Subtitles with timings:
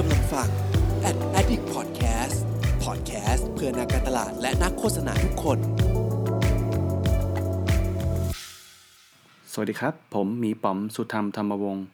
[0.00, 0.48] กำลังฟัง
[1.08, 2.36] Ad Addict Podcast
[2.84, 5.58] Podcast เพื่อนักการตลาดและนักโฆษณาทุกคน
[9.52, 11.84] สวัสดีครับ ผมหมีป๋อมสุธรรมธรรมวงศ์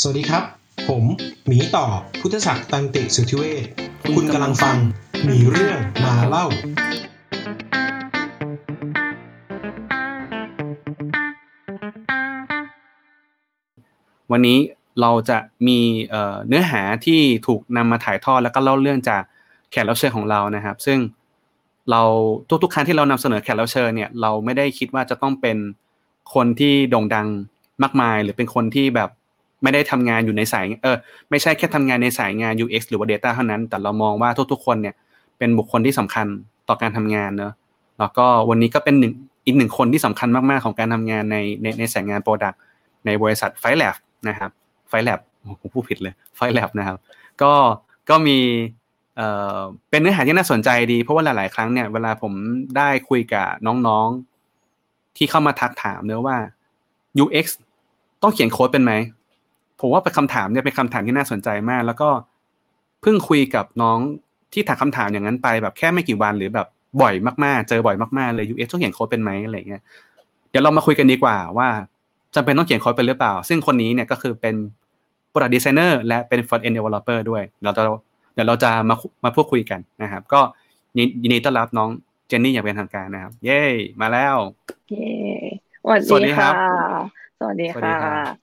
[0.00, 0.44] สวัสดีครับ
[0.88, 1.04] ผม
[1.46, 1.86] หมีต่อ
[2.20, 3.64] พุทธศักดิ์ตันติสุทธิเวช
[4.16, 4.76] คุณกำลังฟัง
[5.24, 6.46] หมีเรื่องมาเล่า
[14.32, 14.58] วันนี้
[15.00, 15.78] เราจะมี
[16.48, 19.22] เนื้อหาที่ถูกนำมาถ่ายทอดแล้วก็เล่าเรื่องจาก
[19.70, 20.98] แขกรับเชิญของเรานะครับ ซึ่ง
[21.90, 22.02] เรา
[22.62, 25.56] ทุกๆครั้งที่เรานำเสนอแขกรับเชิญเนี่ยเราไม่ได้คิดว่าจะต้องเป็น
[26.34, 27.28] คนที่โด่งดัง
[27.82, 29.10] มากมาย หรือเป็นคนที่แบบ
[29.62, 30.96] ไม่ได้ทำงานอยู่ในสายเออ
[31.30, 34.94] ไม่ใช่แค่ทำงานในสายงาน UX หรือว่า Data เท่านั้น แต่เรามองว่าทุกๆคนเนี่ย
[35.38, 36.26] เป็นบุคคลที่สำคัญ
[36.68, 37.52] ต่อการทำงานเนอะ
[37.98, 39.12] แล้วก็วันนี้ก็เป็นหนึ่ง
[39.46, 42.56] อีกหนึ่งคนที่สำคัญมากๆของการทำงานในในในสายงาน Product
[43.06, 43.96] ในบริษัทไฟแลบ
[44.28, 44.50] นะครับ
[44.88, 45.20] ไฟแลบ
[45.60, 46.96] ผมพูดผิดเลยไฟแลบนะครับ
[47.42, 47.52] ก็
[48.10, 48.38] ก็มี
[49.16, 49.58] เอ่อ
[49.90, 52.32] เป็นเนื้อหาที่น่าสนใจดี เพราะว่าหลาย ๆ ครั้งเนี่ยเวลาผม
[52.76, 56.36] ได้คุยกับน้องๆ ที่เข้ามาทักถามเนื้อว่า
[57.22, 57.46] UX
[58.22, 58.92] ต้องเขียนโค้ดเป็นไหม
[59.80, 62.08] ผมว่าเป็นคำถามเนี่ยเป็นคำถามที่น่าสนใจมาก แล้วก็
[63.02, 63.98] เพิ่งคุยกับน้อง
[64.52, 66.66] ที่ถามคำถามอย่างนั้นไปแบบแค่ไม่กี่วันหรือแบบ
[67.02, 69.82] บ่อยมากๆ เจอบ่อยมากๆเลย UX ต้องเขียนโค้ดเป็นไหมอะไรเงี้ย
[70.50, 71.68] เดี๋ยวเรามาคุยกันดีกว่าว่า
[72.34, 74.54] จำเป็นต้องเขียนโค้ดเป็นหรือเปล่า ซึ่งคนนี้เนี่ยก็คือเป็น
[75.36, 77.82] Product Designer และเป็น Front End Developer ด้วย เราจะ
[78.34, 80.40] เดี๋ยวเราจะมามาพูดคุยกันนะครับ ก็
[81.22, 81.88] ยินดีต้อนรับน้อง
[82.28, 83.62] เจนนี่อย่างเป็นทางการนะครับ เย้
[84.00, 84.36] มาแล้ว
[84.90, 85.08] เย้
[86.08, 86.54] สวัสดีครับ
[87.40, 88.34] สวัสดีสวัสดีค่ะครับ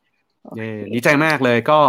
[0.43, 1.79] โอเคเย้ดีใจมากเลยก็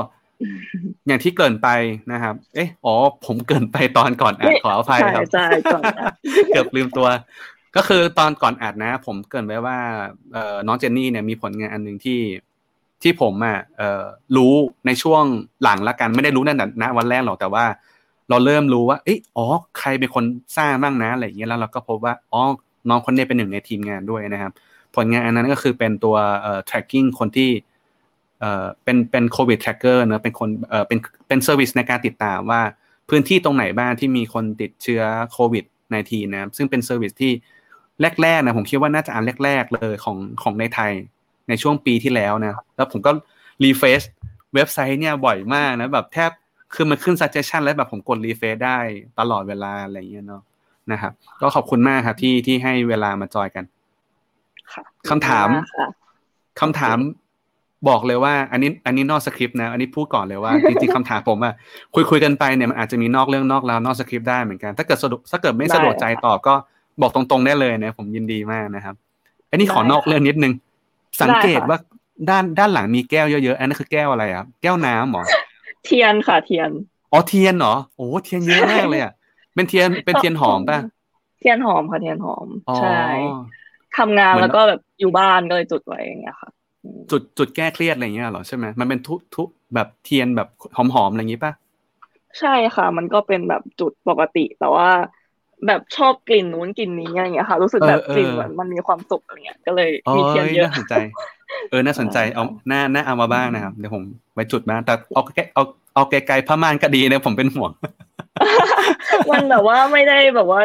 [1.06, 1.68] อย่างที่เกริ่นไป
[2.12, 2.94] นะครับ เอ๊ะอ๋อ
[3.26, 6.12] ผมเกริ่นไปตอนก่อนอ่านขออภัยครับใช่ใช่ก่อนนะ
[6.48, 7.08] เกือบลืมตัว
[7.76, 9.78] ก็คือตอนก่อนอัดนะ ผมเกรินไว้ว่า
[10.32, 12.20] เอ่อน้องเจนนี่เนี่ยมีผลงานอันหนึ่งที่
[13.04, 13.58] ที่ผมอะ
[14.36, 14.52] รู้
[14.86, 15.24] ในช่วง
[15.62, 17.64] หลังละกันไม่ได้รู้ตั้งแต่ณวันแรกหรอกแต่ว่า
[18.30, 19.46] เราเริ่มรู้ว่าเอ๊ะอ๋อ
[19.78, 20.24] ใครเป็นคน
[20.56, 22.42] สร้างบ้างนะอะไรอย่างเงี้ยแล้วเราก็พบว่าอ๋อ
[22.88, 24.52] น้องคนนี้เป็นหนึ่งในทีมงานด้วยนะครับ
[24.94, 26.16] ผลงานอันนั้นก็คือเป็นตัว
[26.68, 27.50] tracking คนที่
[28.84, 30.98] เป็นเป็นโควิด tracker เนอะเป็นคนเอ่อเป็น
[31.28, 32.60] เป็น service ในการติดตามว่า
[33.10, 37.32] พื้นที่ตรงไหนบ้างที่มีคนติดเชื้อโควิด -19 นะครับซึ่งเป็น service ที่
[38.22, 40.92] แรกๆนะผมคิดว่าน่าจะอันแรกๆเลยของของในไทย
[41.48, 43.10] ในช่วงปีที่แล้วนะ แล้วผมก็
[43.64, 44.02] refresh
[44.54, 46.30] เว็บไซต์เนี่ยบ่อยมากนะแบบแทบ
[46.74, 48.78] คือมันขึ้น suggestion แล้วแบบผมกด refresh ได้
[49.18, 50.42] ตลอดเวลาอะไรอย่างเงี้ยเนาะ
[50.92, 53.64] นะครับ ก็ขอบคุณมากครับที่ที่ให้เวลามาจอยกัน
[54.72, 55.86] ค่ะคำถามค่ะ
[56.60, 56.98] คำถาม
[57.88, 61.54] บอกเลยว่า อันนี้ อันนี้นอกสคริปต์นะ อันนี้พูดก่อนเลยว่าจริงๆคำถามผมอะ
[61.94, 66.54] คุยคุยกันไปเนี่ยมันอาจจะมีนอกเรื่องนอกราวนอกสคริปต์ได้เหมือนกัน ถ้าเกิดสะดวกถ้าเกิดไม่สะดวกใจตอบก็
[67.00, 68.94] บอกตรงๆได้เลยนะผมยินดีมากนะครับ
[69.50, 70.52] อันนี้ขอนอกเรื่องนิดนึง
[71.22, 71.78] สังเกตว่า
[72.30, 75.24] ด้านด้านหลังมีแก้วเยอะๆ อันนั้นคือแก้วอะไรครับแก้วน้ำเหรอ
[75.84, 76.70] เทียนค่ะ เทียน
[77.12, 79.12] อ๋อ เทียนเหรอ โอ้เทียนเยอะมากเลยอะ
[79.54, 80.78] เป็นเทียน เป็นเทียนหอมป่ะ
[81.38, 82.88] เทียนหอมค่ะ เทียนหอมอ๋อใช่
[83.96, 86.50] ทำงานเหมือนแล้วก็แบบอยู่บ้านก็เลยจุดไว้อย่างเงี้ยค่ะ
[86.84, 89.42] อืมจุดจุดแก้เครียดอะไรอย่างเงี้ยเหรอใช่ไหมมันเป็นทุทุ
[89.74, 91.52] แบบเทียนแบบหอมๆอะไรอย่างงี้ป่ะ
[92.38, 94.88] ใช่ค่ะ มันก็เป็นแบบจุดปกติแต่ว่า
[95.66, 100.94] แบบชอบกลิ่นนู้นกลิ่นนี้อะไรเงี้ยค่ะ รู้สึกแบบเออเออกลิ่นเหมือนมันมีความสุขอะไรเงี้ยก็เลยอ๋อมีเทียนเยอะน่าสนใจ
[101.70, 104.02] เออน่าสนใจเอาหน้าหน้าเอามาบ้างนะครับเดี๋ยวผม
[104.34, 105.62] ไว้จุดบ้างแต่เอาใกล้เอา
[105.94, 107.70] เอาไกลๆผ้าม่านก็ดีนะผมเป็นห่วง
[109.30, 110.60] มันแบบว่าไม่ได้แบบว่า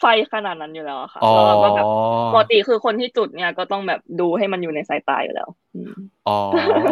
[0.00, 1.86] ไฟขนาดนั้นอยู่แล้วอะค่ะอ๋อแล้วเราก็แบบ
[2.32, 5.94] ปกติคือคนที่จุดเนี่ยก็ต้องแบบดูให้มันอยู่ในสายตาอยู่แล้วอืม
[6.28, 6.38] อ๋อ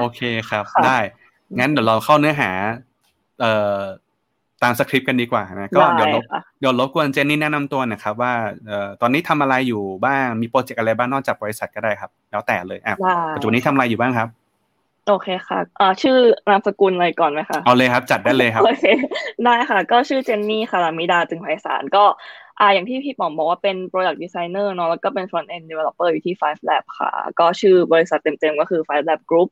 [0.00, 0.20] โอเค
[0.50, 0.98] ครับค่ะได้
[1.58, 2.50] งั้นเดี๋ยวเราเข้าเนื้อหา
[3.40, 3.78] เอ่อ
[4.62, 8.32] ตามสคริปต์กันดีกว่านะก็เดี๋ยวลบค่ะเดี๋ยวรบกวนเจนนี่แนะนำตัวหนะครับว่า
[8.66, 14.28] เอ่อตอนนี้ทำอะไรอยู่บ้างมีโปรเจกต์อะไรบ้างนอกจากบริษัทก็ได้ครับ แล้วแต่เลยอะได้ปัจจุบันนี้ทำอะไรอยู่บ้างครับ
[15.08, 16.16] โอเคค่ะอ่าชื่อ
[16.48, 18.84] นามสกุลอะไรก่อนไหมคะเอาเลยครับจัดได้เลยครับโอเค
[19.44, 22.04] ได้ค่ะ ก็ชื่อเจนนี่ค่ะลามิดาจึงไพศาลก็
[22.60, 29.48] อ่าอย่างที่พี่ป๋อมบอกว่าเป็น product designer เนอะแล้วก็เป็น front end developer อยู่ที่ Five Lab ค่ะ ก็ชื่อบริษัทเต็มๆก็คือ Five Lab Group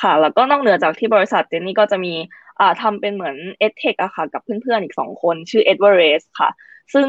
[0.00, 2.43] ค่ะ แล้วก็นอกเหนือจากที่บริษัทเจนนี่ก็จะมีอ่า
[2.82, 3.36] ทำเป็นเหมือน
[3.66, 6.50] edtech อะค่ะ กับเพื่อนๆอีกสองคนชื่อ Edward Race ค่ะ
[6.94, 7.08] ซึ่ง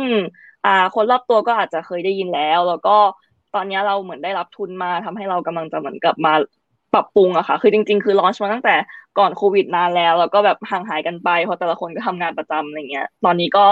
[0.66, 2.98] อ่าคนรอบตัวก็อาจจะเคยได้ยินแล้ว แล้วก็
[3.56, 6.34] ตอนนี้เราเหมือนได้รับทุนมาทำให้เรากำลังจะเหมือนกับมา
[6.94, 8.76] ปรับปรุงอะค่ะ คือจริง ๆ คือลอนช์มาตั้งแต่
[9.20, 13.66] ก่อนโควิดนานแล้ว แล้วก็แบบห่างหายกันไป เพราะแต่ละคนก็ทำงานประจำอะไรเงี้ย ตอนนี้ก็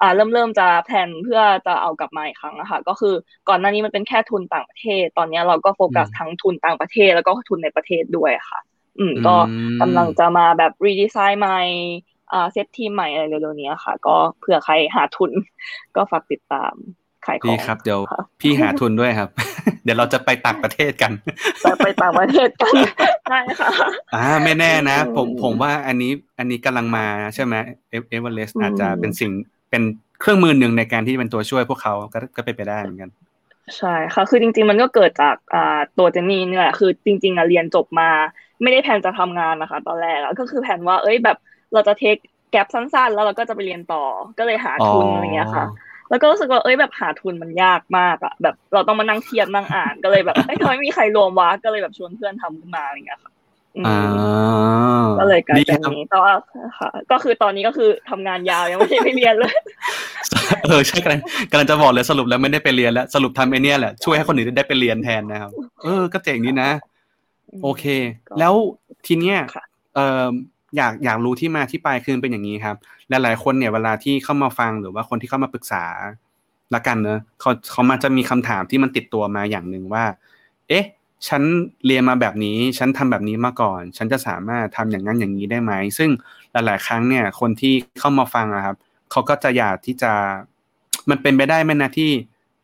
[0.00, 3.14] อ่าเริ่มเริ่มจะแพลนเพื่อจะเอากลับมาอีกครั้งอะค่ะก็คือ
[3.48, 8.60] ก่อนหน้านี้มันเป็นแค่ทุนต่างประเทศ ตอนนี้เราก็โฟกัสอืมทั้งทุนต่างประเทศแล้วก็ทุนในประเทศด้วยค่ะ
[8.98, 11.60] อืม ก็อืมกำลังจะมาแบบรีดีไซน์ใหม่
[12.32, 15.30] อ่าเซตทีมใหม่อะไรเร็วๆนี้ค่ะ ก็เผื่อใครหาทุน
[15.96, 16.74] ก็ฝากติดตาม
[17.26, 19.28] ขายขดีองครับเดี๋ยวค่ะพี่หาทุนด้วยครับ
[19.84, 21.12] เดี๋ยวเราจะไปต่างประเทศกัน
[21.62, 22.74] ไปไปต่างประเทศกัน
[23.30, 23.70] ได้ค่ะ
[24.14, 27.54] อ่าไม่แน่นะอืมผมผมว่าอันนี้อันนี้กำลังมาใช่ไหม
[27.90, 29.30] เอเอเวอเรสอืมอาจจะเป็นสิ่ง
[29.70, 29.82] เป็น
[30.20, 33.10] เครื่องมือหนึ่งในการที่เป็นตัวช่วยพวกเขาก็ก็เป็นไปได้เหมือนกัน
[33.78, 35.58] ใช่ค่ะ คือจริง ๆ มันก็เกิดจากอ่า
[35.96, 38.04] ตัวเจนนี่เนี่ยแหละคือจริงๆอะเรียนจบมา
[38.62, 41.36] ไม่ได้แผนจะทำงานนะคะ ตอนแรกอะก็คือแผนว่า เอ้ยแบบ
[41.72, 42.16] เราจะเทค
[42.50, 43.98] แกลบสั้น ๆ แล้วเราก็จะไปเรียนต่อ
[44.38, 45.64] ก็เลยหาทุนอะไรเงี้ยค่ะ
[46.08, 53.33] แล้วก็รู้สึกว่าเอ้ยแบบหาทุนมันยากมากอะแบบเราต้องมานั่งเทียบนั่งอ่านก็เลยแบบเอ้ยทำไมไม่มีใครรวมวะก็เลยแบบชวนเพื่อนทำขึ้นมาอะไรเงี้ยค่ะอืมอ่า
[55.20, 56.32] ก็เลยกลายดีเป็นครับนี้แต่ว่า
[56.78, 59.54] ค่ะ ก็คือตอนนี้ก็คือทำงานยาวยังไม่ได้ไปเรียนเลย
[60.64, 65.50] เออใช่กำลังกำลังจะบอกเลยสรุปแล้วไม่ได้ไปเรียนแล้วสรุปทำไอเนี้ยแหละช่วยให้คนอื่นได้ไปเรียนแทนนะครับ
[65.82, 66.70] เออ ก็เจ๋งดีนะ
[67.62, 67.84] โอเค
[68.38, 68.54] แล้ว
[69.06, 70.26] ทีเนี้ยค่ะเอ่อ
[70.76, 72.76] อยากอยากรู้ที่มาที่ไปคือเป็นอย่างนี้ครับ
[73.08, 75.84] หลายๆคนเนี่ยเวลาที่เข้ามาฟังหรือว่าคนที่เข้ามาปรึกษา
[76.74, 80.04] ละกันเนอะเขาเขามาจะมีคำถามที่มันติดตัวมาอย่างหนึ่งว่า
[80.68, 80.84] เอ๊ะ
[81.28, 81.42] ฉัน
[81.86, 86.10] เรียนมาแบบนี้ ฉันทำแบบนี้มาก่อน ฉันจะสามารถทำอย่างนั้นอย่างนี้ได้ไหม ซึ่ง
[86.52, 88.76] หลาย ๆ ครั้งเนี่ยคนที่เข้ามาฟังอะครับ
[89.10, 90.12] เขาก็จะอยากที่จะ
[91.10, 92.10] มันเป็นไปได้ไหมนะที่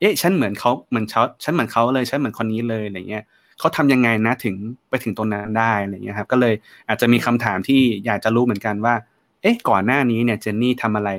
[0.01, 3.25] เอ๊ะ ฉันเหมือนเขาเหมือนเขาฉันเหมือนเขาเลยฉันเหมือนคนนี้เลยอะไรเงี้ย
[3.59, 4.55] เขาทำยังไงนะถึง
[4.89, 6.55] ไปถึงตรงนั้นได้อะไรเงี้ยครับ ก็เลย
[6.89, 8.95] อาจจะมีคำถามที่อยากจะรู้เหมือนกันว่า
[9.43, 11.11] เอ๊ะ ก่อนหน้านี้เนี่ยเจนนี่ทำอะไร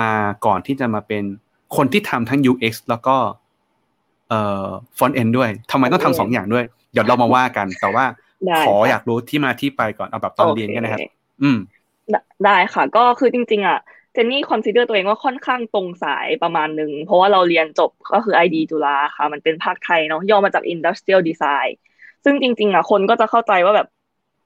[0.00, 0.12] มา
[0.46, 1.24] ก่อนที่จะมาเป็น
[1.76, 3.16] คนที่ทำทั้ง UX แล้วก็
[4.32, 4.66] เอ่อ
[4.98, 8.04] front end ด้วยทำไมต้องทำสองอย่างด้วย เดี๋ยวเรามาว่ากัน แต่ว่า
[8.46, 11.00] ได้ขอค่ะอยากรู้ที่มาที่ไปก่อนเอาแบบตอนเรียนกันนะครับ
[11.42, 11.58] อืม
[12.10, 13.78] ได้ได้ค่ะก็คือจริง ๆ อะ
[14.12, 21.70] เจนนี่ consider ตัวเองว่าค่อนข้างตรงสายประมาณหนึ่ง เพราะว่าเราเรียนจบก็คือ ID จุฬาค่ะ มันเป็นภาคไทยเนาะย่อมาจาก Industrial Design
[22.24, 23.88] ซึ่งจริง ๆ อะคนก็จะเข้าใจว่าแบบ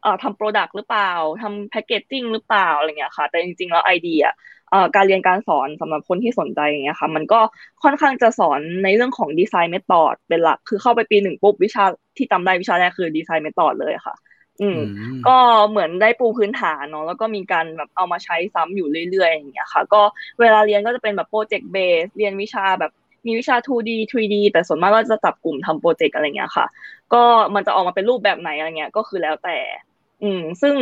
[0.02, 1.10] เอ่อทำ product หรือเปล่า
[1.42, 4.55] ทำ packaging หรือเปล่าอะไรเงี้ยค่ะ แต่จริง ๆ แล้ว ID อะเอ่อ
[4.96, 7.40] การเรียนการสอนสำหรับคนที่สนใจอย่างเงี้ยค่ะ มันก็
[7.82, 11.84] ค่อนข้างจะสอนในเรื่องของ design method เป็นหลัก คือเข้าไปปีหนึ่งปุ๊บวิชา
[12.16, 14.14] ที่จำได้วิชาแรกคือ design method เลยค่ะ
[14.62, 15.36] อืมอืม ก็
[15.70, 20.02] เหมือนได้ปูพื้นฐานเนาะแล้วก็มีการแบบเอามาใช้ซ้ำอยู่เรื่อยๆอย่างเงี้ยค่ะ ก็
[20.40, 22.92] เวลาเรียนก็จะเป็นแบบ project based เรียนวิชาแบบ
[23.26, 26.66] มีวิชา 2D 3D แต่ส่วนมากก็จะจับกลุ่มทำโปรเจกต์อะไรเงี้ยค่ะ
[27.14, 27.22] ก็
[27.54, 29.58] มันจะออกมาเป็นรูปแบบไหนอะไรเงี้ย ก็คือแล้วแต่
[30.22, 30.74] อืม ซึ่ง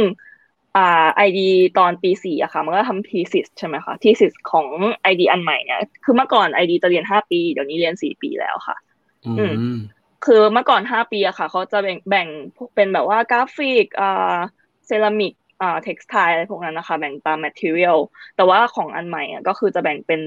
[0.76, 1.40] อ่า ID
[1.78, 4.66] ตอนปีสี่อะค่ะ มันก็ทำ thesis ใช่ไหมคะ thesis ของ
[5.12, 8.76] ID อันใหม่เนี่ยคือเมื่อก่อน ID จะเรียนห้าปี เดี๋ยวนี้เรียนสี่ปีแล้วค่ะ
[9.38, 9.54] อืม
[10.24, 14.36] คือเมื่อก่อนห้าปีอะค่ะเขาจะแบ่งแบ่งพวกเป็นแบบว่ากราฟิกอ่า
[14.86, 17.98] เซรามิกอ่า textile อะไรพวกนั้นนะคะ แบ่งตาม material
[18.36, 20.20] แต่ว่าของอันใหม่อะก็คือจะแบ่งเป็น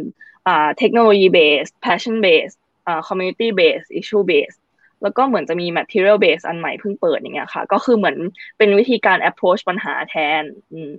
[0.47, 2.53] อ่าเทคโนโลยี base passion base
[2.88, 4.57] อ่า community base issue base
[5.03, 8.17] แล้วก็เหมือนจะมี material base อันใหม่เพิ่งเปิดอย่างเงี้ยค่ะ ก็คือเหมือน
[8.57, 10.94] เป็นวิธีการ approach ปัญหาแทนอืม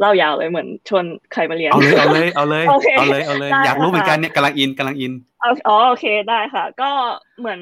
[0.00, 6.90] เล่ายาวเลยเหมือนชวนใครมาเรียน เอาเลยเอาเลยเอาเลยโอเคเอาเลยเอาเลยได้อยากรู้เหมือนกันค่ะเนี่ยกำลังอินกำลังอินเอาอ๋อโอเคได้ค่ะ ก็
[7.38, 7.60] เหมือน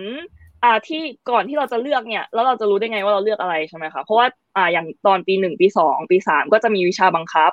[0.64, 7.50] อ่าที่ก่อนที่เราจะเลือกเนี่ย แล้วเราจะรู้ได้ไงว่าเราเลือกอะไรใช่ไหมคะเพราะว่าอ่าอย่างตอนปีหนึ่งปีสองปีสามก็จะมีวิชาบังคับ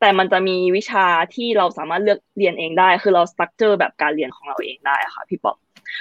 [0.00, 5.56] แต่มันจะมีวิชาที่เราสามารถเลือกเรียนเองได้ คือเรา structure แบบการเรียนของเราเองได้ค่ะพี่ป๊อป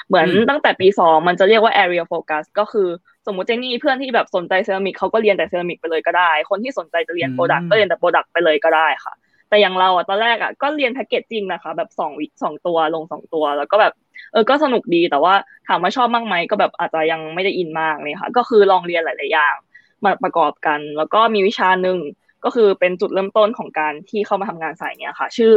[0.08, 2.88] เหมือนอืมตั้งแต่ปีสองมันจะเรียกว่า area focus ก็คือ
[3.28, 9.14] สมมติเจนนี่เพื่อนที่แบบสนใจเซรามิกเขาก็เรียนแต่เซรามิกไปเลยก็ได้ คนที่สนใจจะเรียน product ก็เรียนแต่ product ไปเลยก็ได้ค่ะ
[9.50, 13.94] แต่อย่างเราอะตอนแรกอะก็เรียน packaging นะคะ แบบสองวิสองตัวลงสองตัวแล้วก็แบบ
[14.32, 15.34] เออก็สนุกดีแต่ว่า
[15.68, 19.56] ถามว่าชอบมากไหมก็แบบอาจจะยังไม่ได้อินมากเลยค่ะ ก็คือลองเรียนหลายๆอย่าง
[20.04, 21.98] มาประกอบกัน แล้วก็มีวิชาหนึ่ง
[22.46, 25.52] ก็คือเป็นจุดเริ่มต้นของการที่เข้ามาทำงานสายเนี้ยค่ะ ชื่อ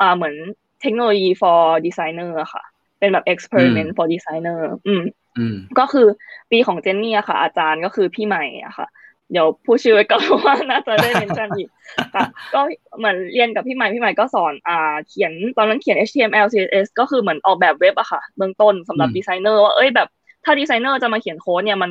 [0.00, 0.34] อ่าเหมือน
[0.82, 2.64] เทคโนโลยี for designer อะค่ะ
[2.98, 5.02] เป็นแบบ experiment for designer อืม
[5.38, 6.06] อืมก็คือ
[6.50, 8.86] ปีของเจนนี่อะค่ะ อาจารย์ก็คือพี่ใหม่อะค่ะ
[9.32, 11.68] เดี๋ยวพูดชื่อไว้ก่อนว่าน่าจะได้เมนชั่นอีก
[12.14, 12.22] ค่ะ
[12.54, 12.60] ก็
[12.98, 20.08] เหมือนเรียนกับพี่ใหม่พี่ใหม่ก็สอนอ่าเขียนตอนนั้นเขียน HTML CSS ก็คือเหมือนออกแบบเว็บอะค่ะ เบื้องต้นสำหรับอืมดีไซเนอร์ว่าเอ้ยแบบ
[20.44, 21.90] ถ้าดีไซเนอร์จะมาเขียนโค้ดเนี่ยมัน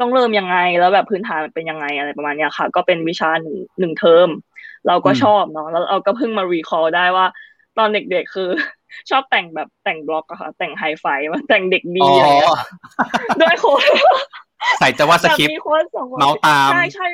[0.00, 4.28] ต้องเริ่มยังไง แล้วแบบพื้นฐานมันเป็นยังไงอะไรประมาณเนี้ยค่ะ ก็เป็นวิชาหนึ่งหนึ่งเทอม
[4.86, 7.26] เราก็ชอบเนาะแล้วเราก็เพิ่งมา recall ได้ว่า
[7.78, 8.48] ตอนเด็กๆคือ
[9.10, 12.54] ชอบแต่งแบบแต่งบล็อกอะค่ะ แต่งไฮไฟมาแต่งเด็กดีอ๋ออะไรเงี้ย
[13.40, 13.82] ด้วยโค้ด
[14.78, 17.04] ใส่จะว่าสคริปแบบมีโค้ดส่งเมาส์ตามใช่ใช่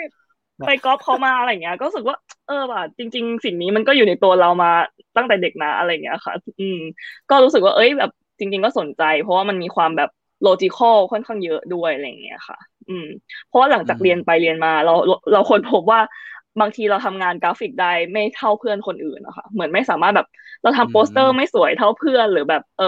[0.64, 4.70] ไปก๊อปเขามาอะไรเงี้ย ก็รู้สึกว่า เออว่ะจริง ๆ สิ่งนี้มันก็อยู่ในตัวเรามา
[5.16, 6.78] ตั้งแต่เด็กนะอะไรเงี้ยค่ะ อืม
[7.30, 10.10] ก็รู้สึกว่าเอ้ยแบบจริง ๆ ก็สนใจ เพราะว่ามันมีความแบบ
[10.42, 13.06] logical ค่อนข้างเยอะด้วยอะไรเงี้ยค่ะ อืม
[13.46, 16.00] เพราะว่าหลังจากอืมเรียนไปเรียนมา เราเราเราค้นพบว่า
[16.60, 20.26] บางทีเราทำงานกราฟิกได้ไม่เท่าเพื่อนคนอื่นนะคะเหมือนไม่สามารถแบบ
[20.62, 22.84] เราทำโปสเตอร์ไม่สวยเท่าเพื่อน หรือแบบเออ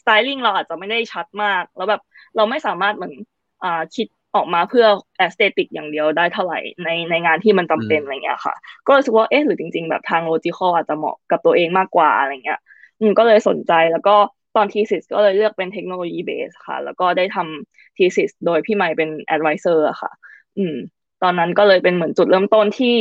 [0.00, 2.00] styling เราอาจจะไม่ได้ชัดมาก แล้วแบบ
[2.36, 3.14] เราไม่สามารถเหมือน
[3.62, 4.86] อ่าคิดออกมาเพื่อ
[5.18, 8.54] aesthetic อย่างเดียวได้เท่าไหร่ในในงานที่มันจำเป็นอะไรเงี้ยค่ะ
[8.86, 12.60] ก็รู้สึกว่าเอ๊ะหรือจริง ๆ แบบทาง logical อาจจะเหมาะกับตัวเองมากกว่าอะไรเงี้ย
[13.00, 14.16] อืมก็เลยสนใจแล้วก็
[14.56, 20.10] ตอน thesis ก็เลยเลือกเป็น technology based ค่ะ แล้วก็ได้ทำ thesis โดยพี่ใหม่เป็น advisor ค่ะ
[20.58, 20.76] อืม
[21.22, 22.96] ตอนนั้นก็เลยเป็นเหมือนจุดเริ่มต้นที่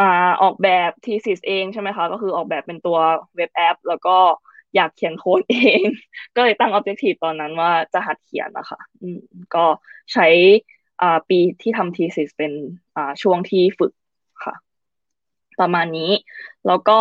[0.00, 2.98] อ่าออกแบบ thesis เองใช่ไหมคะ ก็คือออกแบบเป็นตัว
[3.36, 4.16] web app แล้วก็
[4.74, 5.82] อยากเขียนโค้ดเอง
[6.36, 9.20] ก็เลยตั้ง objective ตอนนั้นว่าจะหัดเขียนนะคะอืม
[9.54, 9.64] ก็
[10.12, 10.26] ใช้
[11.00, 12.52] อ่าปีที่ทำทีสิสเป็น
[12.96, 13.92] อ่าช่วงที่ฝึก
[14.44, 14.54] ค่ะ
[15.60, 16.10] ประมาณนี้
[16.66, 17.00] แล้วก็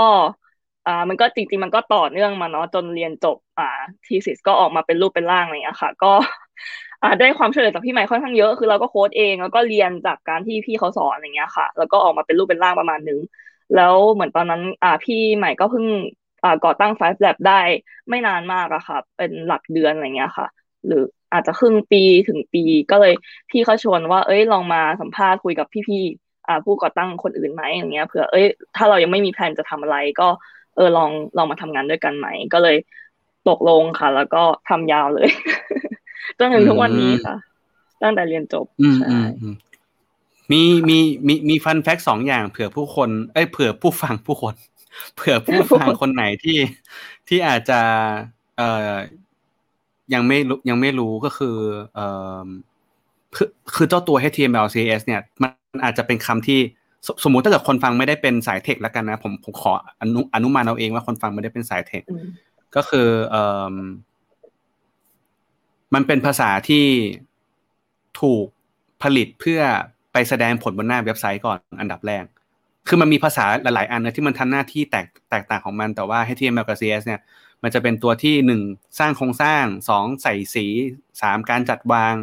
[0.89, 3.65] อ่ามันก็จริงๆมันก็ต่อเนื่องมาเนาะจนเรียนจบอ่า
[4.05, 6.11] ทีสิสก็ออกมาเป็นรูปเป็นร่างอะไรอย่างเงี้ยค่ะ ก็
[7.03, 13.19] อ่าได้ความช่วยเหลือจากพี่ใหม่ค่อนข้างเยอะคือเราก็โค้ดเองแล้วก็เรียนจากการที่พี่เขาสอนอะไรเงี้ยค่ะ แล้วก็ออกมาเป็นรูปเป็นร่างประมาณนึง
[13.75, 15.85] แล้วเหมือนตอนนั้นอ่าพี่ใหม่ก็เพิ่ง
[16.43, 17.61] อ่าก่อตั้ง Five Lab ได้
[18.09, 20.47] ไม่นานมากอะค่ะ เป็นหลักเดือนอะไรเงี้ยค่ะ
[20.87, 21.03] หรือ
[21.33, 23.13] อาจจะครึ่งปีถึงปีก็เลย
[23.49, 30.27] พี่เขาชวนว่า เอ้ยลองมาสัมภาษณ์คุยกับพี่ๆอ่าผู้ก่อตั้งคนอื่นไหมอย่างเงี้ยเผื่อเอ้ยถ้าเรายังไม่มีแผนจะทำอะไรก็
[30.79, 32.77] ออลองลองมาทำงานด้วยกันไหม ก็เลย
[33.49, 35.29] ตกลงค่ะ แล้วก็ทำยาวเลย
[36.37, 37.35] จนถึงทุกวันนี้ค่ะ
[38.03, 39.55] ตั้งแต่เรียนจบอืมใช่อืมอืม
[40.51, 44.55] มีมีมีมีฟันแฟกสองอย่างเผื่อผู้คน เอ้ยเผื่อผู้ฟังผู้คน
[45.15, 46.57] เผื่อผู้ฟังคนไหนที่
[47.27, 47.79] ที่อาจจะ
[48.57, 48.93] เอ่อ
[50.13, 51.57] ยังไม่รู้ยังไม่รู้ก็คือ
[51.93, 52.05] เอ่
[52.43, 52.47] อ
[53.35, 56.59] คือคือเจ้าตัว HTML CSS เนี่ย มันอาจจะเป็นคำที่
[57.07, 62.27] สสมมุติถ้าเกิดคนฟังไม่ได้เป็นสายเทคแล้วกันนะผมผมขออนุอนุมานเอาเองว่าคนฟังไม่ได้เป็นสายเทคอืม
[62.75, 63.75] ก็คือเอ่อ
[65.93, 66.85] มันเป็นภาษาที่
[68.21, 68.45] ถูก
[69.03, 69.61] ผลิตเพื่อ
[70.13, 72.23] ไปแสดงผลบนหน้าเว็บไซต์ก่อนอันดับแรก
[72.87, 77.21] คือมันมีภาษาหลาย ๆ อันนะที่มันทำหน้าที่แตกแตกต่างของมัน แต่ว่า HTML กับ CSS เนี่ย
[77.63, 78.61] มันจะเป็นตัวที่หนึ่ง
[78.99, 80.65] สร้างโครงสร้างสองใส่สี
[81.21, 82.13] สามการจัดวาง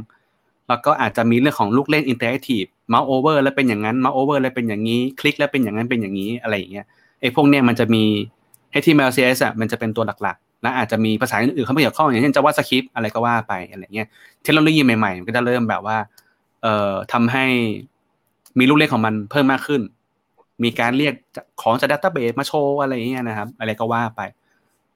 [0.69, 6.87] แล้วก็อาจจะมีเรื่องของลูกเล่น interactive mouse over แล้วเป็นอย่างนั้น mouse over แล้วเป็นอย่างนี้ คลิกแล้วเป็นอย่างนั้นเป็นอย่างนี้อะไรอย่างเงี้ย
[7.21, 8.05] ไอ้พวกเนี้ยมันจะมี
[8.81, 14.09] HTML CSS อะมันจะเป็นตัวหลักๆ และอาจจะมีภาษาอื่นๆเข้ามาเกี่ยวข้องอย่างเช่น JavaScript อะไรก็ว่าไปอะไรเงี้ย
[14.43, 15.97] เทคโนโลยีใหม่ๆมันก็จะเริ่มแบบว่า
[16.63, 17.45] เอ่อทำให้
[18.59, 19.83] มีลูกเล่นของมันเพิ่มมากขึ้น
[20.65, 21.15] มีการเรียก
[21.63, 24.21] ของจากดัตต้าเบสมาโชว์อะไรเงี้ยนะครับ อะไรก็ว่าไป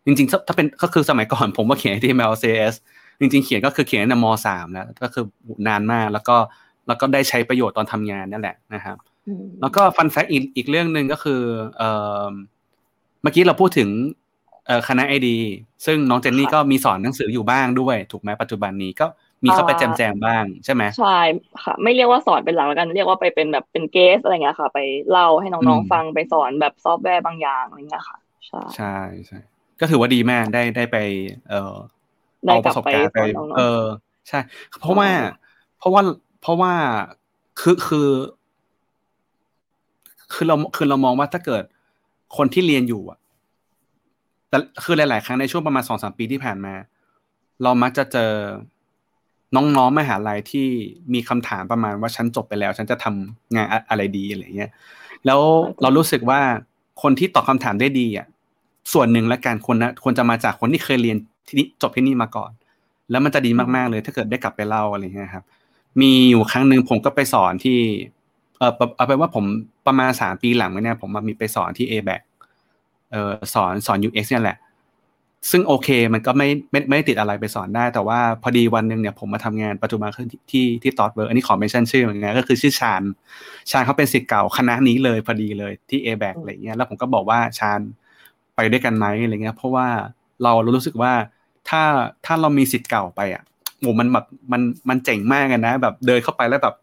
[0.04, 2.74] จริงๆ ถ้าเป็นก็คือสมัยก่อนผมว่าเขียน HTML CSS
[3.20, 5.24] จริงๆเขียนก็คือเขียนในมสามแล้วก็คือ
[5.68, 6.36] นานมากแล้วก็
[6.86, 8.96] แล้วก็ได้ใช้ประโยชน์ตอนทำงานนั่นแหละนะครับ
[9.28, 11.40] อืมแล้วก็ฟันแฟกอีกอีกเรื่องหนึ่งก็คือ
[11.78, 11.90] เอ่
[12.28, 12.30] อ
[13.22, 13.88] เมื่อกี้เราพูดถึง
[14.66, 15.36] เอ่อคณะไอดี
[15.86, 19.06] ซึ่งน้องเจนนี่ก็มีสอนหนังสืออยู่บ้างด้วย ถูกไหมปัจจุบันนี้ก็
[19.44, 21.18] มีเข้าไปแจมแจมๆบ้างใช่ไหมใช่
[21.64, 24.78] ค่ะ ไม่เรียกว่าสอนเป็นหลักแล้วกัน เรียกว่าไปเป็นแบบเป็นเกสอะไรเงี้ยค่ะ ไป
[25.10, 28.96] เล่าให้น้องอืมๆฟังไปสอนแบบซอฟต์แวร์บางอย่างอะไรเงี้ยค่ะ ใช่ใช่
[29.26, 29.38] ใช่
[29.80, 30.96] ก็ถือว่าดีมากได้ได้ไป
[31.48, 31.74] เอ่อ
[32.46, 33.84] ได้เอากปลับระสบไปการณ์สไปอนน้องๆเออ
[34.28, 34.38] ใช่
[34.80, 35.08] เพราะว่า
[35.78, 36.02] เพราะว่า
[36.40, 36.72] เพราะว่า
[37.60, 38.08] คือคือ
[40.32, 41.64] คือเราคือเรามองว่าถ้าเกิด
[42.36, 43.18] คนที่เรียนอยู่อะ
[44.48, 46.74] แต่คือหลาย ๆ ครั้งในช่วงประมาณสองสามปีที่ผ่านมา
[47.62, 48.32] เรามักจะเจอ
[49.56, 50.66] น้องๆมหาลัยที่
[51.14, 54.70] มีคำถามประมาณว่าฉันจบไปแล้ว ฉันจะทำงานอะอะไรดีอะไรเงี้ย
[55.26, 55.40] แล้ว
[55.82, 56.40] เรารู้สึกว่า
[57.02, 58.26] คนที่ตอบคำถามได้ดีอะ
[58.92, 61.18] ส่วนหนึ่งและการคนนะควรจะมาจากคนที่เคยเรียน
[61.50, 62.50] ที่นี่จบที่นี่มาก่อน
[63.10, 65.44] แล้วมันจะดีมากๆเลย ถ้าเกิดได้กลับไปเล่าอะไรเงี้ยครับ
[66.00, 67.78] มีอยู่ครั้งหนึ่งผมก็ไปสอนที่
[68.58, 69.44] เออเอาไปนว่าผม
[69.86, 72.20] ประมาณสามปีหลังเนี่ยผมมามีไปสอนที่ ABAC
[73.12, 74.58] เออสอนสอน UX เนี่ยแหละ
[75.50, 83.02] ซึ่งโอเคมันก็ไม่ไม่ไม่ได้ติดอะไรไปสอนได้ แต่ว่าพอดีวันหนึ่งเนี่ยผมมาทำงานปัจจุบันคือที่ที่ที่ Thoughtworks อันนี้ขอ mention ชื่อเหมือนกันก็คือชื่อชาญ
[83.70, 87.80] ชาญเขาเป็นศิษย์เก่าคณะนี้เลยพอดีเลยที่ a b a c อะไรเงี้ยแล้วผมก็บอกว่าชาญ
[88.54, 89.88] ไปด้วยกันไหมอะไรเงี้ยเพราะว่า
[90.42, 91.12] เรารู้สึกว่า
[91.68, 91.82] ถ้า
[92.26, 93.42] ถ้าเรามีศิษย์เก่าไปอะ
[93.80, 96.74] โหมันแบบมันมันเจ๋งมากกันนะ แบบเดินเข้าไปแล้วแบบ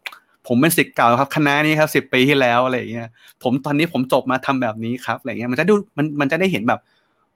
[0.46, 3.08] ผมเป็นศิษย์เก่าครับคณะนี้ครับสิบปีที่แล้วอะไรอย่างเงี้ย
[3.42, 6.80] ผมตอนนี้ผมจบมาทำแบบนี้ครับอะไรเงี้ยมันจะดูมันมันจะได้เห็นแบบ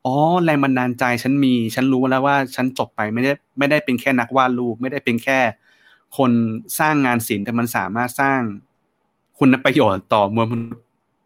[0.05, 5.39] อ๋อแรงบันดาลใจฉันมีฉันรู้แล้วว่าฉันจบไปไม่ได้ไม่ได้เป็นแค่นักวาดรูปไม่ได้เป็นแค่
[6.17, 6.31] คน
[6.79, 8.41] สร้างงานศิลป์แต่มันสามารถสร้าง
[9.39, 10.85] คุณประโยชน์ต่อมวลมนุษย์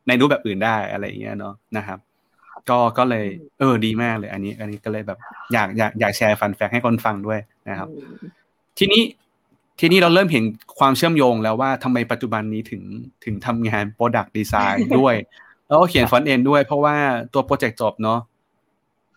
[0.08, 1.98] ในรูปแบบอื่นได้อะไรอย่างเงี้ยเนาะนะครับ
[2.70, 3.26] ก็ก็เลย
[3.58, 5.18] เออดีมากเลยอันนี้ อันนี้ก็เลยแบบ
[5.52, 8.16] อยากอยากอยากแชร์ fun fact ให้คนฟังด้วยนะครับอืม
[8.78, 9.02] ทีนี้
[9.80, 10.44] ทีนี้เราเริ่มเห็น
[10.78, 12.82] ความเชื่อมโยงแล้วว่าทำไมปัจจุบันนี้ถึง
[13.24, 15.14] ถึงทำงาน Product Design ด้วย
[15.66, 16.96] แล้วก็เขียน front-end ด้วย เพราะว่า
[17.34, 18.20] ตัวโปรเจกต์จบเนาะ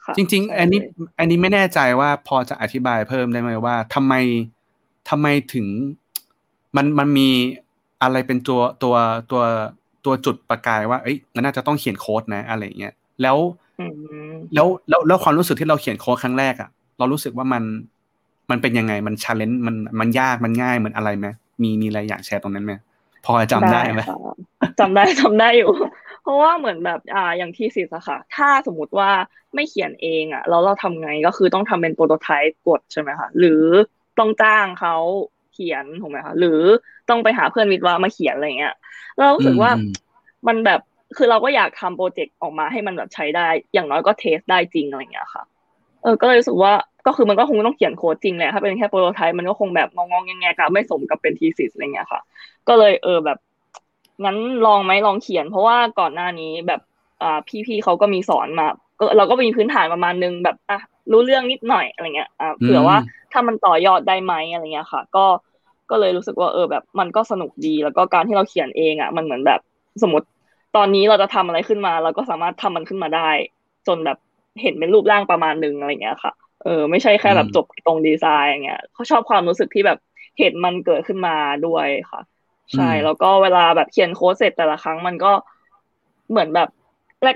[0.06, 4.14] ค่ะจริงใช่ๆอันนี้เลยอันนี้ไม่แน่ใจว่าพอจะอธิบายเพิ่มได้ไหมว่าทำไม
[5.10, 5.68] ทำไมถึง
[6.76, 7.30] มันมันมี
[8.02, 8.96] อะไรเป็นตัวตัว
[9.32, 9.44] ตัว
[10.06, 13.38] ตัวจุดประกายว่า เอ้ยมันน่าจะต้องเขียนโค้ดนะ อะไรอย่างเงี้ย แล้ว
[13.80, 13.86] อื
[14.30, 17.64] มแล้วแล้วแล้วความรู้สึกที่เราเขียนโค้ดครั้งแรกอะ่ะ เรารู้สึกว่ามัน
[18.50, 21.28] มันเป็นยังไงมันชาเลนจ์มันมันยากมันง่ายมันอะไรไหม
[21.62, 22.74] มีมีอะไรอยากแชร์ตรงนั้นไหม
[23.26, 24.18] พอจำได้ไหมค่ะ
[24.80, 25.72] จำได้จำได้อยู่
[26.24, 29.10] เพราะว่าเหมือนแบบอ่าอย่างที่สิอะค่ะ ถ้าสมมติว่า
[29.56, 33.64] ไม่เขียนเองอะแล้วเราทำไงก็คือต้องทำเป็นโปรโตไทป์กดใช่ไหมคะหรือ
[34.20, 34.96] ต้องจ้างเขา
[35.54, 36.60] เขียนถูกไหมคะหรือ
[37.10, 38.76] ต้องไปหาเพื่อนวิทย์ว่ามาเขียนอะไรเงี้ย
[39.18, 39.72] เรารู้สึกว่า
[40.48, 40.82] มันแบบ
[41.18, 45.44] คือเราก็อยากทำโปรเจกต์ออกมาให้มันแบบใช้ได้ อย่างน้อยก็เทสได้จริงอะไรเงี้ยค่ะ
[46.04, 46.74] เออ ก็เลยรู้สึกว่า
[47.08, 52.22] ก็คือมันก็คงต้องเขียนโค้ดจริงแหละถ้าเป็นแค่โปรโตไทป์มันก็คงแบบงงๆแงๆกับไม่สมกับเป็นทีสิสอะไรเงี้ยค่ะ
[52.68, 53.38] ก็เลยเออแบบ
[54.24, 56.82] งั้นลองไหมลองเขียน เพราะว่าก่อนหน้านี้แบบ
[57.22, 58.68] อ่าพี่ๆเขาก็มีสอนมา
[59.00, 60.80] ก็เราก็มีพื้นฐานประมาณนึงแบบอะ
[61.12, 62.98] รู้เรื่องนิดหน่อยอะไรเงี้ยอ่าเผื่อว่า
[63.32, 65.26] ถ้ามันต่อยอดได้ไหมอะไรเงี้ยค่ะ ก็
[65.90, 69.60] ก็เลยรู้สึกว่าเออแบบมันก็สนุกดีแล้วก็การที่เราเขียนเองอะมันเหมือนแบบ
[70.04, 70.28] สมมติ
[70.76, 73.30] ตอนนี้เราจะทำอะไรขึ้นมา เราก็สามารถทำมันขึ้นมาได้
[73.88, 74.18] จนแบบ
[74.62, 76.34] เห็นเป็นรูปร่างประมาณนึงอะไรเงี้ยค่ะ
[76.64, 80.00] เออไม่ใช่แค่แบบจบตรงดีไซน์อย่างเงี้ยเขาชอบความรู้สึกที่แบบ
[80.40, 81.36] เห็นมันเกิดขึ้นมา
[81.68, 82.22] ด้วยค่ะ
[82.76, 85.32] ใช่แล้วก็เวลาแบบเขียนโค้ดเสร็จแต่ละครั้งมันก็
[86.30, 86.70] เหมือนแบบ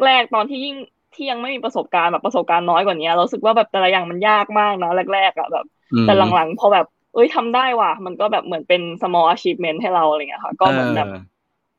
[0.05, 0.75] แรก ๆ ตอนที่ยิ่ง
[1.15, 5.65] ที่ยังไม่มีประสบการณ์แบบประสบการณ์น้อยกว่านี้เราสึกว่าแบบแต่ละอย่างมันยากมากนะแรกๆอะแบบ
[6.05, 11.07] แต่หลังๆพอแบบเอ้ยทำได้ว่ะมันก็แบบเหมือนเป็น small achievement ให้เราอะไรเงี้ยค่ะ ก็เหมือนแบบ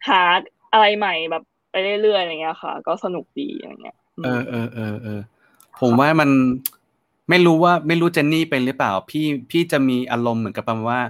[0.09, 0.23] หา
[0.75, 5.21] อะไรใหม่แบบไปเรื่อยๆอะไรเงี้ยค่ะ ก็สนุกดีอะไรเงี้ยเออเออเออเออ
[5.81, 6.31] ผมว่ามัน
[7.31, 11.01] ไม่รู้ว่าไม่รู้เจนนี่เป็นหรือเปล่า พี่พี่จะมีอารมณ์เหมือนกับประมาณว่า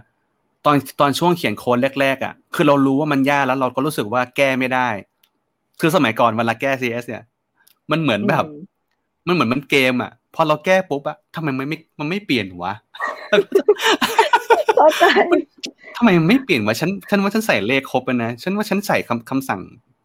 [0.65, 4.89] ตอนตอนช่วงเขียนโค้ดแรกๆอะคือเรารู้ว่ามันยากแล้วเราก็รู้สึกว่าแก้ไม่ได้
[5.81, 7.23] คือสมัยก่อนเวลาแก้ CS เนี่ย
[7.91, 8.45] มันเหมือนแบบ
[9.27, 12.75] มันเหมือนมันเกมอะพอเราแก้ปุ๊บอะทำไมมันไม่มันไม่เปลี่ยนวะ
[15.97, 19.61] ทำไมมันไม่เปลี่ยนวะฉันฉันว่าฉันใส่เลขครบแล้วนะฉันว่าฉันใส่คำคำสั่ง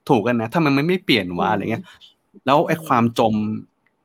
[0.09, 1.83] ถูกกันนะทำไมมันไม่เปลี่ยนวะอะไรเงี้ย
[2.45, 3.33] แล้วไอ้ความจม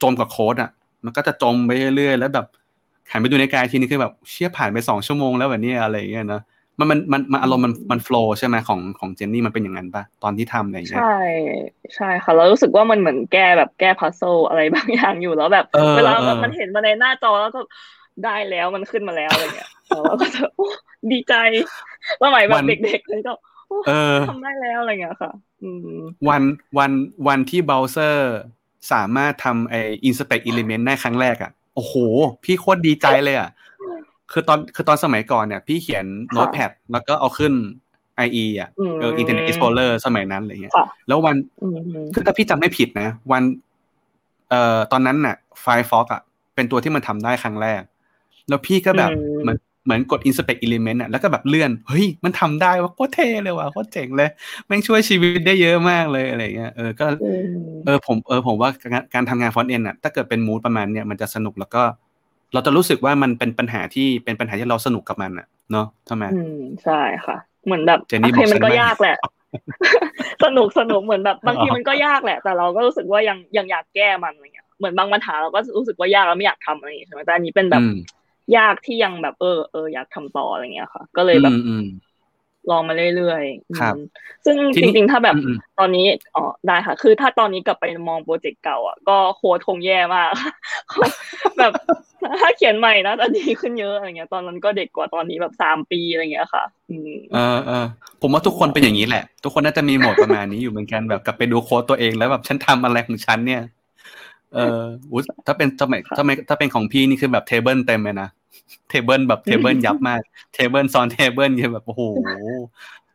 [0.02, 0.70] จมกับโค้ดอะ
[1.04, 2.46] มันก็จะจมไปเรื่อยๆแล้วแบบ
[3.10, 6.42] หันไปดูในกายทีนี้คือแบบเชี่ยผ่านไปสองชั่วโมงแล้วแบบนี้อะไรเงี้ยนะ
[6.78, 15.66] มันมันมันมันอารมณ์มันมันโฟล์ใช่ไหมของของเจนนี่มันเป็นอย่างนั้นปะตอนที่ทำอะไรเงี้ยใชใช่ค่ะแล้วรู้สึกว่ามันเหมือนแก้แบบแก้ puzzle อะไรบางอย่างอยู่แล้วแบบ
[15.96, 17.60] เวลาแบบมันเห็นมาในหน้าจอแล้วก็
[18.24, 20.42] ได้แล้วมันขึ้นมาแล้วอะไรเงี้ยเราก็จะ
[21.12, 21.34] ดีใจ
[22.22, 23.34] สมัยแบบเด็กๆเลยก็
[24.28, 25.32] ทำได้แล้วอะไรเงี้ยค่ะ
[26.28, 26.42] วัน
[26.78, 26.90] วัน
[27.28, 28.34] วันที่เบราว์เซอร์
[28.92, 29.74] สามารถทำไอ
[30.04, 31.94] inspect element ได้ครั้งแรกอะโอ้โห
[32.44, 33.50] พี่โคตรดีใจเลยอะ
[34.32, 37.52] คือตอนคือตอนสมัยก่อนเนี่ย พี่เขียนโน้ตแพดแล้วก็เอาขึ้น
[38.26, 38.70] IE อะ
[39.00, 40.74] เออ Internet Explorer สมัยนั้นอะไรเงี้ย
[41.08, 41.36] แล้ววัน
[42.14, 43.42] คือถ้าพี่จำไม่ผิดนะ วัน
[44.50, 46.22] เอ่อตอนนั้นน่ะ Firefox อะ
[46.54, 47.82] เป็นตัวที่มันทำได้ครั้งแรก
[48.48, 49.10] แล้วพี่ก็แบบ
[49.42, 54.30] เหมือน เหมือนกด inspect element อะแล้วก็แบบเลื่อน เฮ้ย มันทำได้ว่าโคตรเท่เลยว่ะโคตรเจ๋งเลย
[54.66, 57.06] แม่งช่วยชีวิตได้เยอะมากเลยอะไรเงี้ยเออก็
[57.84, 58.70] เออผมเออผมว่า
[59.14, 61.82] การทำงานฟอนต์เอ็นอะถ้าเกิดเป็นมูดประมาณเนี้ยมันจะสนุกแล้วก็
[62.52, 69.16] เราจะรู้สึกว่ามันเป็นปัญหาที่เป็นปัญหาที่เราสนุกกับมันอะเนาะทำไมอืมใช่ค่ะ เหมือนแบบโอเคมันก็ยากแหละ
[70.44, 77.82] สนุกสนุกเหมือนแบบบางทีมันก็ยากแหละ แต่เราก็รู้สึกว่ายังยังอยากแก้มันอะไรเงี้ยเหมือนบางปัญหาเราก็รู้สึกว่ายากเราไม่อยากทำอะไรอย่างเงี้ยใช่ไหมแต่อันนี้เป็นแบบ
[78.56, 81.56] ยากที่ยังแบบ เออเอออยากทำต่ออะไรเงี้ยค่ะ ก็เลยแบบ
[82.70, 83.94] ลองมาเรื่อยๆครับ
[84.44, 85.36] ซึ่งจริงๆ ถ้าแบบ
[85.78, 90.30] ตอนนี้อ๋อได้ค่ะ คือถ้าตอนนี้กลับไปมองโปรเจกต์เก่าอะก็โค้ดคงแย่มาก
[91.58, 91.72] แบบ
[92.40, 97.86] ถ้าเขียนใหม่นะตอนดีขึ้นเยอะอะไรเงี้ย ตอนนั้นก็เด็กกว่าตอนนี้แบบสามปีอะไรเงี้ยค่ะ อืมเออเออ
[98.20, 103.62] ผมว่าทุกคนเป็นอย่างนี้แหละ ทุกคนน่าจะมีโหมดประมาณนี้อยู่เหมือนกันแบบกลับไปดูโค้ดตัวเองแล้วแบบฉันทำอะไรของฉันเนี่ย
[104.54, 104.80] เออ
[105.12, 108.28] อุ้ถ้าเป็นสมัยถ้าไม่ถ้าเป็นของพี่นี่คือแบบ table เต็มเลยนะ
[108.88, 110.20] table แบบ table ยับมาก
[110.54, 112.02] table ซ้อน table คือแบบโอ้โห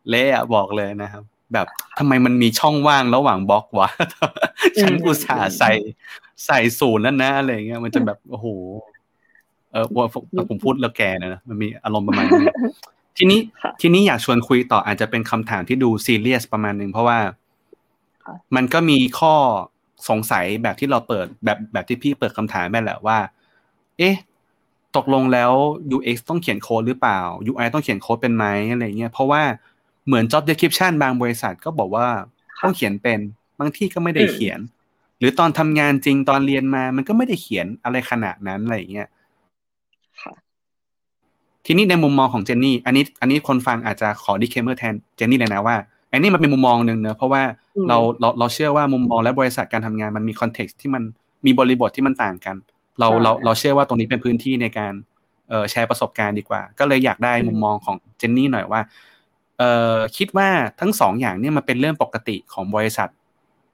[0.09, 1.23] เละบอกเลยนะครับ
[1.53, 3.89] แบบทำไมมันมีช่องว่างระหว่างบล็อกวะ
[4.81, 5.71] ฉันอุตส่าห์ใส่
[6.45, 8.47] ใส่ศูนย์แล้วนะอะไรเงี้ยมันจะแบบโอ้โห
[9.71, 10.07] เออว่า
[10.49, 12.47] ผมพูดแล้วแกนะมันมีอารมณ์ประมาณนี้
[13.17, 13.39] ทีนี้
[13.81, 17.19] ทีนี้อยากชวนคุยต่ออาจจะเป็นคำถามที่ดูซีเรียสประมาณหนึ่งเพราะว่า
[18.55, 19.35] มันก็มีข้อ
[20.09, 23.17] สงสัยแบบที่เราเปิดแบบแบบที่พี่เปิดคำถามแม่แหละว่า
[23.97, 24.15] เอ๊ะ
[24.95, 25.51] ตกลงแล้ว
[25.95, 27.19] UX ต้องเขียนโค้ดหรือเปล่า
[27.51, 29.41] UI ต้องเขียนโค้ดเป็นไหมอะไรเงี้ยเพราะว่า
[30.07, 32.07] เหมือน job description บางบริษัทก็บอกว่า
[32.63, 33.19] ต้องเขียนเป็น
[33.59, 34.59] บางที่ก็ไม่ได้เขียน
[35.19, 39.07] หรือตอนทำงานจริงตอนเรียนมา มันก็ไม่ได้เขียนอะไรขนาดนั้นอะไรเงี้ย
[41.65, 45.75] ทีนี้ในมุมมองของเจนนี่ อันนี้ อันนี้คนฟังอาจจะขอ disclaimer แทนเจนนี่เลยนะว่า
[46.11, 47.43] อันนี้มันเป็นมุมมองหนึ่งเนอะเพราะว่า
[47.89, 51.03] เราเราเราเชื่อว่ามุมมองและบริษัทการทำงานมันมี context ที่มัน
[51.45, 52.55] มีบริบทที่มันต่างกัน
[52.99, 54.93] เราเราเราเชื่อว่าตรงนี้เป็นพื้นที่ในการ
[55.49, 58.81] เแชร์ประสบการณ์ดีกว่า ก็เลยอยากได้มุมมองของเจนนี่หน่อยว่า
[59.57, 59.63] เอ
[59.95, 63.09] อคิดว่าทั้งสองอย่างเนี่ยมันเป็นเรื่องปกติของบริษัท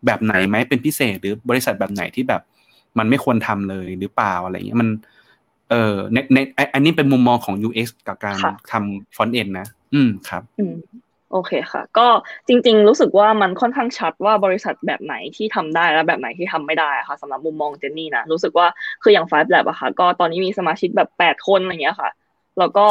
[0.05, 2.41] แบบไหนไหมเป็นพิเศษ หรือบริษัทแบบไหนที่แบบ
[2.97, 4.89] มันไม่ควรทำเลยหรือเปล่าอะไรเงี้ยมัน
[5.69, 6.37] เออในใน
[6.73, 8.35] อันนี้เป็นมุมมองของ UX กับการ
[8.71, 10.75] ทำฟอนต์เอ็นนะ อืมครับอืม
[11.35, 12.07] โอเคค่ะ ก็
[12.47, 18.67] จริง ๆ รู้สึกว่ามันค่อนข้างชัดว่าบริษัทแบบไหนที่ทำได้และแบบไหนที่ทำไม่ได้ค่ะสำหรับมุมมองเจนนี่นะรู้สึกว่า
[19.03, 22.09] คืออย่าง Five Lab อะค่ะ ก็ตอนนี้มีสมาชิกแบบแปดคนอะไรเงี้ยค่ะ
[22.59, 22.87] แล้วก็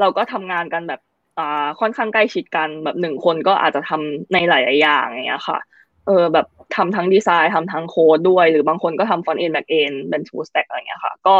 [0.00, 1.00] เราก็ทำงานกันแบบ
[1.38, 5.58] อ่าค่อนข้างใกล้ชิดกันแบบหนึ่งคนก็อาจจะทำในหลายๆอย่างอย่างเงี้ยค่ะ
[6.06, 11.36] เออแบบทำทั้งดีไซน์ทำทั้งโค้ดด้วย หรือบางคนก็ทำ front end back end เป็น full stack อะไรเงี้ยค่ะ ก็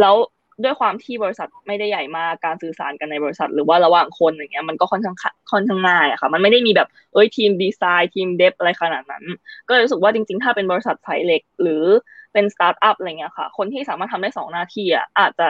[0.00, 0.14] แล้ว
[0.64, 5.16] ด้วยความที่บริษัทไม่ได้ใหญ่มากการสื่อสารกันในบริษัท หรือว่าระหว่างคนอย่างเงี้ยมันก็ค่อนข้าง
[5.50, 9.24] ค่อนข้างง่ายอะค่ะ มันไม่ได้มีแบบเอ้ยทีมดีไซน์ทีมเดฟอะไรขนาดนั้น
[9.68, 11.84] ก็รู้สึกว่าจริง ๆ ถ้าเป็นบริษัทไซส์เล็ก หรือ
[12.32, 15.48] เป็นสตาร์ทอัพอะไรเงี้ยค่ะ คนที่สามารถทำได้สองหน้าที่อะอาจจะ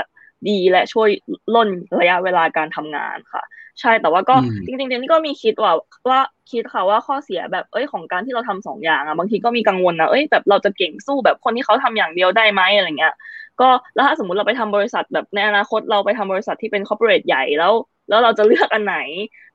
[0.48, 1.08] ดีและช่วย
[1.54, 1.68] ร่น
[2.00, 3.42] ระยะเวลาการทำงานค่ะ
[3.80, 5.72] ใช่แต่ว่าก็อืมจริงๆเจนนี่ก็มีคิดว่า
[6.08, 13.14] ว่าคิดค่ะว่าข้อเสียแบบเอ้ยของการที่เราทำสองอย่างอะบางทีก็มีกังวลนะเอ้ยแบบเราจะเก่งสู้แบบคนที่เขาทำอย่างเดียวได้ไหมอะไรเงี้ย
[13.60, 17.72] ก็แล้วถ้าสมมติเราไปทำบริษัทแบบในอนาคตเราไปทำบริษัทที่เป็น corporate ใหญ่แล้ว
[18.08, 18.96] แล้วเราจะเลือกอันไหน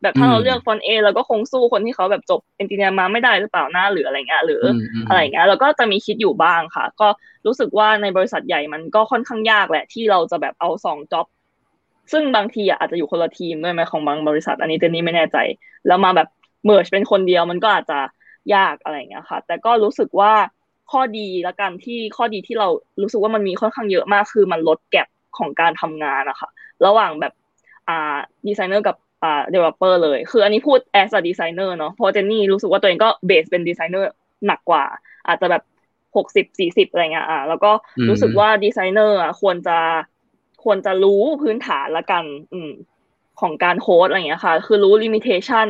[0.01, 7.07] แบบถ้าเราเลือกฟอนเอเราก็คงสู้คนที่เขาแบบจบ engineer มาไม่ได้หรือเปล่าหน้าหรืออะไรเงี้ยหรืออมมอะไรเงี้ยเราก็จะมีคิดอยู่บ้างค่ะ ก็
[7.45, 11.25] รู้สึกว่าในบริษัทใหญ่มันก็ค่อนข้างยากแหละที่เราจะแบบเอาสอง job
[12.12, 15.38] ซึ่งบางทีอาจจะอยู่คนละทีมด้วยไหมของบางบริษัท อันนี้เจนนี่ไม่แน่ใจ
[15.88, 16.28] แล้วมาแบบ
[16.65, 18.00] merge เป็นคนเดียวมันก็อาจจะ
[18.56, 20.34] ยากอะไรเงี้ยค่ะ แต่ก็รู้สึกว่า
[20.91, 22.67] ข้อดีละกันที่ข้อดีที่เรา
[23.02, 26.50] รู้สึกว่ามันมีค่อนข้างเยอะมากคือมันลด gapของการทำงานนะคะ
[26.86, 27.34] ระหว่างแบบ
[27.88, 34.12] อ่าดีไซเนอร์กับอ่า developer เลย คืออันนี้พูด as a designer เนาะเพราะเจนนี่รู้สึกว่าตัวเองก็ base เป็นดีไซเนอร์
[34.47, 34.84] หนักกว่า
[35.28, 35.63] อาจจะแบบ
[36.15, 37.71] หกสิบสี่สิบอะไรเงี้ยอ่าแล้วก็
[38.10, 39.78] รู้สึกว่าดีไซเนอร์อะควรจะ
[40.63, 42.71] ควรจะรู้พื้นฐานละกัน อืม
[43.41, 45.69] ของการโค้ดอะไรเงี้ยค่ะ คือรู้ limitation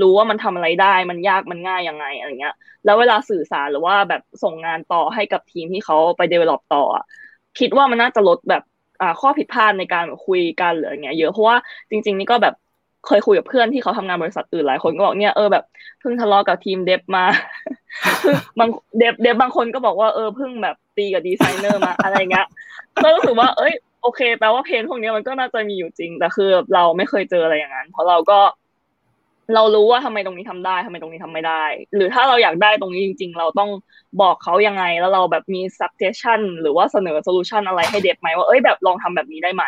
[0.00, 7.04] รู้ว่ามันทำอะไรได้ มันยากมันง่ายยังไงอะไรเงี้ย แล้วเวลาสื่อสารหรือว่าแบบส่งงานต่อให้กับทีมที่เขาไป develop ต่ออะ
[7.58, 8.62] คิดว่ามันน่าจะลดแบบ
[9.00, 11.56] อ่าข้อผิดพลาดในการคุยกันหรืออะไรเงี้ยเยอะเพราะว่า
[11.90, 12.54] จริง ๆ นี่ก็แบบ
[13.06, 15.64] เคยคุยกับเพื่อนที่เขาทำงานบริษัทอื่นหลายคนก็บอกเนี่ยเออแบบ
[16.00, 17.24] เพิ่งทะเลาะกับทีมเดฟมา
[18.58, 18.68] บาง
[18.98, 22.46] เดฟเดฟบางคนก็บอกว่าเออเพิ่งแบบตีกับดีไซเนอร์มาอะไรเงี้ย
[23.02, 23.74] ก็รู้สึกว่าเอ้ย
[24.06, 28.38] โอเค แปลว่าเพนพวกนี้มันก็น่าจะมีอยู่จริง แต่คือเราไม่เคยเจออะไรอย่างนั้น เพราะเราก็
[29.54, 31.64] เรารู้ว่าทำไมตรงนี้ทำได้ทำไมตรงนี้ทำไม่ได้
[31.94, 33.70] หรือถ้าเราอยากได้ตรงนี้จริง ๆ เราต้อง
[34.22, 39.64] บอกเขายังไง แล้วเราแบบมี suggestion หรือว่าเสนอ solution อะไรให้เด็บไหมว่าเอ้ยแบบลองทำแบบนี้ได้ไหม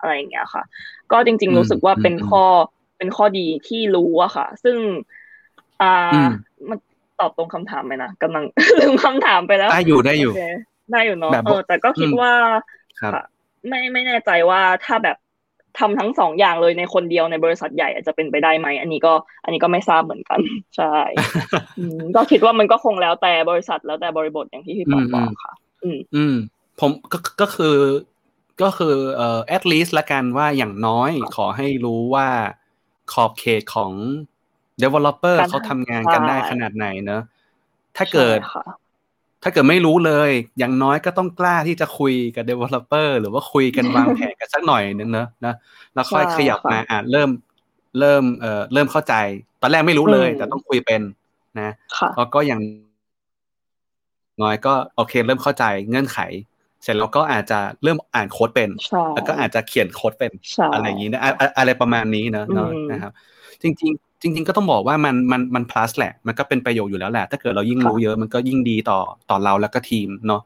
[0.00, 0.62] อะไรอย่างเงี้ยค่ะ
[1.12, 2.44] ก็จริง ๆ รู้สึกว่าเป็นข้อ
[2.98, 4.76] เป็นข้อดีที่รู้อะค่ะ ซึ่ง
[5.82, 6.24] อ่า
[6.68, 6.78] มัน
[7.20, 8.44] ตอบตรงคำถามไหมนะกำลัง
[8.80, 10.42] ลืมคำถามไปแล้วได้อยู่ได้อยู่โเค
[10.92, 12.32] ได้อยู่เนาะแบบเออแต่ก็คิดอืมว่า
[13.00, 13.22] ครับค่ะ
[13.68, 15.16] ไม่ไม่แน่ใจว่าถ้าแบบ
[15.78, 19.12] ทำทั้งสองอย่างเลยในคนเดียวในบริษัทใหญ่อาจจะเป็นไปได้ไหมอันนี้ก็
[19.44, 20.40] อันนี้ก็ไม่ทราบเหมือนกัน
[20.76, 20.94] ใช่
[21.78, 26.34] อืมก็คิดว่ามันก็คงแล้วแต่บริษัทแล้วแต่บริบทอย่างที่พี่ปออืมบอกค่ะ อืม อืม
[26.80, 27.76] ผมก็ก็คือ
[28.62, 32.28] ก็คือเอ่อ at least ละกันว่าอย่างน้อยขอให้รู้ว่า
[33.12, 33.92] ขอบเขตของ
[34.82, 37.22] developer การทำเขาทำงานกันได้ใช่ขนาดไหนเนอะ
[37.96, 38.64] ถ้าเกิดใช่ค่ะ
[39.42, 45.54] ถ้าเกิดไม่รู้เลย อย่างน้อยก็ต้องกล้าที่จะคุยกับ developer หรือว่าคุยกันวางแผนกันสักหน่อยนึงเนอะนะ
[45.94, 47.30] แล้วค่อยใช่ขยับมาค่ะอะเริ่ม
[47.98, 49.14] เริ่มเอ่อเริ่มเข้าใจ
[49.62, 51.00] ตอนแรกไม่รู้เลยอืมแต่ต้องคุยเป็น
[51.60, 52.60] นะค่ะแล้วก็อย่าง
[54.42, 56.18] น้อยก็โอเค เริ่มเข้าใจเงื่อนไข
[56.82, 63.12] เสร็จแล้วก็อาจจะเริ่มอ่านโค้ดเป็นใช่แล้วก็อาจจะเขียนโค้ดเป็นใช่อะไรอย่างนี้นะอะอะอะไรประมาณนี้เนอะเนอะอืมนะครับ
[63.62, 70.42] จริง ๆ จริง ๆ ก็ต้องบอกว่ามันมันมัน plus แหละ มันก็เป็นประโยชน์อยู่แล้วแหละ ถ้าเกิดเรายิ่งค่ะรู้เยอะมันก็ยิ่งดีต่อต่อเราแล้วก็ทีมเนาะ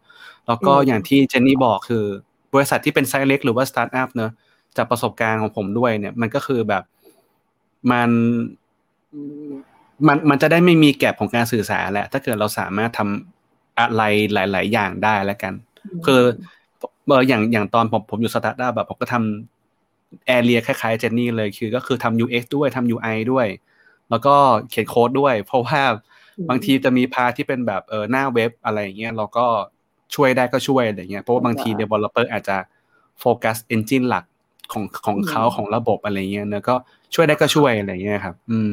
[0.47, 2.05] แล้วก็อืมอย่างที่เจนนี่บอกคือ
[2.55, 4.31] บริษัทที่เป็นไซส์เล็กหรือว่าสตาร์ทอัพเนอะ
[4.77, 6.83] จากประสบการณ์ของผมด้วยเนี่ย มันก็คือแบบ
[7.91, 8.11] มัน
[10.07, 15.53] มันมันจะได้ไม่มี gap ของการสื่อสารแหละ ถ้าเกิดเราสามารถทำอะไรหลาย ๆ อย่างได้แล้วกัน
[16.07, 16.23] คือ
[17.07, 19.54] เอออย่างอย่างตอนผมผมอยู่สตาร์ทอัพแบบผมก็ทำ
[20.27, 23.47] area คล้ายๆเจนนี่เลยคือก็คือทำ UX ด้วยทำ UI ด้วย
[24.11, 24.35] แล้วก็
[24.71, 25.83] เขียนโค้ดด้วย เพราะว่า
[26.39, 29.47] อืมบางทีจะมี part ที่เป็นแบบเออหน้าเว็บอะไรอย่างเงี้ยเราก็
[30.15, 32.57] ช่วยได้ก็ช่วยอะไรเงี้ยเพราะว่าบางทีค่ะ developer อาจจะ
[33.21, 34.25] โฟกัส engine หลัก
[34.73, 36.75] ของของอืมเขาของระบบอะไรเงี้ยเนอะก็
[37.15, 38.71] ช่วยได้ก็ช่วยอะไรเงี้ยครับ อืม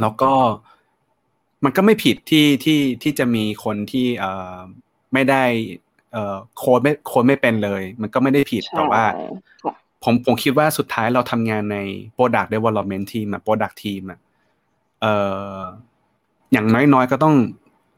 [0.00, 0.32] แล้วก็
[1.64, 4.58] มันก็ไม่ผิดที่ที่ที่จะมีคนที่เอ่อ
[5.12, 5.42] ไม่ได้
[6.12, 9.02] เอ่อโค้ดไม่โค้ดไม่เป็นเลย มันก็ไม่ได้ผิดใช่แต่ว่า
[9.62, 9.74] ค่ะ
[10.04, 11.78] ผมผมคิดว่าสุดท้ายเราทำงานใน
[12.16, 14.18] Product Development Team อะ Product Team อะ
[15.00, 15.14] เอ่
[15.56, 15.58] อ
[16.52, 17.34] อย่างน้อยๆก็ต้อง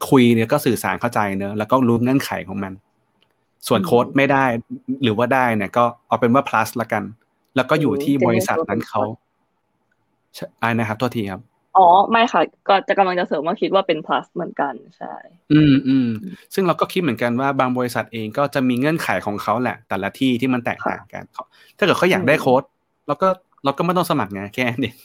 [0.09, 2.73] คุยเนี่ยก็สื่อสารเข้าใจเนอะแล้วก็รู้เงื่อนไขของมัน
[3.67, 4.45] ส่วนอืมโค้ดไม่ได้
[5.03, 7.03] หรือว่าได้เนี่ย ก็เอาเป็นว่า plus ละกัน
[7.55, 9.01] แล้วก็อยู่ที่อืมบริษัทนั้นเป็นเขา
[10.35, 11.41] ใช่อ่านะครับ โทษทีครับ
[11.77, 15.13] อ๋อ ไม่ค่ะ ก็จะกำลังจะเสริมว่าคิดว่าเป็น plus เหมือนกันใช่
[15.53, 16.09] อืมอืม
[16.53, 21.43] ซึ่งเราก็คิดเหมือนกันว่าบางบริษัทเองก็จะมีเงื่อนไขของเขาแหละ แต่ละที่ที่มันแตกต่างกันเขา
[21.77, 22.63] ถ้าเกิดเขาอยากได้อืมโค้ด
[23.07, 23.27] เราก็
[23.63, 24.95] เราก็ไม่ต้องสมัครไงแค่นั้นเอง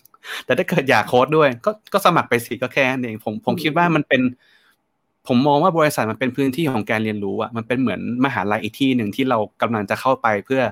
[0.44, 4.22] แต่ถ้าเกิดอยากโค้ดด้วย ก็ก็สมัครไปสิก็แค่นั้นเองผมผมคิดว่ามันเป็น
[5.28, 10.62] ผมมองว่าบริษัทมันเป็นพื้นที่ของการเรียนรู้อะมันเป็นเหมือนมหาลัยอีกที่หนึ่งที่เรากำลังจะเข้าไปเพื่อ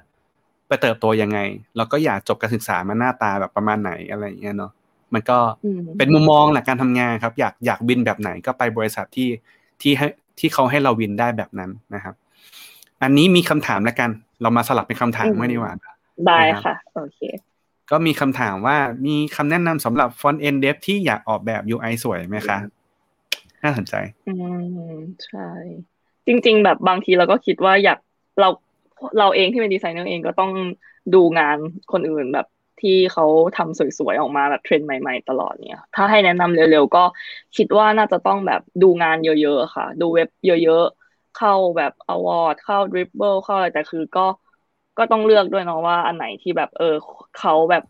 [0.69, 1.39] ไปเติบโตยังไง
[1.77, 4.73] เราก็อยากจบการศึกษามาหน้าตาแบบประมาณไหนอะไรอย่างเงี้ยเนาะ
[5.15, 5.39] มันก็
[5.99, 9.29] เป็นมุมมองแหละการทำงานครับ อยากอยากบินแบบไหนก็ไปบริษัทที่
[9.83, 10.07] ที่ให้
[10.39, 12.15] ที่เขาให้เราวินได้แบบนั้นนะครับ
[13.03, 14.11] อันนี้มีคำถามแล้วกัน
[14.43, 15.73] เรามาสลับเป็นคำถามไม่ดีกว่า
[16.27, 17.21] ได้ค่ะโอเค
[17.91, 22.59] ก็มีคำถามว่ามีคำแนะนำสำหรับ front-end dev ที่อยากออกแบบ UI สวยไหมคะ
[23.63, 23.95] น่าสนใจ
[24.29, 24.35] อื
[24.93, 24.95] ม
[25.27, 25.49] ใช่
[26.27, 27.99] จริง ๆ แบบบางทีเราก็คิดว่าอยาก
[28.41, 28.49] เรา
[29.19, 30.53] เราเองที่เป็นดีไซเนอร์เองก็ต้อง
[31.15, 31.57] ดูงาน
[31.93, 32.47] คนอื่นแบบ
[32.83, 33.25] ที่เขา
[33.57, 37.05] ทำสวยๆออกมาแบบเทรนด์ใหม่ ๆ ตลอดเนี่ย ถ้าให้แนะนำเร็วๆก็
[37.57, 44.27] คิดว่าน่าจะต้องแบบดูงานเยอะๆค่ะ ดูเว็บเยอะๆ เข้าแบบ Awwwards เข้า Dribbble เข้าอะไรแต่คือก็
[44.99, 46.95] ก็ต้องเลือกด้วยเนาะว่าอันไหนที่แบบเออ
[47.35, 47.83] เขาแบบ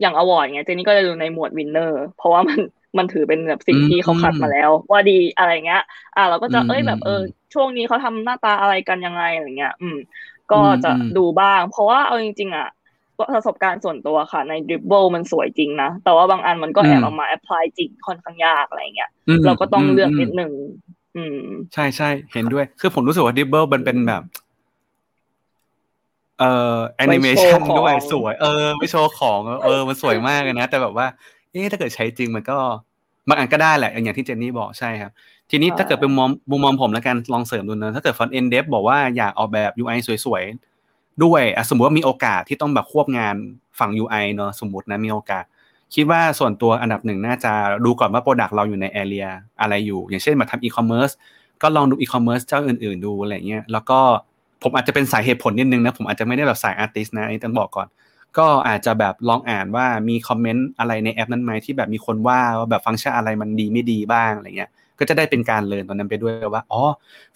[0.00, 2.60] อย่าง Awwwards เงี้ยเจนนี่ก็จะดูในหมวด winner เพราะว่ามัน
[2.98, 5.82] มันถือเป็นแบบสิ่งที่เขาคัดมาแล้ว ว่าดีอะไรเงี้ย
[6.16, 7.20] อ่าเราก็จะเอ้ยแบบเออ
[7.54, 9.96] ช่วงนี้เขาทำหน้าตาอะไรกันยังไงอะไรเงี้ย อืม
[10.52, 12.68] ก็จะดูบ้าง เพราะว่าเอาจริงๆอะ
[13.34, 19.10] ประสบการณ์ส่วนตัวค่ะ ใน Dribbble มันสวยจริงนะ แต่ว่าบางอันมันก็แอบเอามา apply จริงค่อนข้างยากอะไรเงี้ย
[19.46, 20.52] เราก็ต้องเลือกนิดหนึ่ง
[21.16, 21.38] อืม
[21.74, 24.22] ใช่ใช่เห็นด้วย คือผมรู้สึกว่า Dribbble มันเป็นแบบ
[26.38, 31.06] เอ่อแอนิเมชันด้วยสวย เออ ไม่โชว์ของ เออ มันสวยมากเลยนะ แต่แบบว่า
[31.50, 32.58] เอ๊ะถ้าเกิดใช้จริงมันก็
[33.28, 35.12] บางอันก็ได้แหละ อย่างที่เจนนี่บอกใช่ครับ
[35.50, 40.71] ทีนี้ถ้าเกิดเป็นมุมมุมมองผมแล้วกันลองเสริมดูนะ ถ้าเกิด front-end dev บอกว่าอยากออกแบบ UI สวยๆ
[41.24, 43.34] ด้วยสมมติว่ามีโอกาสที่ต้องแบบควบงาน
[43.78, 45.44] ฝั่ง UI เนอะสมมตินะมีโอกาส
[45.94, 47.52] คิดว่าส่วนตัวอันดับหนึ่งน่าจะ
[47.84, 49.26] ดูก่อนว่า product เราอยู่ใน area
[49.60, 51.10] อะไรอยู่ อย่างเช่นมาทำอีคอมเมิร์ซ
[51.62, 53.98] ก็ลองดูอีคอมเมิร์ซเจ้าอื่นๆดูอะไรเงี้ยแล้วก็
[54.62, 57.88] ผมอาจจะเป็นสายเหตุผลนิดนึงนะผมอาจจะไม่ได้แบบสาย artist นะนี่ต้องบอกก่อน
[58.38, 66.82] ก็อาจจะแบบลองอ่านว่ามี comment อะไรในแอปนั้นไหมที่แบบมีคนว่าว่าแบบฟังก์ชันอะไรมันดีไม่ดีบ้างอะไรเงี้ย ก็จะได้เป็นการเรียนตรงนั้นไปด้วยว่าอ๋อ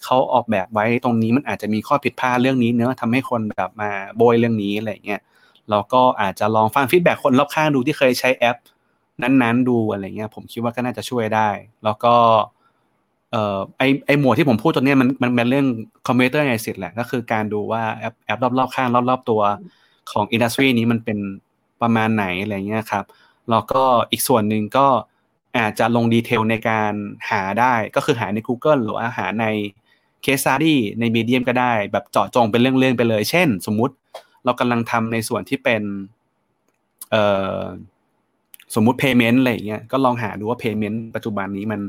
[0.03, 5.21] เขาออกแบบไว้ตรงนี้มันอาจจะมีข้อผิดพลาดเรื่องนี้เนอะทำให้คนแบบมาบ่นเรื่องนี้อะไรเงี้ย
[5.69, 8.57] เราก็อาจจะลองฟัง feedback คนรอบข้างดูที่เคยใช้แอป
[9.21, 11.49] นั้นๆ ดูอะไรเงี้ย ผมคิดว่าก็น่าจะช่วยได้
[11.83, 12.15] แล้วก็
[13.31, 15.67] เอ่อไอไอหมวดที่ผมพูดตัวเนี้ยมันมันเป็นเรื่อง
[16.07, 19.41] competitor insight แหละก็คือการดูว่าแอปแอปรอบๆข้างรอบๆตัว
[20.11, 21.19] ของ industry นี้มันเป็น
[21.81, 23.05] ประมาณไหนอะไรเงี้ยครับ
[23.49, 24.87] แล้วก็อีกส่วนหนึ่งก็
[25.57, 26.93] อาจจะลง detail ในการ
[27.29, 29.45] หาได้ก็คือหาใน Google หรือว่าหาใน
[30.21, 33.93] case study ใน Medium ก็ได้ แบบเจาะจงเป็นเรื่องๆไปเลย เช่น สมมุติ
[34.45, 35.83] เรากำลังทำในส่วนที่เป็น
[37.11, 37.23] เอ่
[37.59, 37.61] อ
[38.75, 41.81] สมมุติ payment อะไรเงี้ยก็ลองหาดูว่า payment ปัจจุบันนี้มัน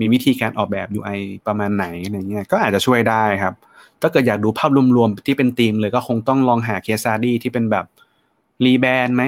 [0.00, 3.54] มีวิธีการออกแบบ UI ประมาณไหนอะไรเงี้ยก็อาจจะช่วยได้ครับ
[4.00, 7.86] ถ้าเกิดอยากดูภาพรวมๆที่เป็นธีมเลยก็คงต้องลองหา case study ที่เป็นแบบ
[8.64, 9.22] rebrand ไหม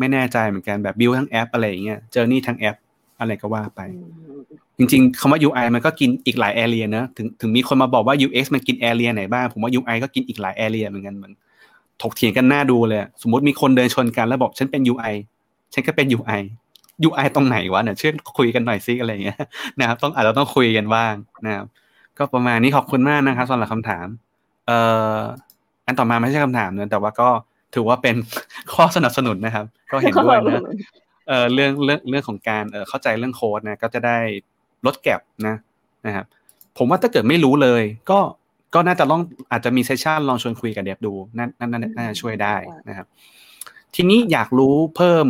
[0.00, 2.76] ไม่แน่ใจเหมือนกันแบบบิวทั้งแอปอะไรอย่างเงี้ย journey ทั้งแอป
[3.22, 3.80] อะไรก็ว่าไป
[4.78, 11.32] จริงๆคำว่า UI มันก็กินอีกหลายแอเรียนะถึงถึงมีคนมาบอกว่า UX มันกินแอเรียไหนบ้างผมว่า UI ก็กินอีกหลายแอเรียเหมือนกันเหมือน
[12.02, 15.14] ถกเถียงกันหน้าดูเลย สมมติมีคนเดินชนกันแล้วบอกฉันเป็น UI
[15.74, 16.42] ฉันก็เป็น UI
[17.08, 19.38] UI ตรงไหนวะเนี่ยช่วยคุยกันหน่อยซิอะไรเงี้ย
[19.80, 21.14] นะครับ ต้องอาจจะต้องคุยกันบ้าง
[21.46, 21.66] นะครับ
[22.18, 24.06] ก็ประมาณนี้ขอบคุณมากนะครับสำหรับคำถาม
[24.66, 24.78] เอ่
[25.16, 25.18] อ
[25.86, 27.28] อันต่อมาไม่ใช่คำถามเนะแต่ว่าก็
[27.74, 28.16] ถือว่าเป็น
[28.72, 30.62] ข้อสนับสนุนนะครับ ก็เห็นด้วยนะ
[31.28, 34.18] เอ่อเรื่องเรื่องเรื่องของการเอ่อเข้าใจเรื่องโค้ดนะก็จะได้
[34.86, 35.56] ลดแก็บนะ
[36.06, 36.26] นะครับ
[36.78, 38.20] ผมว่าถ้าเกิดไม่รู้เลย ก็
[38.74, 42.54] ก็น่าจะลองอาจจะมีเซสชันลองชวนคุยกับเดฟดูนั่นนั่นน่าจะช่วยได้
[42.88, 43.06] นะครับ
[43.94, 45.26] ทีนี้อยากรู้เพิ่ม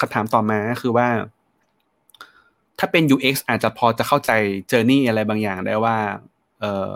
[0.00, 1.08] คำถามต่อมาก็คือว่า
[2.78, 4.30] ถ้าเป็น UX อาจจะพอจะเข้าใจ
[4.68, 5.96] เจอร์นี่อะไรบางอย่างได้ว่า
[6.60, 6.92] เอ่อ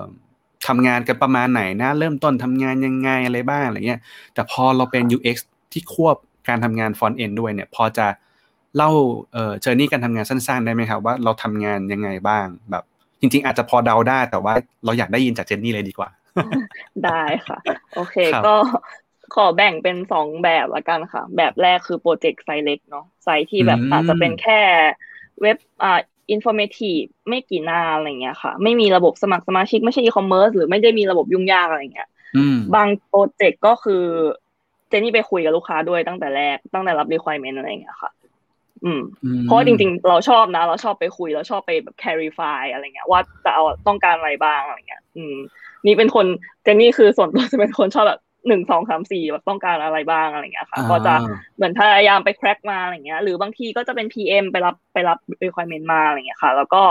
[0.67, 4.01] ทำงานกันประมาณไหนนะ เริ่มต้นทำงานยังไงอะไรบ้างอะไรเงี้ย
[4.35, 5.37] แต่พอเราเป็น UX
[5.73, 6.17] ที่ควบ
[6.49, 8.07] การทำงาน front-end ด้วยเนี่ย พอจะ
[8.77, 8.91] เล่า
[9.33, 12.85] เอ่อ journey การทำงานสั้นๆ ได้ไหมครับว่าเราทำงานยังไงบ้างแบบ
[13.21, 14.55] จริง ๆ อาจจะพอเดาได้แต่ว่า
[14.85, 16.09] เราอยากได้ยินจากเจนนี่เลยดีกว่า
[17.05, 17.59] ได้ค่ะ
[17.97, 18.55] โอเคก็
[19.35, 24.61] ขอแบ่งเป็นสองแบบละกันค่ะ แบบแรกคือโปรเจกต์ไซเล็กเนาะไซที่แบบอาจจะเป็นแค่
[25.43, 26.01] เว็บอ่า
[26.31, 32.09] informative ไม่กี่หน้าอะไรเงี้ยค่ะ ไม่มีระบบสมัครสมาชิกไม่ใช่อีคอมเมิร์ซหรือไม่ได้มีระบบยุ่งยากอะไรเงี้ย
[32.75, 34.05] บางโปรเจกต์ก็คือ
[34.89, 38.11] เจนี่ไปคุยกับลูกค้าด้วยตั้งแต่แรกตั้งแต่รับ requirement อะไรเงี้ยค่ะ
[38.85, 39.03] อืม
[39.43, 45.37] เพราะจริงๆ เราชอบนะ เราชอบไปคุย เราชอบไปแบบ clarify อะไรเงี้ย ว่าจะเอาต้องการอะไรบ้างอะไรเงี้ย อืม
[45.87, 46.27] นี่เป็นคน
[46.63, 51.15] เจนนี่คือส่วนตัวจะเป็นคนชอบแบบหนึ่งสองสามสี่แบบต้องการอะไรบ้างอะไรเงี้ยค่ะ ก็จะ
[51.57, 56.83] เหมือนพยายามไปแคร็กมาอะไรเงี้ย หรือบางทีก็จะเป็น PM ไปรับไปรับ requirement มาอะไรเงี้ยค่ะ แล้วก็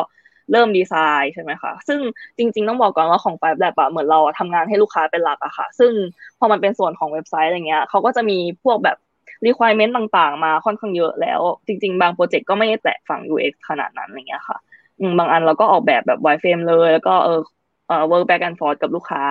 [0.52, 2.00] เริ่มดีไซน์ใช่ไหมคะ ซึ่ง
[2.38, 5.91] จริง ๆ ต้องบอกก่อนว่าของ Five Lab อะเหมือนเราทำงานให้ลูกค้าเป็นหลักอะค่ะ ซึ่ง
[6.39, 8.97] พอมันเป็นส่วนของเว็บไซต์อะไรเงี้ยเขาก็จะมีพวกแบบ
[9.45, 14.58] requirement ต่างๆ มาค่อนข้างเยอะแล้ว จริง ๆ บางโปรเจกต์ก็ไม่ได้แตะฝั่ง UX ขนาดนั้นอะไรเงี้ยค่ะ
[15.00, 17.39] อืมบางอันเราก็ออกแบบแบบ wireframe เลย แล้วก็เออ
[17.88, 19.23] เอ่อ work back and forth กับลูกค้า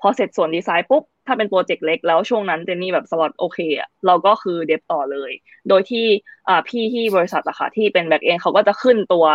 [0.00, 5.30] พอเสร็จส่วนดีไซน์ปุ๊บ ถ้าเป็นโปรเจกต์เล็กแล้วช่วงนั้นเจนนี่แบบสล็อตโอเคอะเราก็คือ dev ต่อเลย
[5.68, 6.06] โดยที่
[6.48, 9.26] อ่าพี่ที่บริษัทอะค่ะที่เป็น back-end เขาก็จะขึ้นตัว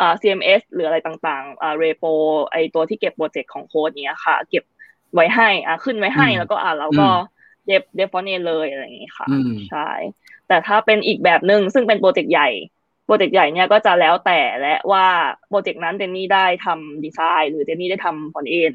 [0.00, 2.12] อ่า CMS หรืออะไรต่างๆอ่า repo
[2.52, 4.64] ไอตัวที่เก็บโปรเจกต์ของโค้ดเนี้ยค่ะ เก็บ
[5.14, 7.14] ไว้ให้อ่าขึ้นไว้ให้อืมแล้วก็อ่าเราก็อืม
[7.66, 9.88] dev dev front-end เลยอะไรอย่างงี้ค่ะอืมใช่
[10.48, 12.48] แต่ถ้าเป็นอีกแบบหนึ่งซึ่งเป็นโปรเจกต์ใหญ่
[13.06, 15.06] โปรเจกต์ใหญ่เนี่ยก็จะแล้วแต่และว่า
[15.48, 18.72] โปรเจกต์นั้นเจนนี่ได้ทำดีไซน์หรือเจนนี่ได้ทำฟอนเอน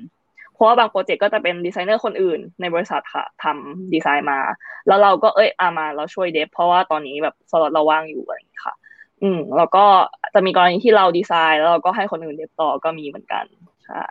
[0.54, 4.40] เพราะว่าบางโปรเจกต์ก็จะเป็นดีไซเนอร์คนอื่นในบริษัทค่ะทำดีไซน์มา
[4.88, 8.76] แล้วเราก็เอ้ยอามาเราช่วย dev เพราะว่าตอนนี้แบบสล็อตเราว่างอยู่อะไรอย่างนี้ค่ะ
[9.24, 9.86] อืมแล้วก็
[10.34, 13.46] จะมีกรณีที่เราดีไซน์ แล้วเราก็ให้คนอื่น dev ต่อก็มีเหมือนกัน
[13.86, 14.06] ใช่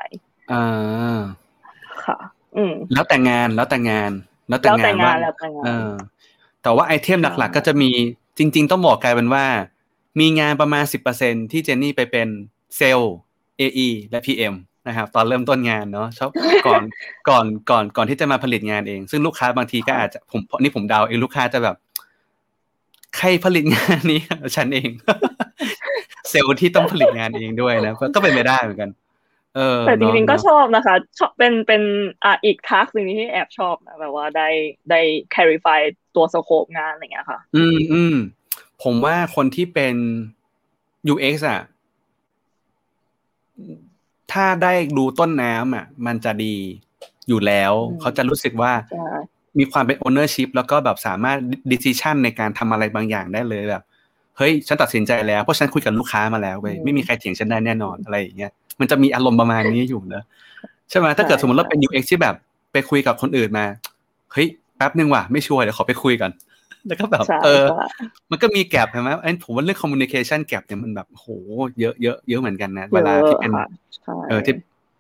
[0.53, 1.21] อ่า
[2.05, 2.19] ค่ะ
[2.57, 4.13] อืมแล้วแต่งานแล้วแต่งาน
[4.49, 5.91] แล้วแต่แล้วแต่งานงาว่านแล้วแต่งานเออ
[6.63, 7.91] แต่ว่า item หลักใช่ๆก็จะมี
[8.39, 9.45] จริง ๆ ต้องบอกกลายเป็นว่า
[10.21, 12.29] มีงานประมาณสิบเปอร์เซ็นที่เจนนี่ไปเป็น
[12.77, 13.15] sales
[13.61, 14.55] AE และ PM
[14.89, 16.31] นะครับตอนเริ่มต้นงานเนาะชอบ
[16.67, 16.83] ก่อน
[17.29, 21.77] ก่อนก่อนก่อนที่จะมาผลิตงานเอง ซึ่งลูกค้าบางทีก็อาจจะผมนี่ผมเดาเองลูกค้าจะแบบ
[23.17, 24.21] ใครผลิตงานนี้
[24.57, 24.91] ฉันเอง
[26.31, 29.06] เซลล์ที่ต้องผลิตงานเองด้วยนะก็ก็เป็นไปได้เหมือนกันเออ
[29.87, 31.83] แต่จริงๆก็เนอะชอบนะคะชอบเป็นเป็น
[32.25, 34.49] อ่าอีกทักหนึ่งที่แอบชอบนะแบบว่าได้
[34.91, 35.01] ได้
[35.35, 35.81] clarify
[36.17, 38.17] ตัวสโคปงานอะไรอย่างเงี้ยค่ะ อืมอืม
[38.83, 39.95] ผมว่าคนที่เป็น
[41.13, 41.61] UX อะ
[44.33, 46.55] ถ้าได้ดูต้นน้ำอะ มันจะดี
[47.29, 49.09] อยู่แล้วอืมเขาจะรู้สึกว่าใช่
[49.59, 51.39] มีความเป็น ownership แล้วก็แบบสามารถ
[51.73, 53.83] decision ในการทำอะไรบางอย่างได้เลยแบบ
[54.37, 60.23] เฮ้ย ฉันตัดสินใจแล้ว เพราะฉันคุยกับลูกค้ามาแล้วเว้ยไม่มีใครเถียงฉันได้แน่นอนอะไรอย่างเงี้ย มันจะมีอารมณ์ประมาณนี้อยู่นะ
[60.91, 62.35] ใช่ไหมถ้าเกิดสมมติเราเป็น UX ที่แบบ
[62.73, 63.67] ไปคุยกับคนอื่นมา
[64.33, 66.31] เฮ้ยแป๊บนึงว่ะไม่ชัวร์เดี๋ยวขอไปคุยกัน
[66.87, 67.87] แล้วก็แบบใช่เออใช่
[68.31, 71.27] มันก็มีแกลบใช่ไหมไอ้ผมว่าเรื่อง communication แกลบเนี่ยมันแบบโห
[71.81, 74.55] เยอะเยอะเยอะเหมือนกันนะเวลาที่เป็นยอะค่ะใช่เออที่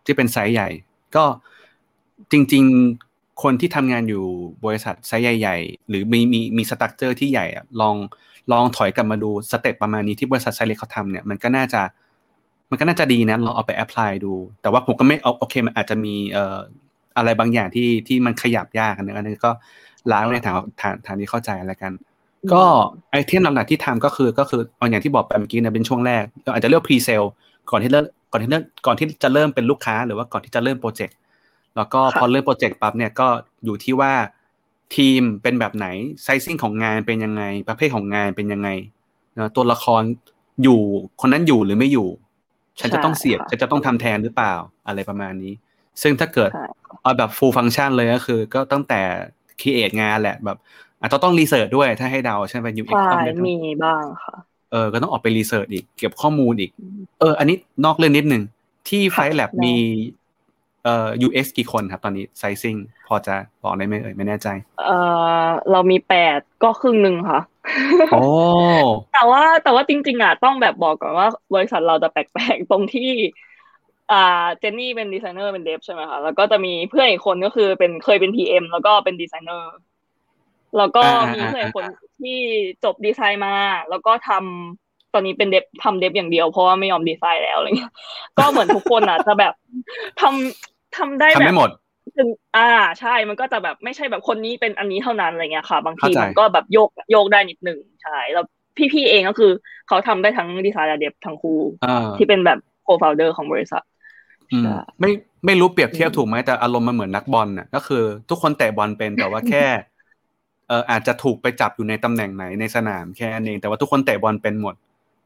[0.04, 0.68] ที่เป็นไซส์ใหญ่
[1.16, 1.24] ก็
[2.32, 2.64] จริง
[3.02, 4.24] ๆ คนที่ทำงานอยู่
[4.64, 7.96] บริษัทไซส์ใหญ่ ๆ หรือมีมีมีสตั๊กเจอร์ที่ใหญ่อะลอง
[8.52, 11.82] ลองถอยกลับมาดูสเต็ปประมาณนี้ที่บริษัทไซส์เล็กเขาทำเนี่ยมันก็น่าจะ
[12.70, 16.58] มันก็น่าจะดีนะลองเอาไปแอพพลายดู แต่ว่าผมก็ไม่เอาโอเคมันอาจจะมีเอ่อ
[17.16, 19.50] อะไรบางอย่างที่ที่มันขยับยากนะอันนี้ก็
[20.12, 21.92] ล้างในทางทางทางที่เข้าใจแล้วกัน
[22.52, 22.64] ก็
[23.10, 27.22] item หลักๆที่ทำก็คือก็คือเอาอย่างที่บอกไปเมื่อกี้นะเป็นช่วงแรกเราอาจจะเรียก pre-sale
[27.70, 31.16] ก่อนที่เริ่มก่อนที่เริ่มก่อนที่จะเริ่มเป็นลูกค้าหรือว่าก่อนที่จะเริ่มโปรเจกต์
[31.76, 33.28] แล้วก็พอเริ่มโปรเจกต์ปั๊บเนี่ยก็
[33.64, 34.12] อยู่ที่ว่า
[34.96, 35.86] ทีมเป็นแบบไหน
[36.22, 38.68] sizing ของงานเป็นยังไง ประเภทของงานเป็นยังไง
[39.36, 40.02] นะตัวละคร
[40.62, 40.80] อยู่
[41.20, 42.08] คนนั้นอยู่หรือไม่อยู่
[42.80, 44.54] ฉันจะต้องเสียบใช่ค่ะฉันจะต้องทำแทนหรือเปล่า
[44.86, 45.52] อะไรประมาณนี้
[46.02, 46.66] ซึ่งถ้าเกิดใช่
[47.02, 49.00] เอาแบบ full function เลยก็คือ ก็ตั้งแต่
[49.60, 50.58] create งานแหละแบบ
[51.00, 54.36] อาจจะต้องรีเสิร์ชด้วยถ้าให้เดาใช่ไหม UX ใช่ต้องได้ทั้งมีบ้างค่ะ
[54.72, 56.70] เออ ก็ต้องออกไปรีเสิร์ชอีก เก็บข้อมูลอีก
[57.20, 58.42] เออ อันนี้นอกเรื่องนิดหนึ่ง
[58.88, 59.74] ที่ไฟค่ะแลบได้มี
[60.86, 64.48] เอ่อ UX กี่คนครับ ตอนนี้ sizing พอจะบอกได้ไหมเอ่ยไม่แน่ใจ
[64.84, 64.98] เอ่
[65.42, 67.40] อเรามีแปดก็ครึ่งหนึ่งค่ะ
[68.12, 68.24] โอ้
[69.12, 73.10] แต่ว่าแต่ว่าจริง ๆอะต้องแบบบอกก่อนว่าบริษัทเราจะแปลกๆตรงที่
[74.12, 79.74] อ่าเจนนี่เป็นดีไซเนอร์เป็นเดฟใช่ไหมคะแล้วก็จะมีเพื่อนอีกคนก็คือเป็นเคยเป็น PM แล้วก็เป็นดีไซเนอร์
[80.76, 81.84] แล้วก็อ่ามีมีเพื่อนอีกคน
[82.20, 82.38] ที่
[82.84, 83.54] จบดีไซน์มา
[83.90, 87.92] แล้วก็ทำตอนนี้เป็นเดฟทำเดฟอย่างเดียวเพราะว่าไม่ยอมดีไซน์แล้วอะไรเงี้ย
[88.38, 89.52] ก็เหมือนทุกคนอะจะแบบ
[90.20, 91.70] ทำ ทำได้ทำแบบไม่หมด
[92.18, 98.44] ถึงอ่าใช่มันก็จะแบบไม่ใช่แบบคนนี้เป็นอันนี้เท่านั้นอะไรเงี้ยค่ะ บางทีเข้าใจมันก็แบบโยกโยกได้นิดหนึ่งใช่แล้ว
[98.92, 99.52] พี่ๆเองก็คือ
[99.88, 103.82] เขาทำได้ทั้งดีไซน์และเดฟทั้งคู่อ่าที่เป็นแบบโคฟ o เดอร์ของบริษัท
[104.52, 105.10] อืมใช่ไม่
[105.46, 109.64] ไม่รู้เปรียบเทียบอืมถูกไหมแต่อารมณ์มันเหมือนนักบอลน่ะก็คือ ทุกคนเตะบอลเป็นแต่ว่าแค่
[110.68, 114.74] เอออาจจะถูกไปจับอยู่ในตำแหน่งไหนในสนามแค่นั้นเองแต่ว่าทุกคนเตะบอลเป็นหมด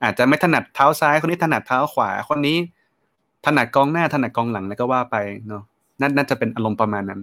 [0.02, 2.56] อาจจะไม่ถนัดเท้าซ้ายคนนี้ถนัดเท้าขวาคนนี้
[3.46, 5.16] ถนัดกองหน้าถนัดกองหลังแล้วก็ว่าไป
[5.48, 5.62] เนาะ
[6.00, 7.20] นั่นน่าจะเป็นอารมณ์ประมาณนั้น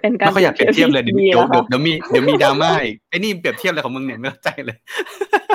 [0.00, 4.76] เป็นการไม่ค่อยอยากเปรียบเทียบเลยเดี๋ยวดีเดี๋ยวแล้วเดี๋ยวค่ะเดี๋ยวมีเดี๋ยวมีดราม่าอีกไอ้นี่เปรียบเทียบอะไรของมึงเนี่ยไม่เข้าใจเลย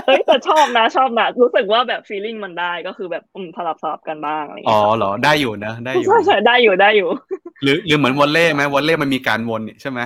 [0.06, 7.10] เฮ้ยแต่ชอบนะชอบนะรู้สึกว่าแบบฟีลลิ่งมันได้ก็คือแบบอืมสลับสลับกันบ้างอะไรอ๋อเงี้ยเหรอได้อยู่นะได้อยู่ใช่ใช่ได้อยู่ได้อยู่
[7.64, 10.00] หรือหรือเหมือนวอลเล่ไหมวอลเล่มันมีการวนนี่ใช่ไหม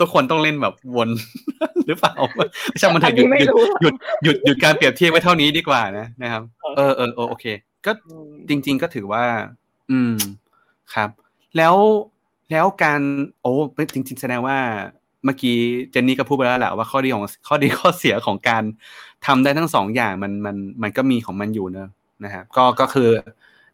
[0.00, 1.08] ทุกคนต้องเล่นแบบวน
[1.86, 2.14] หรือเปล่า
[2.70, 3.94] ไม่ใช่มันเถอัอะนหยุนี้ดไม่หยุดรู้หยุด
[4.24, 7.46] หยุดหยุดการเปรียบเทียบไว้เท่านี้ดีกว่านะนะครับ เออเออเออเออโอเค
[7.86, 9.24] ก็อืมจริง ๆ ก็ถือว่า
[9.90, 10.14] อืม
[10.94, 11.10] ครับ
[11.56, 11.74] แล้ว
[12.50, 13.00] แล้วการ
[13.42, 13.52] โอ้
[13.94, 14.58] จริง ๆ แสดงว่า
[15.24, 15.56] เมื่อกี้
[15.90, 18.62] เจนนี่ก็พูดไปแล้วแหละว่าข้อดีของข้อดีข้อเสียของการ
[19.26, 21.88] ทำได้ทั้งสองอย่างมันมันมันก็มีของมันอยู่เนอะ
[22.24, 23.10] นะครับก็ก็คือ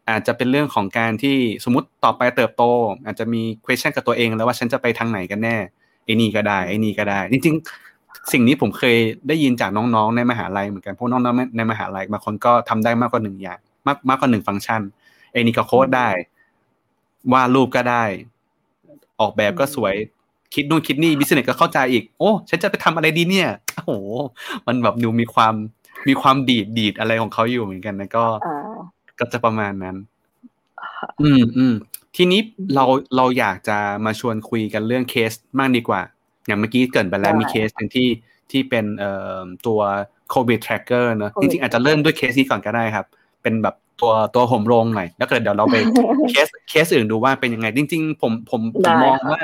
[0.09, 2.63] อาจจะเป็นเรื่องของการที่สมมติต่อไปเติบโต
[3.05, 5.57] อาจจะมี question กับตัวเอง แล้วว่าฉันจะไปทางไหนกันแน่
[6.05, 7.55] ไอ้นี่ก็ได้ไอ้นี่ก็ได้ จริง
[8.33, 8.95] สิ่งนี้ผมเคย
[9.27, 14.81] ได้ยินจากน้องๆ ในมหาลัยเหมือนกันพวกน้องๆในมหาลัยบางคนก็ทำได้มากกว่าหนึ่งอย่าง มากมากกว่าหนึ่งฟังก์ชัน
[15.31, 16.09] ไอ้นี่ก็โค้ดได้
[17.33, 18.03] วาดรูปก็ได้
[19.19, 19.95] ออกแบบก็สวย
[20.53, 23.91] คิดนู่นคิดนี่ business ก็เข้าใจอีก โอ้ฉันจะไปทำอะไรดีเนี่ยโอ้โห
[24.67, 25.53] มันแบบดูมีความ
[26.07, 28.77] มีความดีดดีดอะไรของเขาอยู่เหมือนกันนะก็อ่า
[29.19, 29.95] ก็จะประมาณนั้น
[31.21, 31.73] อืมอืม
[32.15, 32.41] ทีนี้
[32.75, 32.85] เรา
[33.15, 36.01] เราอยากจะมาชวนคุยกันเรื่องเคสมากกว่าดีกว่า
[36.45, 38.07] อย่างเมื่อกี้เกริ่นไปแล้วได้มีเคสหนึ่งที่
[38.51, 39.79] ที่เป็นเอ่อตัว
[40.29, 43.05] โควิด tracker เนอะจ COVID ริงๆอาจจะเริ่มด้วยเคสนี้ก่อนก็ได้ครับ
[43.41, 45.75] เป็นแบบตัวตัวโหมโรงหน่อยแล้วเกิดเดี๋ยวเราไป
[46.29, 49.43] case case อื่นดูว่าเป็นยังไง จริง ๆ ผมผมผมมองว่า ได้ค่ะ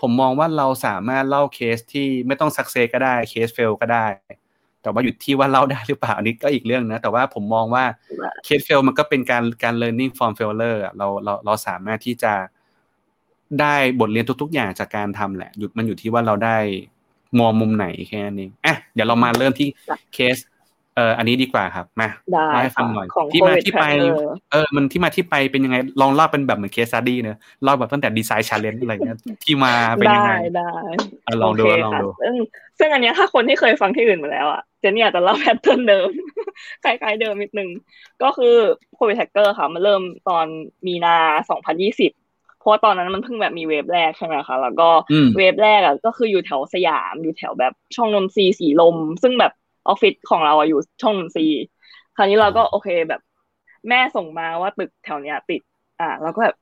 [0.00, 4.06] ผมมองว่าเราสามารถเล่าเคสที่ไม่ต้อง success ก็ได้ case fail ก็ได้
[4.82, 7.84] แต่ว่าอยู่ที่ว่าเล่าได้หรือเปล่าอันนี้ก็อีกเรื่องนะ แต่ว่าผมมองว่า
[8.44, 12.32] case fail มันก็เป็นการการ learning from failure อะเราเราเราสามารถที่จะ
[13.60, 16.58] ได้บทเรียนทุก ๆ อย่างจากการทำแหละ หยุดมันอยู่ที่ว่าเราได้
[17.40, 19.68] มองมุมไหนแค่นั้นเองอะเดี๋ยวเรามาเริ่มที่
[20.14, 20.36] เคส
[20.96, 30.70] เอ่ออันนี้ดีกว่าครับมาได้เล่าให้ฟังค่ะหน่อยของที่มา COVID ที่ไป tracker เออมันที่มาที่ไปเป็นยังไงลองเล่าเป็นแบบเหมือนเคส study เนอะเล่าแบบตั้งแต่ design challenge อะไรเงี้ยที่มาเป็นยังได้ไงได้
[31.26, 32.34] อะลองดูโอเคลองค่ะดูซึ่ง
[32.78, 36.08] ซึ่งอันเนี้ยถ้าคนที่เคยฟังที่อื่นมาแล้วอะเจนนี่อาจจะเล่า pattern เดิม
[36.84, 37.70] คล้ายๆเดิมนิดนึง
[38.22, 38.54] ก็คือ
[38.96, 40.46] Covid Tracker ค่ะมันเริ่มตอน
[40.86, 41.16] มีนา
[41.84, 49.52] 2020เพราะว่าตอนนั้นมันเพิ่งแบบมี wave แรกใช่ไหมคะแล้วก็อืม wave แรกอะก็คืออยู่แถวสยามอยู่แถวแบบช่องนนทรีย์สีลม ซึ่งแบบ
[49.88, 51.62] ออฟฟิศของเราอะอยู่ช่องนนทรีย์
[52.16, 53.20] คราวนี้เราก็โอเคแบบ
[53.88, 55.62] แม่ส่งมาว่าตึกแถวเนี้ยติด
[56.00, 56.56] อะเราก็แบบ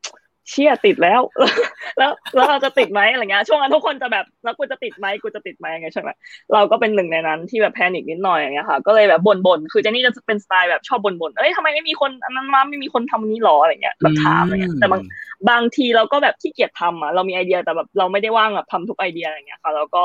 [0.51, 1.20] เชี่ยติดแล้ว
[1.99, 6.11] แล้วแล้วเราจะติดไหมอะไรเงี้ยช่วงนั้นทุกคนจะแบบแล้วกูจะติดไหมกูจะติดไหมไงใช่ไหม
[6.55, 15.01] เราก็เป็นหนึ่งในนั้นที่แบบแพนิคนิดหน่อยอย่างเงี้ยค่ะ ก็เลยแบบบ่นๆคือเจนนี่จะเป็นสไตล์แบบชอบบ่นๆเอ้ยทำไมไม่มีคนอันนั้นมาไม่มีคนทำอันนี้หรออะไรเงี้ยแบบถามอะไรเงี้ยแต่บาง
[15.51, 20.03] บางทีเราก็แบบขี้เกียจทำอะเรามีไอเดียแต่แบบเราไม่ได้ว่างแบบทำทุกไอเดียอะไรเงี้ยค่ะ แล้วก็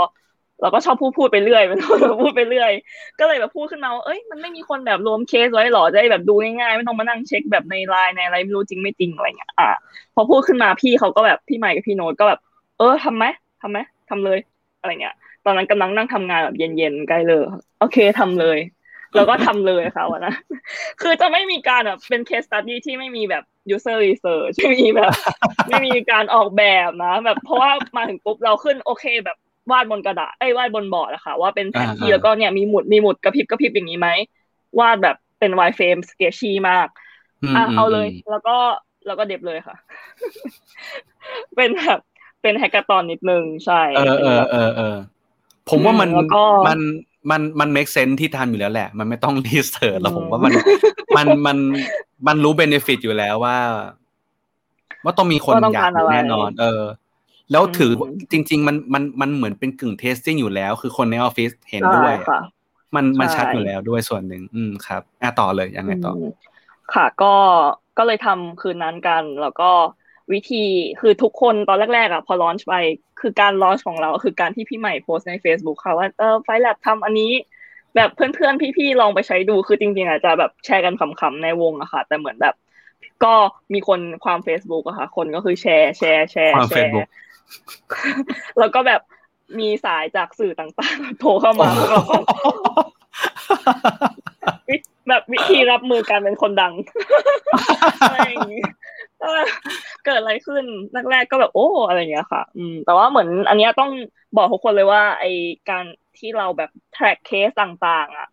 [0.62, 2.72] เราก็ชอบพูดพูดไปเรื่อยเป็นคนพูดไปเรื่อย
[3.20, 9.70] ก็เลยแบบพูดขึ้นมาว่าเอ้ยมันไม่มีคนแบบรวมเคสไว้หรอจะได้แบบดูง่ายๆไม่ต้องมานั่งเช็คแบบในไลน์ในอะไรไม่รู้จริงไม่จริงอะไรเงี้ยอะ
[10.16, 12.39] พอพูดขึ้นมาพี่เขาก็แบบพี่ใหม่กับพี่โน้ตก็แบบ
[12.78, 13.26] เออทำไหม
[13.62, 13.78] ทำไหม
[14.10, 14.39] ทำเลย
[14.80, 17.43] อะไรเงี้ย ตอนนั้นกำลังนั่งทำงานแบบเย็นๆใกล้เลย
[17.80, 18.60] โอเคทำเลย
[19.16, 20.36] แล้วก็ทำเลยค่ะวันนั้น
[21.01, 23.43] คือจะไม่มีการแบบเป็น case study ที่ไม่มีแบบ
[23.76, 25.12] user research ไม่มีแบบ
[25.68, 29.38] ไม่มีการออกแบบนะ แบบเพราะว่ามาถึงปุ๊บเราขึ้นโอเคแบบ
[29.72, 34.09] วาดบนกระดาษไอ้ยวาดบนบอร์ดอะค่ะว่าเป็นแผนที่อ่าแล้วก็เนี่ยมีหมุดมีหมุดกระพริบกระพริบอย่างนี้ไหม
[34.80, 36.88] วาดแบบเป็น wireframe sketchy มาก
[37.43, 38.55] มอะมเอาเลยมแล้วก็
[39.05, 39.76] แล้วก็ dev เลยค่ะ
[41.55, 41.99] เป็นแบบ
[42.41, 44.95] เป็น hackathon นิดนึงใช่เออเออเออเออ
[45.70, 46.80] ผมว่ามันแล้วก็มัน
[47.32, 50.53] มันมัน make sense ที่ทำอยู่แล้วแหละ มันไม่ต้อง research แล้วผมว่ามัน
[51.15, 51.57] มันมัน
[52.28, 53.57] มันรู้ benefit อยู่แล้วว่า
[55.03, 56.82] ว่าต้องมีคนว่าต้องอยากการอะไรแน่นอน เออ
[57.51, 62.39] แล้วถืออมจริง ๆ มันมันมันเหมือนเป็นกึ่ง testing อยู่แล้ว คือคนในออฟฟิศเห็นด้วยใช่ค่ะ
[62.95, 66.33] มันมันใช่ชัดอยู่แล้วด้วยส่วนหนึ่งอืมครับอะต่อเลยยังไงต่ออม
[66.93, 67.33] ค่ะ ก็
[67.97, 69.71] ก็เลยทำคืนนั้นกัน แล้วก็
[70.33, 70.65] วิธี
[71.01, 72.73] คือทุกคนตอนแรกๆอะพอ launch ไป
[73.21, 77.31] คือการ launch ของเรา คือการที่พี่ใหม่โพสต์ใน Facebook ค่ะว่าเออ5Lab ทำอันนี้
[77.95, 82.55] แบบเพื่อนๆ พี่ๆ ลองไปใช้ดูคือจริงๆอาจจะแบบแชร์กันขำๆในวงอะค่ะ แต่เหมือนแบบ
[83.23, 83.33] ก็
[83.73, 87.07] มีคนความ Facebook อะค่ะ คนก็คือแชร์แชร์แชร์ความแชร์ Facebook
[88.59, 89.01] แล้วก็แบบ
[89.59, 92.17] มีสายจากสื่อต่างๆโทรเข้ามาพวกเราก็
[94.69, 94.75] วิ
[95.09, 96.73] แบบวิธีรับมือการเป็นคนดัง
[98.01, 98.63] อะไรอย่างงี้
[99.21, 99.29] ก็
[100.05, 100.63] เกิดอะไรขึ้น
[101.11, 103.91] แรกๆก็แบบโอ้อะไรอย่างเงี้ยค่ะ อืม แต่ว่าเหมือนอันเนี้ยต้อง
[104.37, 105.25] บอกทุกคนเลยว่า ไอ
[105.69, 105.85] การ
[106.17, 108.27] ที่เราแบบ track case ต่าง ๆ อะ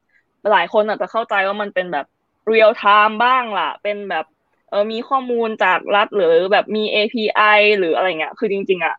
[0.52, 2.06] หลายคนอาจจะเข้าใจว่ามันเป็นแบบ
[2.52, 4.24] real time บ้างล่ะ เป็นแบบ
[4.70, 8.96] เออมีข้อมูลจากรัฐหรือแบบมี API หรืออะไรเงี้ย คือจริง ๆ อะ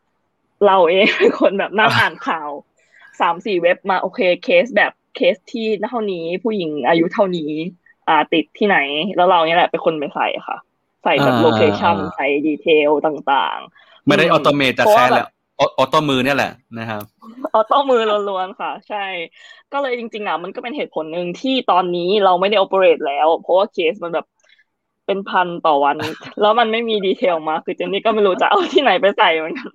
[0.66, 2.50] เราเองเป็นคนแบบนั่งอ่านข่าว
[3.20, 7.52] สามสี่เว็บมาโอเคเคสแบบเคสที่เท่านี้ผู้หญิงอายุเท่านี้
[8.08, 8.78] อ่าติดที่ไหน
[9.16, 10.58] แล้วเราเนี่ยแหละเป็นคนไปใส่ค่ะ
[11.04, 15.28] ใส่แบบอ่า location อ่าใส่ detail ต่างๆ ไม่ได้ automate จากเพราะแค่ว่าแหแบละบ
[15.60, 17.04] auto มือเนี่ยแหละนะครับ
[17.54, 19.06] auto มือล้วนๆค่ะ ใช่
[19.74, 24.26] ก็เลยจริงๆอะมันก็เป็นเหตุผลหนึ่งที่ตอนนี้เราไม่ได้ operate แล้ว เพราะว่าเคสมันแบบ
[25.08, 25.98] เป็นพันต่อวัน
[26.42, 29.72] แล้วมันไม่มี detail มา คือเจนนี่ก็ไม่รู้จะเอาที่ไหนไปใส่เหมือนกัน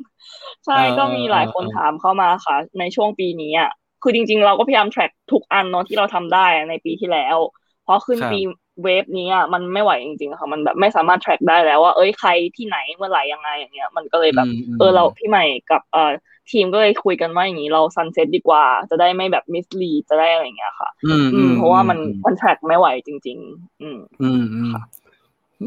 [0.66, 3.70] ใช่เออก็มีหลายคนเออถามเข้ามาค่ะ ในช่วงปีนี้อะ
[4.02, 7.36] คือจริง ๆ เราก็พยายาม track ทุกอันเนาะที่เราทำได้อะในปีที่แล้ว
[7.84, 8.40] เพราะขึ้นครับปี
[8.82, 16.10] wave นี้อะมันไม่ไหวจริงๆค่ะมันแบบไม่สามารถ track ได้แล้วว่าเอ้ยใครที่ไหนเมื่อไหร่ยังไงอย่างเงี้ยมันก็เลยแบบมเออเราพี่ใหม่กับเอ่อ
[16.50, 24.72] ทีมก็เลยคุยกันว่าอย่างนี้เรา sunset ดีกว่า จะได้ไม่แบบ mislead จะได้อะไรอย่างเงี้ยค่ะ อืมอืมเพราะว่ามันอืมัน track ไม่ไหวจริง ๆ อืม อืมอืม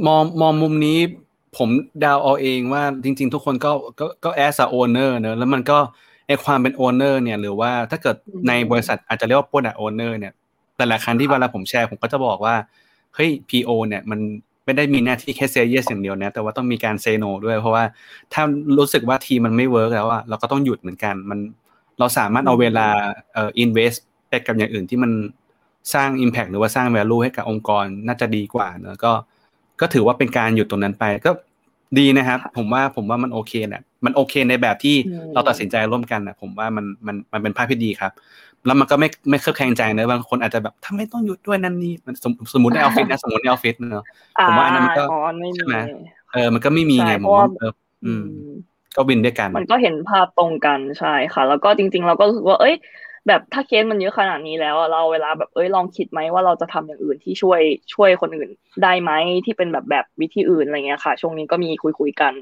[0.07, 0.99] มองมองมุมนี้
[1.57, 1.69] ผม
[2.01, 5.77] เดาวเอาเองว่าจริง ๆ ทุกคนก็ก็ก็ as owner เนอะแล้วมันก็
[6.27, 8.15] ไอความเป็น owner เนี่ย หรือว่าถ้าเกิด
[8.47, 10.33] ในบริษัทอาจจะเรียกว่า product owner เนี่ย
[10.77, 12.55] แต่ละครั้งที่เวลาผมแชร์ผมก็จะบอกว่า
[13.15, 14.19] เฮ้ย PO เนี่ยมัน
[14.65, 17.83] ไม่ได้มีหน้าที่แค่ say yes อย่างเดียวนะ แต่ว่าต้องมีการ say no ด้วยเพราะว่า
[18.33, 18.43] ถ้า
[18.77, 21.39] รู้สึกว่าทีมมันไม่ work แล้วอะเราก็ต้องหยุดเหมือนกันมัน
[21.99, 22.87] เราสามารถเอาเวลา
[23.33, 23.97] เอ่อ invest
[24.29, 25.11] ไปกับอย่างอื่นที่มัน
[25.93, 29.13] สร้าง impact หรือว่าสร้าง value ให้กับองค์กรน่าจะดีกว่าเนอะก็
[29.81, 31.31] ก็ถือว่าเป็นการหยุดตรงนั้นไปก็
[31.99, 34.95] ดีนะครับ ผมว่าผมว่ามันโอเคแหละมันโอเคในแบบที่
[35.33, 38.11] เราตัดสินใจร่วมกันนะผมว่ามันมันมันเป็นภาพที่ดีครับ
[38.65, 44.05] แล้วมันก็ไม่ไม่เคลือบแคลงใจนะบางคนอาจจะแบบทำไมต้องหยุดด้วยนั่นนี่มันสมสมมติในออฟฟิศนะสมมติในออฟฟิศเนอะ
[44.47, 45.03] ผมว่าอันนั้นมันก็
[45.55, 45.75] ใช่ไหม
[46.33, 47.71] เออมันก็ไม่มีไงผมว่าเออ
[48.05, 48.23] อืม
[48.95, 52.75] ก็ win ด้วยกัน มันก็เห็นภาพตรงกันใช่ค่ะ แล้วก็จริง ๆ เราก็รู้สึกว่าเอ้ย
[53.27, 57.61] แบบถ้าเคสมันเยอะขนาดนี้แล้วเราเวลาแบบเอ้ยลองคิดไหมว่าเราจะทำอย่างอื่นที่ช่วย
[57.93, 58.49] ช่วยคนอื่น
[58.83, 59.11] ได้ไหม
[59.45, 62.33] ที่เป็นแบบแบบวิธีอื่นอะไรเงี้ยค่ะ ช่วงนี้ก็มีคุยคุยกัน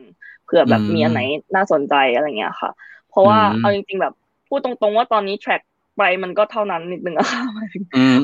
[0.45, 1.21] เผื่อแบบมีอันไหน
[1.55, 2.69] น่าสนใจอะไรเงี้ยค่ะ
[3.09, 4.13] เพราะว่าเอาจริงๆแบบ
[4.47, 5.61] พูดตรงๆว่าตอนนี้แทร็ก
[5.97, 7.43] ไปมันก็เท่านั้นนิดนึงอะค่ะ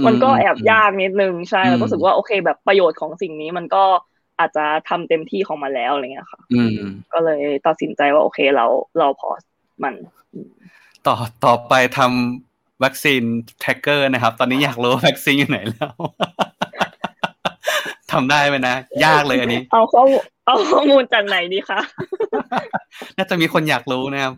[0.08, 3.84] มันก็แอบยากนิดนึงใช่แล้วก็รู้สึกว่าโอเค แบบประโยชน์ของสิ่งนี้มันก็
[4.40, 6.78] อาจจะทำเต็มที่ของมันแล้วอะไรเงี้ยค่ะ อืม
[7.14, 8.66] ก็เลยตัดสินใจว่าโอเคเรา
[9.00, 9.30] เราพอ
[9.84, 9.94] มัน
[11.08, 12.49] ต่อต่อไปทำ
[12.84, 13.22] วัคซีน
[13.62, 15.92] แท็กเกอร์นะครับ ตอนนี้อยากรู้วัคซีนอยู่ไหนแล้ว
[18.12, 18.76] ทำได้ไหมนะ
[19.06, 21.80] ยากเลยอันนี้ เอาข้อมูลเอาข้อมูลจากไหนดีคะ
[23.18, 24.34] น่าจะมีคนอยากรู้นะครับ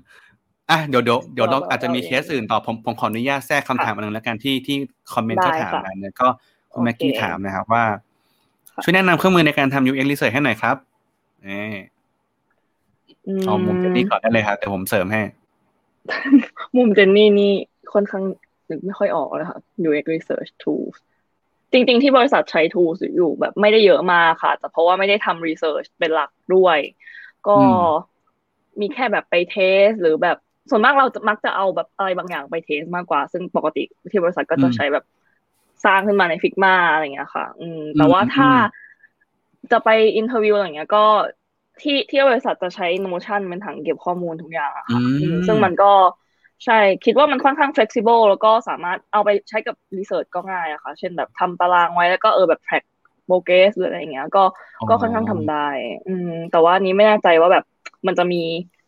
[0.69, 4.77] อะเดี๋ยวเดี๋ยวเดี๋ยวเราอาจจะมีเคสอื่นต่อผมผมขออนุญาตแทรกคำถามอันนึงแล้วกันที่ที่
[5.13, 6.27] คอมเมนต์เขาถามมาเนี่ยก็
[6.71, 7.83] คุณแม็กกี้ถามนะครับว่า
[8.83, 10.75] ช่วยแนะนำเครื่องมือในการทำ UX research ให้หน่อยครับ
[11.43, 11.75] เออ
[13.47, 15.21] เอามุมเจนนี่ก่อนได้เลยครับแต่ผมเสริมให้
[16.77, 17.53] มุมเจนนี่นี่
[17.93, 18.23] ค่อนข้าง
[18.69, 20.97] นึกไม่ค่อยออกเลยค่ะ UX research tools
[21.71, 26.77] จริง ๆ ที่บริษัทใช้ tools อยู่แบบไม่ได้เยอะมากค่ะ แต่เพราะว่าไม่ได้ทำ research เป็นหลักด้วย
[27.47, 27.57] ก็
[28.81, 30.37] มีแค่แบบไป test หรือแบบ
[30.69, 35.05] ส่วนมากเราจะมักจะเอาแบบอะไรบางอย่างไป test มากกว่า ซึ่งปกติที่บริษัทก็จะใช้แบบ
[35.85, 38.49] สร้างขึ้นมาใน Figma อะไรเงี้ยค่ะ อืม แต่ว่าถ้า
[39.71, 41.05] จะไป interview อะไรเงี้ยก็
[41.81, 44.99] ที่ที่บริษัทจะใช้ Notion เป็นถังเก็บข้อมูลทุกอย่างอะค่ะ
[45.47, 45.91] ซึ่งมันก็
[46.65, 52.83] ใช่คิดว่ามันค่อนข้าง flexible แล้วก็สามารถเอาไปใช้กับ research ก็ง่ายอะค่ะเช่นแบบทำตารางไว้แล้วก็เออแบบ track
[53.29, 54.43] progress หรืออะไรเงี้ย ก็
[54.89, 55.67] ก็ค่อนข้างทำได้
[56.07, 57.63] อืม แต่ว่านี้ไม่แน่ใจว่าแบบ
[58.07, 58.41] มันจะมี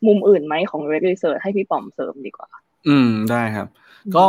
[0.07, 2.49] มุมอื่นไหมของ research ให้พี่ป๋อมเสริมดีกว่า
[2.87, 3.67] อืมได้ครับ
[4.17, 4.27] ก็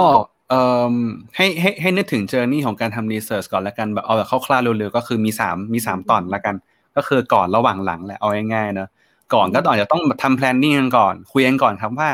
[0.50, 0.94] เอ่อ
[1.36, 6.54] ให้ให้ให้นึกถึงเจอร์นี่ของการทำรีเสิร์ชก่อนละกันแบบเอาแบบคร่าวๆเร็วๆก็คือมีสามมีสามตอนละกัน
[6.96, 8.88] ก็คือก่อนระหว่างหลังแหละเอาง่ายๆเนอะ
[9.34, 12.10] ก่อนก็ต้องจะต้องทำ planning กันก่อนคุยกันก่อนครับว่า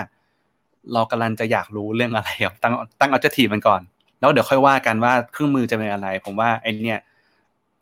[0.95, 3.81] เรากำลังจะอยากรู้เรื่องอะไรครับตั้งตั้ง objective มันก่อน
[4.21, 7.01] แล้วเดี๋ยวค่อยว่ากันว่าเครื่องมือจะเป็นอะไร ผมว่าไอเนี่ย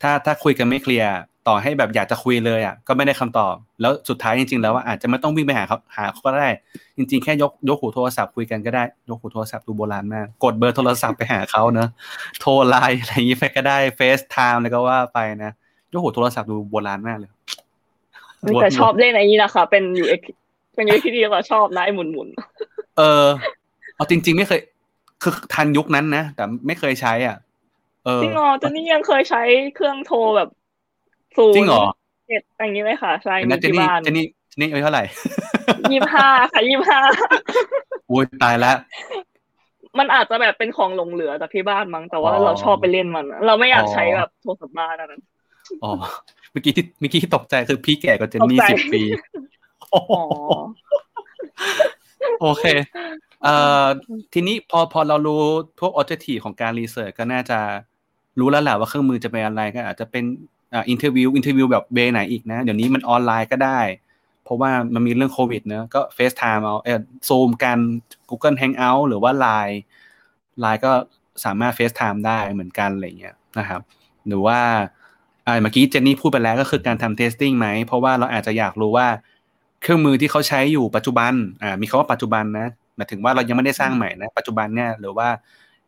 [0.01, 1.11] ถ้าถ้าคุยกันไม่เคลียร์
[1.47, 6.49] ต่อให้แบบอยากจะคุยเลยอะก็ไม่ได้คำตอบ แล้วสุดท้ายจริงๆ แล้วว่าอาจจะไม่ต้องวิ่งไปหาเขาหาเขาก็ได้
[6.97, 11.89] จริง ๆ แค่ยกยกหูโทรศัพท์คุยกันก็ได้ ยกหูโทรศัพท์ดูโบราณมาก กดเบอร์โทรศัพท์ไปหาเขาเนอะ
[12.39, 15.51] โทรไลน์อะไรอย่างนี้ไปก็ได้เฟซไทม์แล้วก็ว่าไปนะ
[15.91, 17.31] ยกหูโทรศัพท์ดูโบราณมากเลย
[18.61, 20.21] แต่ชอบเล่นไอ้นี้นะคะเป็น UX
[20.75, 22.27] เป็น UX ที่ดีกว่าชอบนะไอ้หมุนหมุน
[22.99, 23.25] เออ
[23.95, 24.59] เอาจริง ๆ ไม่เคย
[25.21, 27.37] คือทันยุคนั้นนะแต่ไม่เคยใช้ อะ
[28.05, 29.41] เออจริงเหรอเจนนี่ยังเคยใช้
[29.75, 30.49] เครื่องโทรแบบ
[31.37, 31.83] ศูนย์จริงเหรอ
[32.27, 35.03] เจ็ดอย่างนี้เลยค่ะ ใช่เดี๋ยวมีนะเจนที่นี่บ้านเจนนี่เจนนี่อายุเท่าไหร่
[35.91, 36.99] ยี่ห้าค่ะยี่ห้า
[38.11, 38.77] อุ้ยตายแล้ว
[39.99, 45.21] มันอาจจะแบบเป็นของหลงเหลือจากที่บ้านมั้งแต่ว่าอ๋อเราชอบไปเล่นมันอะเราไม่อยากใช้อ๋อแบบโทรศัพท์บ้านอันนั้น
[45.83, 45.91] อ๋อ
[46.51, 49.01] เมื่อกี้ที่เมื่อกี้ที่ตกใจคือพี่แก่กว่าเจนนี่ตกใจสิบปี
[49.93, 50.01] อ๋อ
[52.41, 52.65] โอเค
[53.43, 53.85] เอ่อ
[54.33, 55.41] ทีนี้พอพอเรารู้
[55.79, 57.59] พวก objective ของการ research ก็น่าจะ
[58.39, 60.23] รู้แล้วแหละว่าเครื่องมือจะเป็นอะไรก็อาจจะเป็น
[60.73, 63.79] อ่า interview interview แบบไหนอีกนะ เดี๋ยวนี้มันออนไลน์ก็ได้
[64.43, 67.77] เพราะว่ามันมีเรื่องโควิดเนอะก็ FaceTime เอาเออซูมกัน
[68.29, 69.77] Google Hangout หรือว่า Line
[70.63, 70.91] Line ก็
[71.45, 73.81] สามารถ FaceTime ได้เหมือนกันอะไรเงี้ยนะครับ
[74.27, 74.59] หรือว่า
[75.47, 79.07] อ่าเมื่อกี้เจนนี่พูดไปแล้วก็คือการทำ testing ไหม เพราะว่าเราอาจจะอยากรู้ว่า
[79.81, 85.27] เครื่องมือที่เขาใช้อยู่ปัจจุบันอ่ามีคำว่าปัจจุบันนะหมายถึงว่าเรายังไม่ได้สร้างใหม่นะปัจจุบันเนี่ยหรือว่า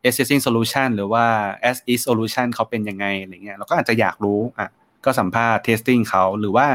[0.08, 1.26] existing solution หรือว่า
[1.70, 4.70] as is solution เขาเป็นยังไงอะไรเงี้ยเราก็อาจจะอยากรู้อะ
[5.06, 6.68] ก็สัมภาษณ์ testing เขาหรือว่า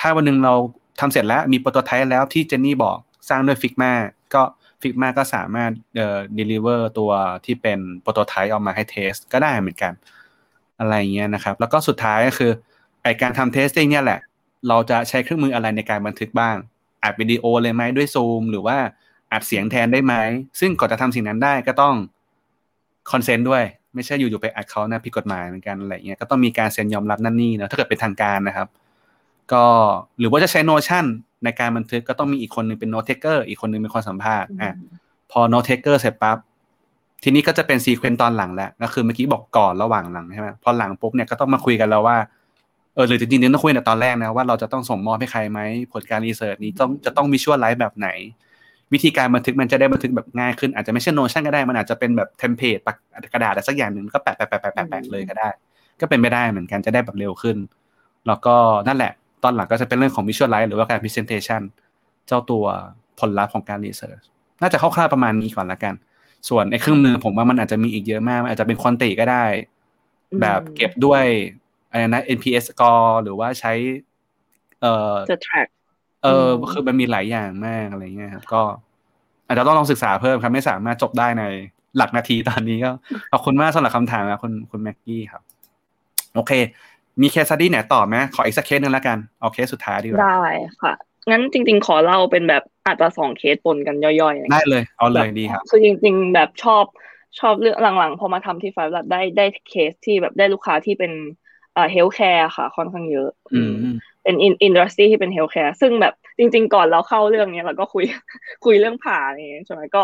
[0.00, 0.54] ถ้าวันหนึ่งเรา
[1.00, 2.98] ทำเสร็จแล้วมีโปรโตไทป์แล้วที่เจนนี่บอก
[3.28, 3.92] สร้างด้วย Figma
[4.34, 4.42] ก็
[4.82, 7.10] Figma ก็สามารถเอ่อ deliver ตัว
[7.44, 9.92] ที่เป็นโปรโตไทป์ออกมาให้เทสก็ได้เหมือนกัน
[10.78, 12.52] อะไรเงี้ยนะครับ แล้วก็สุดท้ายก็คือ
[13.02, 14.20] ไอการทำ testing เนี่ยแหละ
[14.68, 16.56] เราจะใช้เครื่องมืออะไรในการบันทึกบ้าง
[17.04, 18.76] อัดวิดีโอเลยไหมด้วยซูมหรือว่า
[19.32, 20.14] อัดเสียงแทนได้ไหม
[20.60, 21.94] ซึ่งก่อนจะทำสิ่งนั้นได้ก็ต้อง
[23.12, 23.62] consent ด้วย
[23.94, 28.68] ไม่ใช่อยู่ๆไปอัดเขานะผิดกฎหมายเหมือนกันอะไรเงี้ยก็ต้องมีการเซ็นยอมรับนั่นนี่นะถ้าเกิดเป็นทางการนะครับ
[29.52, 29.64] ก็
[30.18, 31.04] หรือว่าจะใช้ Notion
[31.44, 34.74] ในการบันทึกก็ต้องมีอีกคนหนึงเป็น note taker อีกคนหนึงเป็นคนสัมภาษณ์อะ
[35.30, 36.38] พอ note taker เสร็จปั๊บ
[37.22, 42.16] ทีนี้ก็จะเป็น sequence ตอนหลังแล้วก็คือเมื่อกี้บอกก่อนระหว่างหลังใช่ไหมพอหลังปุ๊บเนี่ยก็ต้องมาคุยกันแล้วว่า
[42.94, 45.60] เออหรือจริงๆต้องคุยแต่ตอนแรกนะว่าเราจะต้องส่งมอบให้ใครไหม
[45.92, 48.08] ผลการ research นี้ต้องจะต้อง visualize แบบไหน
[48.92, 52.78] วิธีการบันทึกมันจะได้บันทึกแบบง่ายขึ้น อาจจะไม่ใช่ Notion ก็ได้มันอาจจะเป็นแบบ template
[53.32, 55.48] กระดาษอะไรสักอย่างหนึ่งก็แปะแปะแปะแปะแปะเลยก็ได้
[56.00, 57.56] ก็เป็นไปได้เหมือนกันจะได้แบบเร็วขึ้น
[58.26, 58.54] แล้วก็
[58.88, 59.12] นั่นแหละ
[59.44, 61.62] ตอนหลังก็จะเป็นเรื่องของ Visualize หรือว่าการ Presentation
[62.26, 62.64] เจ้าตัว
[63.20, 64.24] ผลลัพธ์ของการ Research
[64.60, 65.94] น่าจะคร่าวๆประมาณนี้ก่อนละกัน
[66.48, 69.44] ส่วนไอ้เครื่องมือผมว่ามันอาจจะมีอีกเยอะมากอาจจะเป็น quanti ก็ได้
[70.40, 71.24] แบบเก็บด้วย
[71.92, 73.72] อะไรนะ NPS score หรือว่าใช้
[74.80, 75.68] เอ่อจะ track
[76.22, 78.62] เอออืมคือมันมีหลายอย่างมากอะไรเงี้ยครับก็
[79.46, 81.44] อาจจะต้องลองศึกษาเพิ่มครับ ไม่สามารถจบได้ใน
[81.96, 82.90] หลักนาทีตอนนี้ก็
[83.32, 85.42] ขอบคุณมากสำหรับคำถามนะคุณคุณแม็กกี้ครับ
[86.34, 86.52] โอเค
[87.20, 90.42] มี case study ไหนต่อไหมขออีกสักเคสหนึงแล้วกัน เอาเคสสุดท้ายดีกว่า ได้
[90.82, 90.92] ค่ะ
[91.30, 96.84] งั้นจริง ๆ ขอเล่าเป็นแบบอาจจะสองเคสปนกันย่อยๆอย่างเงี้ยได้เลย เอาเลยดีครับคือจริง ๆ แบบชอบ
[97.40, 101.12] ชอบเรื่องหลังๆ พอมาทำที่ไฟล์แบบได้ได้เคสที่แบบได้ลูกค้าที่เป็น
[101.74, 103.72] เอ่อ healthcare ค่ะ ค่อนข้างเยอะ อืม
[104.22, 108.04] เป็นอิน industry ที่เป็น healthcare ซึ่งแบบจริง ๆ ก่อนเราเข้าเรื่องเนี้ยเราก็คุย
[108.64, 110.02] คุยเรื่องผ่าอะไรอย่างเงี้ยใช่ไหมก็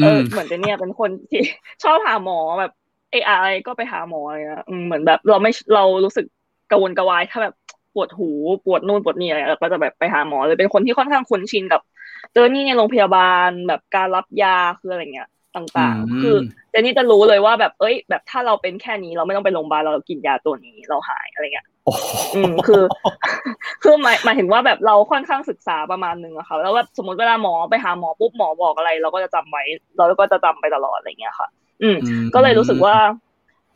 [0.00, 1.40] เอออมเหมือนเจเนี่ยเป็นคนที่
[1.82, 2.70] ชอบหาหมอแบบ
[3.10, 6.26] เอออะไรก็ไปหาหมออะไรเงี้ยอืมเหมือนแบบเราไม่เรารู้สึก
[6.70, 7.54] กระวนกระวายถ้าแบบ
[7.94, 8.30] ปวดหู
[8.64, 11.80] ปวดนู่นปวดนี่อะไรเราก็จะแบบไปหาหมอเลยเป็นคนที่ค่อนข้างคุ้นชินกับ
[12.32, 16.36] เจอนี่ในโรงพยาบาลแบบการรับยาคืออะไรเงี้ย ต่างอืมๆคือ
[16.70, 22.02] เจนนี่จะรู้เลยว่าแบบเอ้ย แบบถ้าเราเป็นแค่นี้เราไม่ต้องไปโรงพยาบาลเรากินยาตัวนี้เราหายอะไรเงี้ยโอ้โห
[22.34, 22.82] อืมคือ
[23.82, 29.62] คือหมายหมายถึงว่าแบบเราค่อนข้างศึกษาประมาณนึงอะค่ะ แล้วแบบสมมติเวลาหมอไปหาหมอปุ๊บหมอบอกอะไร เราก็จะจำไว้
[29.96, 31.48] เราก็จะจำไปตลอดอะไรเงี้ยค่ะ
[31.82, 32.96] อืมอืม ก็เลยรู้สึกว่า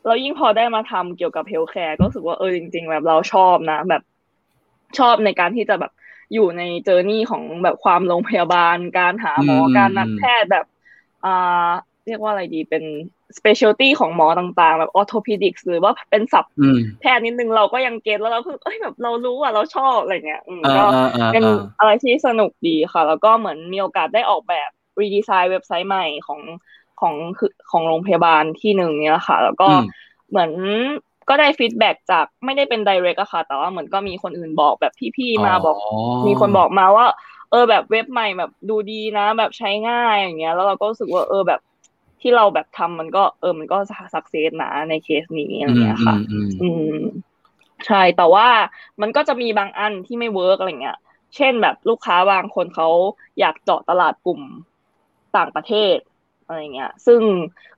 [0.07, 4.03] เรายิ่งพอได้มาทำเกี่ยวกับ healthcare ก็รู้สึกว่าเออจริง ๆ แบบเราชอบนะ แบบ
[4.99, 5.93] ชอบในการที่จะแบบ
[6.35, 10.67] อยู่ใน journey ของแบบความโรงพยาบาลการหาหมออมการนัดแพทย์แบบ
[11.27, 11.71] อ่า
[12.07, 12.85] เรียกว่าอะไรดีเป็น
[13.39, 24.71] specialty ของหมอต่างๆ แบบ orthopedics หรือว่าเป็นศัพท์อืมแพทย์นิดนึงเราก็ยัง get แล้วเราคือเอ้ยแบบเรารู้อะเราชอบอะไรเงี้ยอืมอ่าก็อ่าอ่าเป็นอ่าอะไรที่สนุกดีค่ะ แล้วก็เหมือนมีโอกาสได้ออกแบบ
[25.01, 26.41] redesign เว็บไซต์ใหม่ของ
[27.01, 29.85] ของคือของโรงพยาบาลที่หนึ่งเนี่ยค่ะ แล้วก็อืม
[30.31, 30.51] เหมือน
[31.29, 35.77] ก็ได้ feedback จากไม่ได้เป็น direct อะค่ะ แต่ว่าเหมือนก็มีคนอื่นบอกแบบพี่ๆมาบอก
[36.27, 37.07] มีคนบอกมาว่า
[37.51, 41.61] เออแบบเว็บใหม่แบบดูดีนะ แบบใช้ง่ายอย่างเงี้ย แล้วเราก็รู้สึกว่าเออแบบ
[42.21, 43.77] ที่เราแบบทำมันก็เออมันก็
[44.15, 46.99] success นะในเคสนี้อะไรอืมเงี้ยค่ะอืมอืมอืม
[47.87, 48.47] ใช่แต่ว่า
[49.01, 50.99] มันก็จะมีบางอันที่ไม่ work อะไรเงี้ย
[51.37, 52.89] เช่นแบบลูกค้าบางคนเขา
[53.41, 54.41] อยากเจาะตลาดกลุ่ม
[55.37, 55.97] ต่างประเทศ
[56.47, 57.21] อะไรเงี้ย ซึ่ง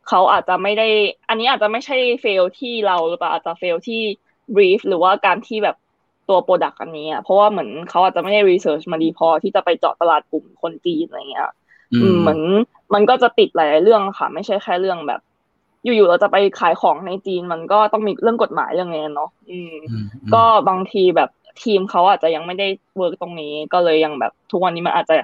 [0.09, 0.89] เขาอาจจะไม่ได้
[1.29, 4.01] อันนี้อาจจะไม่ใช่ fail ที่เราหรือเปล่าอาจจะ fail ที่
[4.57, 5.77] brief หรือว่าการที่แบบ
[6.29, 11.51] ตัว product อันนี้อะเพราะว่าเหมือนเขาอาจจะไม่ได้ research มาดีพอที่จะไปเจาะตลาดกลุ่มคนจีนอะไรเงี้ย
[11.95, 12.41] อืมเหมือน
[12.95, 15.21] มันก็จะติดหลายๆเรื่องค่ะ ไม่ใช่แค่เรื่องแบบ
[15.85, 20.05] อยู่ๆเราจะไปขายของในจีนมันก็ต้องมีเรื่องกฎหมายเรื่องนี้เนาะอืมอืม
[20.35, 21.31] ก็บางทีแบบ
[21.63, 25.15] ทีมเขาอาจจะยังไม่ได้ work ตรงนี้ ก็เลยยังแบบทุกวันนี้มันอาจจะ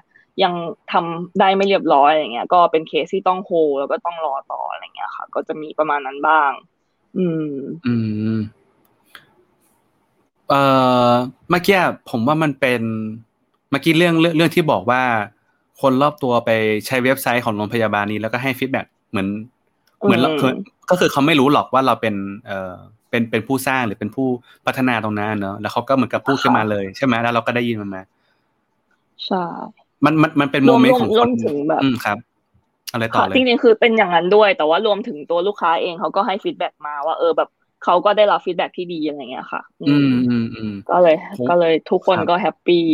[0.43, 0.55] ยัง
[0.93, 6.51] ทำได้ไม่เรียบร้อยอะไรเงี้ย ก็เป็นเคสที่ต้อง hold แล้วก็ต้องรอต่ออะไรเงี้ยค่ะ ก็จะมีประมาณนั้นบ้าง
[7.17, 7.53] อืม
[7.87, 7.95] อื
[8.33, 8.37] ม
[10.51, 10.61] เอ่
[11.11, 11.13] อ
[11.51, 11.79] เมื่อกี้
[12.11, 12.83] ผมว่ามันเป็น
[13.71, 15.03] เมื่อกี้เรื่องเรื่องเรื่องที่บอกว่า
[15.81, 16.51] คนรอบตัวไป
[16.87, 19.29] ใช้เว็บไซต์ของโรงพยาบาลนี้แล้วก็ให้ฟีดแบ็กเหมือน
[20.05, 20.53] เหมือนเราอืมคือ
[20.91, 22.15] ก็คือเขาไม่รู้หรอกว่าเราเป็น
[22.47, 22.73] เอ่อ
[23.11, 24.29] เป็นเป็นผู้สร้างหรือเป็นผู้
[24.67, 28.03] พัฒนาตรงนั้นเนอะแล้วเขาก็เหมือนกับพูดขึ้นมาเลยใช่ไหมแล้วเราก็ได้ยินมันมา
[29.27, 29.45] ใช่
[30.05, 32.19] มันมันมันเป็นรโมวมเมนรต์วมของรควมนถึงแบบอืมครับ
[32.93, 37.49] อะไรต่อค่ะเลยจริงๆคือเป็นอย่างนั้นด้วย แต่ว่ารวมถึงตัวลูกค้าเองเขาก็ให้ feedback มาว่าเออแบบ
[37.85, 42.85] เขาก็ได้รับ feedback ที่ดีอะไรเงี้ยค่ะ อือืมมอืมอืมก็เลยผมก็เลยทุกคนครับก็ happy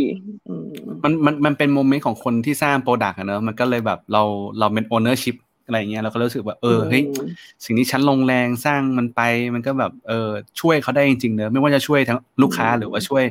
[0.49, 0.71] อืม
[1.05, 4.23] มันมันมันเป็น moment ของคนที่สร้าง product อะเนอะมันก็เลยแบบเรา
[4.59, 7.29] เราเป็น ownership อะไรอย่างเงี้ยเราก็รู้สึกว่าเออเฮ้ยอืม
[7.65, 9.21] สิ่งที่ฉันลงแรงสร้างมันไป
[9.55, 10.31] มันก็แบบเออ
[10.61, 13.25] ช่วยเขาได้จริงๆเนอะไม่ว่าจะช่วยทั้งลูกค้าอืมหรือว่าช่วย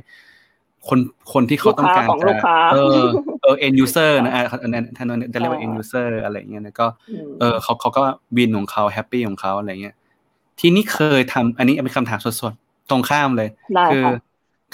[0.88, 1.00] คน
[1.34, 3.00] คนที่เขาต้องการลูกค้าของจะลูกค้าเออ
[3.44, 6.88] เออ end user นะอะอันนั้นน่าจะเรียกว่าอ่า end user อะไรอย่างเงี้ยนะก็
[7.30, 8.04] มเออเขาเขาก็
[8.38, 9.96] win ของเขา happy ของเขาอะไรเงี้ย
[10.60, 14.14] ทีนี้เคยทำอันนี้เป็นคำถามสดๆ ตรงข้ามเลยได้คือค่ะ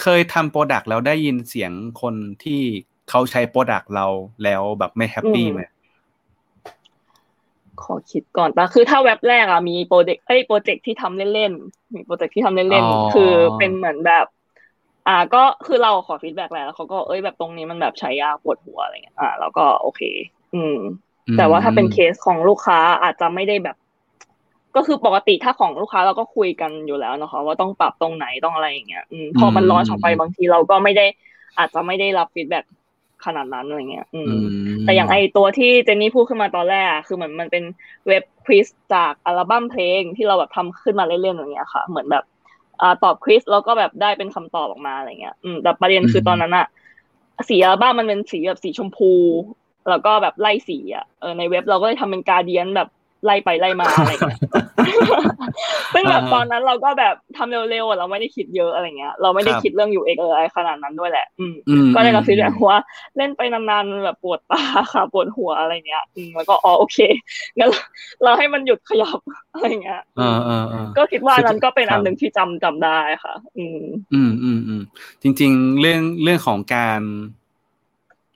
[0.02, 1.72] เคยทำ product แล้วได้ยินเสียง
[2.02, 2.62] คนที่
[3.10, 4.08] เขาใช้ product เรา
[4.44, 5.62] แล้วแบบไม่ happy ไหม
[7.84, 14.26] ขอคิดก่อนแต่คือถ้าเว็บแรกอะมีโปรเจกต์เอ้ยโปรเจกต์ที่ทำเล่นๆมีโปรเจกต์ที่ทำเล่นอ๋อๆคือเป็นเหมือนแบบ
[15.08, 20.02] อ่า ก็คือเราขอ feedback แล้วเขาก็เอ้ยแบบตรงนี้มันแบบใช้ยากปวดหัวอะไรเงี้ยอ่า แล้วก็โอเค
[20.54, 20.78] อืม
[21.38, 23.76] แต่ว่าถ้าเป็นเคสของลูกค้าอาจจะไม่ได้แบบ
[24.76, 31.06] ก็คือปกติถ้าของลูกค้าเราก็คุยกันอยู่แล้วนะคะ ว่าต้องปรับตรงไหนต้องอะไรอย่างเงี้ยอืมพอมัน launch ออกไปบางทีเราก็ไม่ได้
[31.58, 32.60] อาจจะไม่ได้รับ feedback
[33.26, 34.44] ขนาดนั้นอะไรเงี้ย อืม
[34.86, 37.64] แต่อย่างไอตัวที่เจนนี่พูดขึ้นมาตอนแรกอะคือเหมือนมันเป็น
[38.08, 42.24] เว็บ quiz จากอัลบั้มเพลงที่เราแบบทำขึ้นมาเล่นๆอย่างเงี้ยค่ะ เหมือนแบบ
[42.82, 46.66] อ่าตอบควิสแล้วก็แบบได้เป็นคำตอบออกมาอะไรเงี้ย อืมแต่ประเด็นคือตอนนั้นอะ
[47.50, 49.12] สีอัลบั้มมันเป็นสีแบบสีชมพู
[49.90, 52.90] แล้วก็แบบไล่สีอะเออในเว็บเราก็เลยทำเป็นการเดียนแบบ
[53.26, 54.40] ไล่ไปไล่มาอะไรเงี้ย
[55.94, 61.56] ซึ่งแบบตอนนั้นเราก็แบบทำเร็วๆเราไม่ได้คิดเยอะอะไรเงี้ย เราไม่ได้คิดเรื่อง UX อะไรขนาดนั้นด้วยแหละ อืม
[61.96, 62.80] ก็ได้รับฟีดแบ็กว่า
[63.18, 64.62] เล่นไปนานๆแบบปวดตา
[64.94, 66.98] ค่ะปวดหัวอะไรเงี้ยอืมแล้วก็อ๋อโอเค
[67.58, 67.70] งั้น
[68.24, 69.20] เราให้มันหยุดขยับ
[69.54, 70.02] อะไรเงี้ย
[70.98, 74.82] ก็คิดว่านั้นก็เป็นอันหนึ่งที่จำจำได้ค่ะ อืม อืมอืมอืม
[75.22, 77.02] จริง ๆ เรื่องเรื่องของการ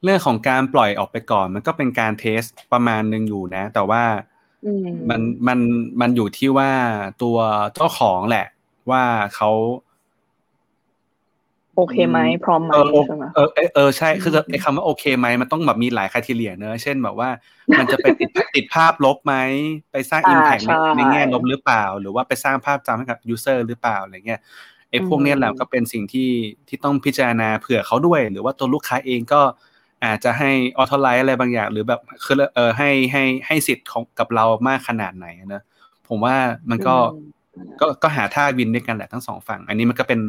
[0.04, 2.42] เรื่องของการปล่อยออกไปก่อน มันก็เป็นการเทส
[2.74, 4.04] ประมาณหนึ่งอยู่นะ แต่ว่า
[5.10, 5.60] มันมัน
[6.01, 6.72] มันอยู่ที่ว่า
[7.24, 7.38] ตัว
[7.74, 8.47] เจ้าของแหละ
[8.91, 9.03] ว่า
[9.36, 9.51] เขา
[11.76, 12.72] โอเคไหมพร้อมไหม
[13.07, 17.30] ใช่ไหมเออเออใช่คือไอ้คำว่าโอเคไหมมันต้องแบบมีหลายคุณทีเลียเนอะเช่นแบบว่า
[17.80, 19.36] มันจะไปติดติดภาพลบไหม
[19.91, 20.60] ไปสร้าง impact
[20.97, 24.41] ในแง่ลบหรือเปล่า หรือว่าไปสร้างภาพจำให้กับ user หรือเปล่าอะไรเงี้ย
[24.89, 26.30] ไอ้พวกนี้แหละก็เป็นสิ่งที่
[26.68, 29.41] ที่ต้องพิจารณาเผื่อเขาด้วย หรือว่าตัวลูกค้าเองก็
[30.06, 35.64] อาจจะให้ authorize อะไรบางอย่าง หรือแบบคือเออให้ให้ให้สิทธิ์ของกับเรามากขนาดไหนนะ
[36.08, 36.36] ผมว่า
[36.70, 36.95] มันก็
[37.80, 40.20] ก็ก็หาท่า win ด้วยกันแหละทั้งสองฝั่ง อันนี้มันก็เป็น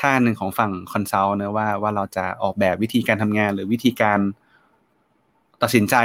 [0.00, 4.18] ท่าหนึ่งของฝั่ง consult นะว่าว่าเราจะออกแบบวิธีการทำงาน หรือวิธีการ
[5.62, 5.96] ตัดสินใจ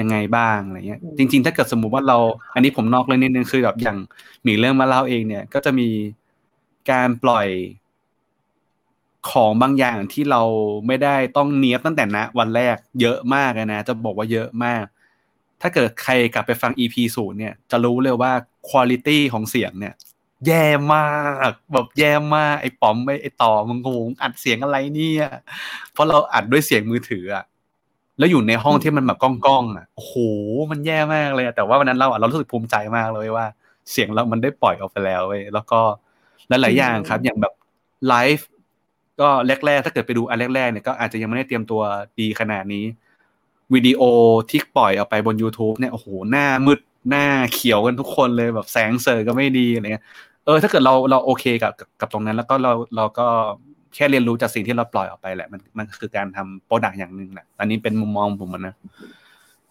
[0.00, 2.18] ยังไงบ้างอะไรเงี้ย จริง ๆ ถ้าเกิดสมมุติว่าเรา
[2.54, 3.98] อันนี้ผมนอกเลยนิดนึงคือแบบอย่าง
[4.46, 5.88] มีเรื่องมาเล่าเองเนี่ย ก็จะมี
[6.90, 7.46] การปล่อย
[9.30, 10.42] ของบางอย่างที่เรา
[10.86, 14.84] ไม่ได้ต้องเนียบตั้งแต่ณวันแรกเยอะมากนะ จะบอกว่าเยอะมาก
[15.60, 18.32] ถ้าเกิดใครกลับไปฟัง EP ศูนย์เนี่ยจะรู้เลยว่า
[18.70, 19.94] คุณภาพของเสียงเนี่ย
[20.46, 20.64] แย่
[20.94, 21.06] มา
[21.48, 25.26] กแบบแย่มากไอ้ป๋อมไอ้ต่อมึงงงอัดเสียงอะไรเนี่ย
[25.92, 27.44] เพราะเราอัดด้วยเสียงมือถืออะ
[28.18, 30.14] แล้วอยู่ในห้องที่มันแบบก้องๆอะโอ้โห
[30.70, 33.46] มันแย่มากเลยแต่ว่าวันนั้นเราอะเรารู้สึกภูมิใจมากเลยว่า
[33.90, 35.80] เสียงเรามันได้ปล่อยออกไปแล้วเว้ยแล้วก็
[36.48, 37.52] หลายๆอย่างครับ อย่างแบบ
[38.08, 38.46] ไลฟ์
[39.20, 39.28] ก็
[39.66, 41.82] แรกๆ ถ้าเกิดไปดูอันแรกๆเนี่ยก็อาจจะยังไม่ได้เตรียมตัว
[42.20, 42.84] ดีขนาดนี้
[43.74, 44.02] วิดีโอ
[44.50, 50.04] ที่ปล่อยออกไปบน YouTube เนี่ยโอ้โหหน้ามืดหน้าเขียวกันทุกคนเลยแบบแสงเสร์ก็ไม่ดีอะไรเงี้ย
[50.44, 53.26] เออถ้าเกิดเราเราโอเคกับกับตรงนั้น แล้วก็เราเราก็
[53.94, 58.74] แค่เรียนรู้จากสิ่งที่เราปล่อยออกไปแหละมันมันคือการทำ product อย่างหนึ่งแหละอันนี้เป็นมุมมองผมนะ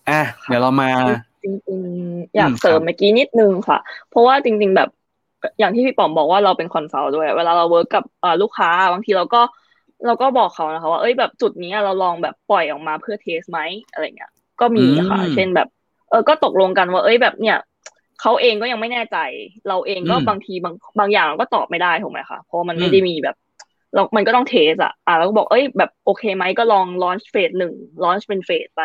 [0.10, 0.90] อะเดี๋ยวเรามา
[1.44, 3.80] จริงๆอยากเสริมเมื่อกี้นิดนึงค่ะ
[4.10, 4.90] เพราะว่าจริง ๆ แบบ
[5.60, 8.04] อย่างที่พี่ป๋อมบอกว่าเราเป็น consult ด้วย เวลาเรา work กับ
[8.42, 9.42] ลูกค้าบางทีเราก็
[10.06, 13.60] เราก็บอกเขานะคะว่าเอ้ยแบบจุดนี้เราลองแบบปล่อยออกมาเพื่อ test ไหม
[13.92, 14.32] อะไรเงี้ย
[14.62, 15.68] ก็มีค่ะ เช่นแบบ
[16.10, 17.58] เออก็ตกลงกันว่าเอ้ยแบบเนี่ย
[18.22, 19.18] เขาเองก็ยังไม่แน่ใจ
[19.68, 23.36] เราเองก็บางทีบางบางอย่างเราก็ตอบไม่ได้ถูกไหมคะเพราะมันไม่ได้มีแบบ
[23.94, 27.74] เรามันก็ต้องเทสอะอะเราก็บอกเอ้ยแบบโอเคไหมก็ลองลอนช์เฟสหนึ่ง
[28.04, 28.82] ลอนช์เป็นเฟสไป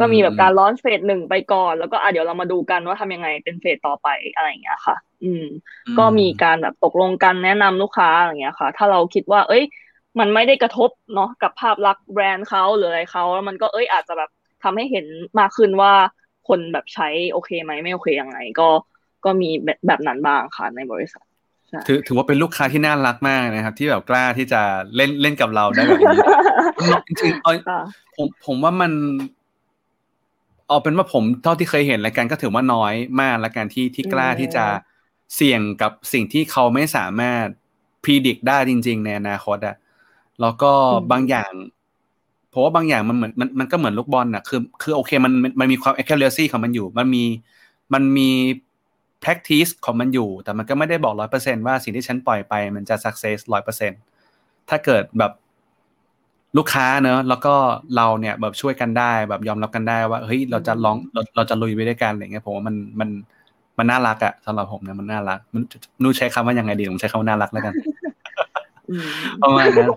[0.00, 5.44] ก็มีแบบการลอนช์เฟสหนึ่งไปก่อน แล้วก็อะเดี๋ยวเรามาดูกันว่าทำยังไงเป็นเฟสต่อไปอะไรอย่างเงี้ยค่ะ อืม
[5.98, 9.64] ก็มีการแบบตกลงกันแนะนำลูกค้าอะไรเงี้ยค่ะ ถ้าเราคิดว่า เอ้ย
[10.18, 14.30] มันไม่ได้กระทบเนาะกับภาพลักษณ์แบรนด์เขาหรืออะไรเขาแล้วมันก็เอ้ยอาจจะแบบ
[14.62, 15.06] ทำให้เห็น
[15.38, 15.92] มากขึ้นว่า
[16.48, 18.68] คนแบบใช้โอเคไหมไม่โอเคยังไงก็
[19.24, 21.24] ก็มีแบบแบบนั้นบ้างค่ะในบริษัท
[21.86, 24.60] ถือถือว่าเป็นลูกค้าที่น่ารักมากนะครับ ที่แบบกล้าที่จะ
[24.96, 26.18] เล่นเล่นกับเราได้แบบนี้
[27.06, 28.92] จริงๆผมผมว่ามัน
[30.68, 34.64] เอาเป็นว่าผมเท่าที่เคยเห็นรายการก็ถือว่าน้อยมากละกันที่ที่กล้าที่จะ
[35.34, 37.44] เสี่ยงกับสิ่งที่เขาไม่สามารถ
[38.04, 39.76] พิจิตรได้จริง ๆ ในอนาคตอะ
[40.40, 40.72] แล้วก็
[41.12, 41.52] บางอย่าง
[42.50, 47.24] เพราะว่าบางอย่างมันเหมือนมันมันก็เหมือนลูกบอลอะคือ คือโอเคมันมันมีความ accuracy ของมันอยู่ มันมี
[47.94, 48.30] มันมี
[49.24, 53.92] practice ของมันอยู่ แต่มันก็ไม่ได้บอกร้อยเปอร์เซ็นว่าสิ่งที่ฉันปล่อยไปมันจะ success ร้อยเปอร์เซ็น
[54.68, 55.32] ถ้าเกิดแบบ
[56.56, 57.54] ลูกค้าเนอะแล้วก็
[57.96, 63.08] เราเนี่ยแบบช่วยกันได้แบบยอมรับกันได้ว่าเฮ้ยเราจะลองเราเราจะลุยไปด้วยกันอะไรเงี้ยผมว่ามันมัน
[63.78, 65.62] มันน่ารักอะสำหรับผมเนี่ยมันน่ารักมัน
[66.02, 67.74] นูใช้คำว่ายังไงดีผมใช้คำว่าน่ารักแล้วกัน
[69.42, 69.88] ประมาณนั้น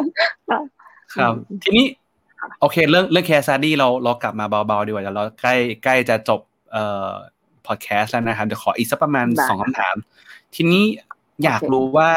[1.16, 1.34] ครับ
[1.64, 1.86] ทีนี้
[2.60, 6.42] โอเค เรื่องเรื่อง case study เราเรากลับมาเบาๆดีกว่าเดี๋ยวเราใกล้ใกล้จะจบ
[6.72, 7.10] เอ่อ
[7.68, 9.96] พอดแคสต์แล้วนะครับเดี๋ยวขออีกสักประมาณสองคำถาม
[10.56, 10.84] ทีนี้
[11.44, 12.12] อยากรู้ว่า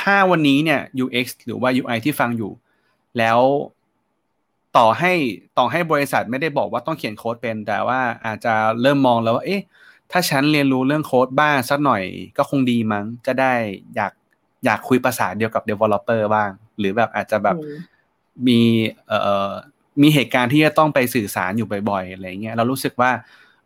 [0.00, 2.52] ถ้าวันนี้เนี่ย UX หรือว่า UI ที่ฟังอยู่
[3.18, 3.38] แล้ว
[4.76, 5.12] ต่อให้
[5.58, 9.62] ต่อให้บริษัทไม่ได้บอกว่าต้องเขียนโค้ดเป็น แต่ว่าอาจจะเริ่มมองแล้วว่า เอ๊ะ
[10.12, 12.02] ถ้าฉันเรียนรู้เรื่องโค้ดบ้างสักหน่อย
[12.36, 13.52] ก็คงดีมั้ง จะได้
[13.96, 14.12] อยาก
[14.64, 17.56] อยากคุยภาษาเดียวกับ developer บ้าง หรือแบบอาจจะแบบ
[18.48, 18.60] มี
[19.08, 19.50] เอ่อ
[20.02, 23.10] มีเหตุการณ์ที่จะต้องไปสื่อสารอยู่บ่อยๆอะไรเงี้ยเรารู้สึกว่า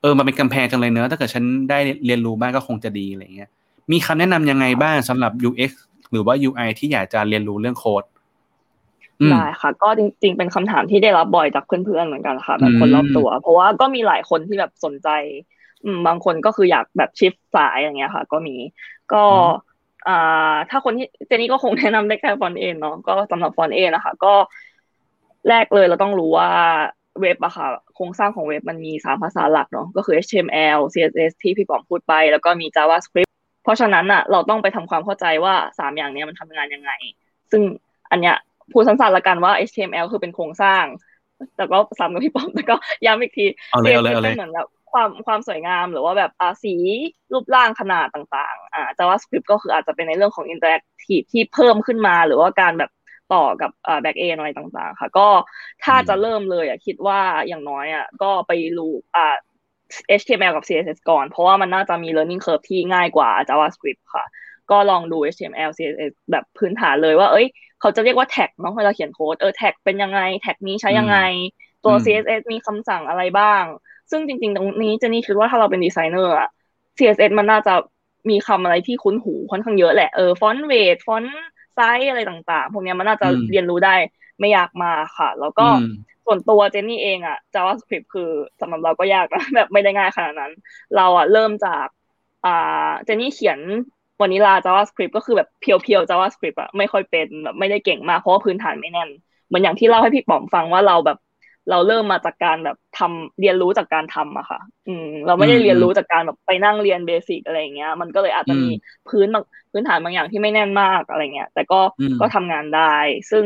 [0.01, 3.51] เออมันเป็นกำแพงจังเลยเนอะถ้าเกิดฉันได้เรียนรู้บ้างก็คงจะดีอะไรเงี้ย
[3.93, 5.71] มีคำแนะนำยังไงบ้างสำหรับ UX
[6.11, 8.18] หรือว่า UI ที่อยากจะเรียนรู้เรื่องโค้ดอืม
[9.33, 15.09] ได้ค่ะ ก็จริง ๆ เป็นคำถามที่ได้รับบ่อยจากเพื่อนๆเหมือนกันค่ะแบบคนรอบตัว เพราะว่าก็มีหลายคนที่แบบสนใจ
[15.85, 18.57] อืมบางคนก็คืออยากแบบชิฟสายอย่างเงี้ยค่ะ ก็มี
[19.13, 19.25] ก็
[20.09, 24.35] อ่าถ้าคนที่เจนี่ก็คงแนะนำได้แค่ฟอนต์เองเนาะก็สำหรับฟอนต์เองนะคะ ก็
[25.49, 26.51] แรกเลยเราต้องรู้ว่า
[27.21, 36.91] เว็บอะค่ะ โครงสร้างของเว็บมันมีสามภาษาหลักเนาะก็คือ HTML CSS ที่พี่ป๋อมพูดไป แล้วก็มี JavaScript เพราะฉะนั้นอะเราต้องไปทำความเข้าใจว่าสามอย่างเนี้ยมันทำงานยังไง
[37.51, 37.63] ซึ่ง
[38.11, 38.37] อันเนี้ย
[38.73, 40.85] พูดสั้นๆละกันว่า HTML คือเป็นโครงสร้าง
[41.57, 46.75] แต่ก็ซ้ำกับพี่ป๋อมแต่ก็ย้ำอีกทีเอาเลยเอาเลยเอาเลยป็นเหมือนแบบความความสวยงามหรือว่าแบบอ่าสี
[47.33, 52.91] รูปร่างขนาดต่างๆอ่า JavaScript ก็คืออาจจะเป็นในเรื่องของ interactive ที่เพิ่มขึ้นมา หรือว่าการแบบ
[53.35, 55.29] ต่อกับอ่า back end อะไรต่างๆ ค่ะ ก็
[55.85, 59.37] ถ้าจะเริ่มเลยอะคิดว่าอย่างน้อยอะก็ไปรู้อ่า
[60.21, 64.25] HTML กับ CSS ก่อน เพราะว่ามันน่าจะมี learning curve ที่ง่ายกว่า JavaScript ค่ะ
[64.71, 67.47] ก็ลองดู HTML CSS แบบพื้นฐานเลยว่า เอ้ย
[67.81, 71.17] เขาจะเรียกว่าแท็กเนาะเวลาเขียนโค้ดเออแท็กเป็นยังไง แท็กนี้ใช้ยังไง
[71.85, 73.65] ตัวอืม CSS มีคำสั่งอะไรบ้าง
[74.11, 76.49] ซึ่งจริง ๆ ตรงนี้เจนนี่คิดว่าถ้าเราเป็นดีไซเนอร์อะ
[76.99, 77.75] CSS มันน่าจะ
[78.31, 83.95] มีคำอะไรที่คุ้นหูค่อนข้างเยอะแหละเออ font weight font size อะไรต่างๆ พวกเนี้ยมันน่าจะอืมเรียนรู้ได้
[84.41, 85.85] ไม่ยากมากค่ะ แล้วก็อืม
[86.27, 90.53] ส่วนตัวเจนนี่เองอะ JavaScript คือสำหรับเราก็ยากนะแบบไม่ได้ง่ายขนาดนั้น
[90.97, 91.87] เราอะเริ่มจาก
[92.45, 93.61] อ่าเจนนี่เขียน
[94.21, 99.09] vanilla JavaScript ก็คือแบบเพียวๆ JavaScript อะไม่ค่อยเป็นแบบไม่ได้เก่งมากเพราะว่าพื้นฐานไม่แน่น
[99.47, 101.19] เหมือนอย่างที่เล่าให้พี่ป๋อมฟังว่าเราแบบ
[101.71, 112.81] เราเริ่มมาจากการแบบทำเรียนรู้จากการทำอะค่ะ อืม เราไม่ได้อืมเรียนรู้จากการแบบไปนั่งเรียนเบสิกอะไรอย่างเงี้ย มันก็เลยอาจจะมีอืมพื้นบางพื้นฐานบางอย่างที่ไม่แน่นมากอะไรเงี้ย แต่ก็อืมก็ทำงานได้
[113.31, 113.45] ซึ่ง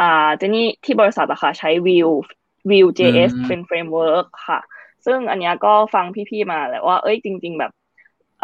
[0.00, 2.14] อ่าเจนี่ที่บริษัทอะค่ะใช้ Vue
[2.70, 3.10] Vue JS อื
[3.44, 4.60] มเป็น framework ค่ะ
[5.06, 7.70] ซึ่งอันเนี้ยก็ฟังพี่ๆมาแหละว่า เอ้ยจริง ๆ แบบ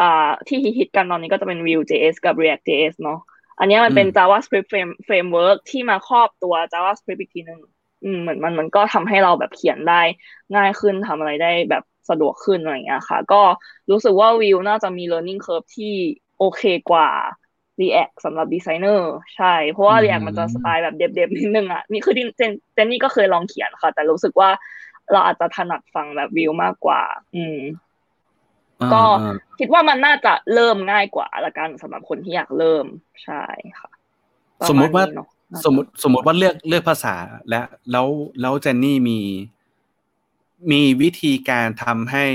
[0.01, 3.19] อ่าที่ฮิตๆกันตอนนี้ก็จะเป็น Vue JS กับ React JS เนาะ
[3.59, 7.59] อันเนี้ยมันเป็นอืม JavaScript frame framework ที่มาครอบตัว JavaScript อีกทีนึง
[8.03, 10.01] อืมเหมือนมันมันก็ทำให้เราแบบเขียนได้
[10.55, 13.41] ง่ายขึ้นทำอะไรได้แบบสะดวกขึ้นอะไรอย่างเงี้ยค่ะ ก็
[13.91, 15.93] รู้สึกว่า Vue น่าจะมี learning curve ที่
[16.37, 17.09] โอเคกว่า
[17.81, 24.49] React สำหรับดีไซเนอร์ใช่ เพราะว่าอืม React มันจะสไตล์แบบเด็บๆนิดนึงอะนี่คือเจนเจนนี่ก็เคยลองเขียนค่ะ แต่รู้สึกว่า
[25.11, 27.01] เราอาจจะถนัดฟังแบบ Vue มากกว่า
[27.35, 27.57] อืม
[28.93, 32.85] ก็อ่าคิดว่ามันน่าจะเริ่มง่ายกว่าละกันสำหรับคนที่อยากเริ่ม
[33.23, 33.43] ใช่
[33.79, 33.89] ค่ะ
[34.59, 35.27] ประสมมุติว่าณนี้เนอะ
[35.65, 37.15] สมมติสมมติว่าเลือกเลือกภาษา
[37.49, 37.61] และ
[37.91, 38.07] แล้ว
[38.41, 39.19] แล้วเจนนี่มี
[40.71, 42.25] มีวิธีการทำให้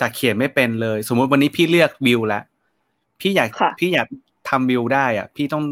[0.00, 2.44] จากเขียนไม่เป็นเลย สมมติวันนี้พี่เลือกวิวแล้ว
[3.20, 4.08] พี่อยากค่ะพี่อยาก
[4.48, 5.64] ทำวิวได้อะ พี่ต้อง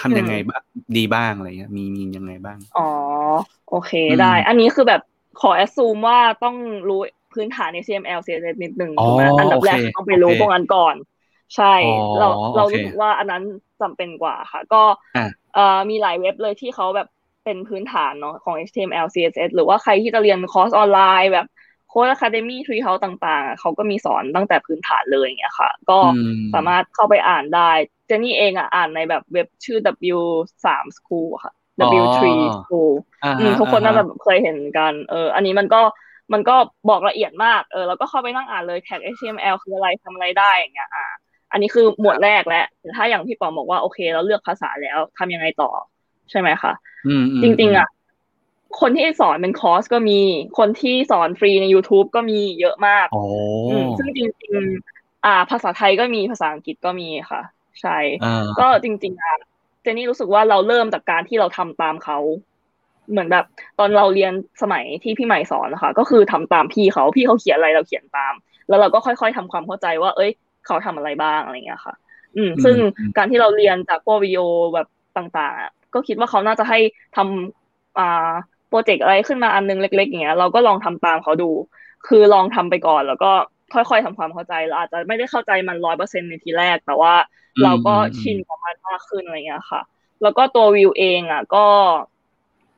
[0.00, 0.62] ทำยังไงอืมบ้าง
[0.96, 2.88] ดีบ้างอะไรเงี้ยมีมียังไงบ้าง อ๋อ
[3.70, 5.02] โอเคอืมได้ อันนี้คือแบบ
[5.40, 6.56] ขอ assume ว่าต้อง
[6.88, 7.00] รู้
[7.38, 10.96] พื้นฐาน HTML CSS นิดนึงอ๋อถูกไหมอันดับแรกโอเคต้องไปรู้โอเคพวกนั้นก่อน
[11.56, 11.86] ใช่อ๋อ
[12.18, 13.42] เราเราโอเครู้สึกว่าอันนั้น
[13.80, 14.82] จำเป็นกว่าค่ะ ก็
[15.14, 17.08] อะเอ่อมีหลายเว็บเลยที่เขาแบบ
[17.44, 21.46] เป็นพื้นฐานเนาะของ HTML CSS หรือว่าใครที่จะเรียนคอร์สออนไลน์แบบ
[21.92, 26.06] Code Academy Treehouse ต่างๆอะเขาก็มีสอนตั้งแต่พื้นฐานเลยอย่างเงี้ยค่ะ ก็อื
[26.42, 27.70] มสามารถเข้าไปอ่านได้
[28.06, 35.80] เจนนี่เองอะอ่านในแบบเว็บชื่อ W3 School ค่ะ W3 School อ่าอืมทุกคนน่าจะเคยเห็นกัน เออ อันนี้มันก็
[36.32, 36.56] มันก็
[36.90, 41.06] บอกละเอียดมาก เออแล้วก็เข้าไปนั่งอ่านเลย tag HTML คืออะไรทำอะไรได้อย่างเงี้ยอ่า
[41.52, 45.70] อันนี้คือหมวดแรกแล้วแต่ถ้าอย่างพี่ปอมบอกว่าโอเค เราเลือกภาษาแล้วทำยังไงต่อ
[46.30, 46.72] ใช่ไหมคะ
[47.06, 47.88] อืมอืมจริง ๆ อะ
[48.80, 50.20] คนที่สอนเป็นคอร์สก็มี
[50.58, 53.22] คนที่สอนฟรีใน YouTube ก็มีเยอะมากโอ้
[53.70, 54.52] อืมซึ่งจริง
[54.90, 57.42] ๆ อ่า ภาษาไทยก็มีภาษาอังกฤษก็มีค่ะ
[57.80, 59.36] ใช่อ่าก็จริง ๆอะ
[59.82, 62.18] เจนนี่รู้สึกว่าเราเริ่มจากการที่เราทำตามเขา
[63.10, 63.44] เหมือนแบบ
[63.78, 64.32] ตอนเราเรียน
[64.62, 68.34] สมัยที่พี่ใหม่สอนนะคะ ก็คือทำตามพี่เขาพี่เขาเขียนอะไรเราเขียนตาม
[68.68, 70.30] แล้วเราก็ค่อย ๆทำความเข้าใจว่า เอ้ย
[70.66, 71.94] เขาทำอะไรบ้างอะไรเงี้ยค่ะ
[72.36, 72.76] อืม ซึ่ง
[73.16, 74.42] การที่เราเรียนจากพวกวิดีโอ
[74.74, 74.86] แบบ
[75.18, 76.78] ต่างๆอะก็คิดว่าเขาน่าจะให้
[77.16, 78.30] ทำอ่า
[78.68, 81.50] โปรเจกต์อะไรขึ้นมาอันนึงเล็ก ๆ อย่างเงี้ยเราก็ลองทำตามเขาดู
[82.08, 83.30] คือลองทำไปก่อนแล้วก็
[83.74, 87.14] ค่อยๆทำความเข้าใจเราอาจจะไม่ได้เข้าใจมันร้อยเปอร์เซ็นในทีแรก แต่ว่า
[87.62, 89.80] เราก็ชินกับมันมากขึ้นอะไรเงี้ยค่ะ
[90.22, 91.66] แล้วก็ตัววิวเองอะก็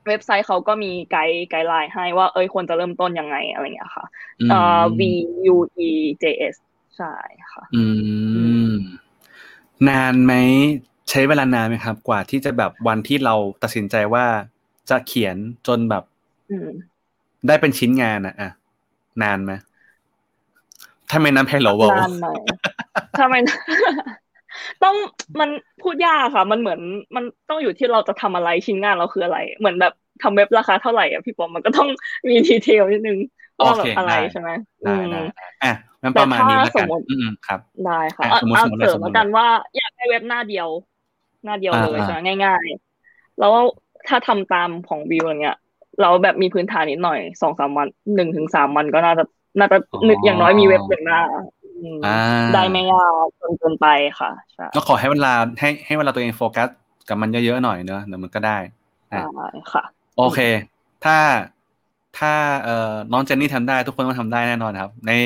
[0.06, 4.04] เว็บไซต์เขาก็มีไกด์ไกด์ไลน์ให้ว่าเอ้ยควรจะเริ่มต้นยังไงอะไรเงี้ยค่ะ
[4.40, 5.00] อืมเอ่อ V
[5.54, 5.56] U
[5.88, 5.90] E
[6.22, 6.24] J
[6.54, 6.56] S
[6.96, 7.14] ใช่
[7.52, 7.84] ค่ะ อื
[8.70, 8.72] ม
[9.88, 10.32] นานไหม
[11.10, 14.26] ใช้เวลานานไหมครับ กว่าที่จะแบบวันที่เราตัดสินใจว่า
[14.90, 15.36] จะเขียน
[15.66, 16.04] จนแบบ
[16.50, 16.68] อืม
[17.46, 18.50] ได้เป็นชิ้นงานอะอะ
[19.22, 19.52] นานไหม
[21.12, 22.40] ทำไมน้ำแพงเหรอวะนานหน่อย
[23.18, 23.34] ทำไม
[24.84, 24.96] ต้อง
[25.40, 25.50] มัน
[25.82, 26.80] พูดยากค่ะ มันเหมือน
[27.16, 29.92] มันต้องอยู่ที่เราจะทำอะไรชิ้นงานเราคืออะไร เหมือนแบบ
[30.22, 31.88] ทำเว็บราคาเท่าไหร่อะพี่ปอมมันก็ต้อง
[32.28, 33.18] มีดีเทลนิดนึง
[33.66, 34.50] ว่าแบบอะไรใช่ไหม
[34.84, 35.20] ได้ได้
[35.64, 35.72] อะ
[36.02, 39.46] งั้นประมาณนี้แล้วกันอืมครับได้ค่ะเอาเอาเสริมแล้วกันว่า
[39.76, 40.68] อยากให้เว็บหน้าเดียว
[41.44, 42.64] หน้าเดียวเลยใช่ไหมง่าย
[43.02, 43.52] ๆ แล้ว
[44.08, 45.56] ถ้าทำตามของวิวอย่างเงี้ย
[46.00, 49.24] เราแบบมีพื้นฐานนิดหน่อยสองสามวันหนึ่งถึงสามวันก็น่าจะ
[49.58, 49.78] น่าจะ
[50.08, 51.20] นึกอย่างน้อยมีเว็บหนึ่งหน้า
[52.54, 53.86] ได้ไม่ยากจนเกินไป
[54.20, 54.30] ค่ะ
[54.74, 56.68] ก็ขอให้เวลาให้ให้เวลาตัวเองโฟกัส
[57.08, 58.58] กับมันเยอะๆหน่อยเนอะเดี๋ยวมันก็ได้
[59.10, 59.18] ได้
[59.72, 59.84] ค่ะ
[60.16, 60.38] โอเค
[61.04, 61.16] ถ้า
[62.18, 62.32] ถ้า
[62.64, 65.24] เอ่อน้องเจนนี่ทำได้ ทุกคนต้องทำได้แน่นอนครับนี่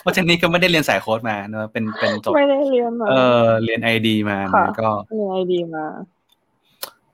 [0.00, 4.38] เพราะเจนนี่ก็ไม่ได้เรียนสายโค้ดมาเนอะเป็นเป็นจบไม่ได้เรียนมาเออเรียน ID มา
[4.80, 5.84] ก็เรียน ID มา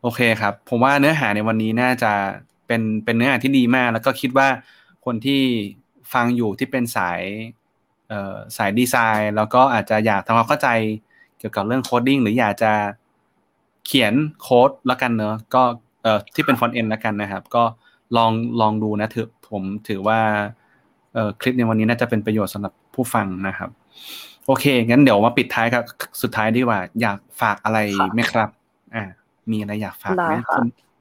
[0.02, 2.12] โอเคครับ ผมว่าเนื้อหาในวันนี้น่าจะ
[2.66, 4.48] เป็นเป็นเนื้อหาที่ดีมาก แล้วก็คิดว่า
[5.04, 5.42] คนที่
[6.12, 7.57] ฟังอยู่ที่เป็นสายเอ่อ
[8.56, 10.68] สายดีไซน์ แล้วก็อาจจะอยากทำความเข้าใจ
[11.38, 12.72] เกี่ยวกับเรื่อง coding หรืออยากจะ
[13.86, 15.62] เขียนโค้ดแล้วกันเนอะก็
[16.02, 17.62] เอ่อที่เป็น front end แล้วกันนะครับ ก็
[18.16, 20.20] ลองลองดูนะถือผมถือว่า
[21.14, 23.70] เอ่อคลิปในวันนี้น่าจะเป็นประโยชน์สำหรับผู้ฟังนะครับ
[24.46, 25.82] โอเค งั้นเดี๋ยวมาปิดท้ายกับ
[26.22, 27.78] สุดท้ายดีกว่า อยากฝากอะไร
[28.14, 28.48] ไหมครับ
[28.94, 29.04] อ่า
[29.50, 30.34] มีอะไรอยากฝากไหม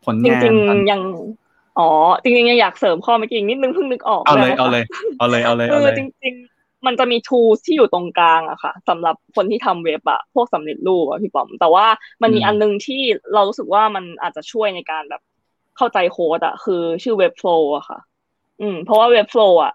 [0.06, 1.02] ผลงานจริงๆยัง
[1.80, 1.90] อ๋อ
[2.24, 4.84] จริงๆยังอยากเสริมข้อเมื่อกี้นิดนึงเพิ่งนึกออกเอาเลยเอาเลย
[5.20, 11.86] เอาเลยเอาเลยเอาเลยจริงๆ มันจะมี tools ที่อยู่ตรงกลางอะค่ะสำหรับคนที่ทำเว็บอะพวกสำเร็จรูปอะพี่ป๋อม แต่ว่า
[12.22, 13.02] มันมีอันนึงที่
[13.34, 15.22] เรารู้สึกว่ามันอาจจะช่วยในการแบบ
[15.78, 18.00] เข้าใจโค้ดอะคือชื่อ Webflow อะค่ะ
[18.62, 19.74] อืม เพราะว่า Webflow อะ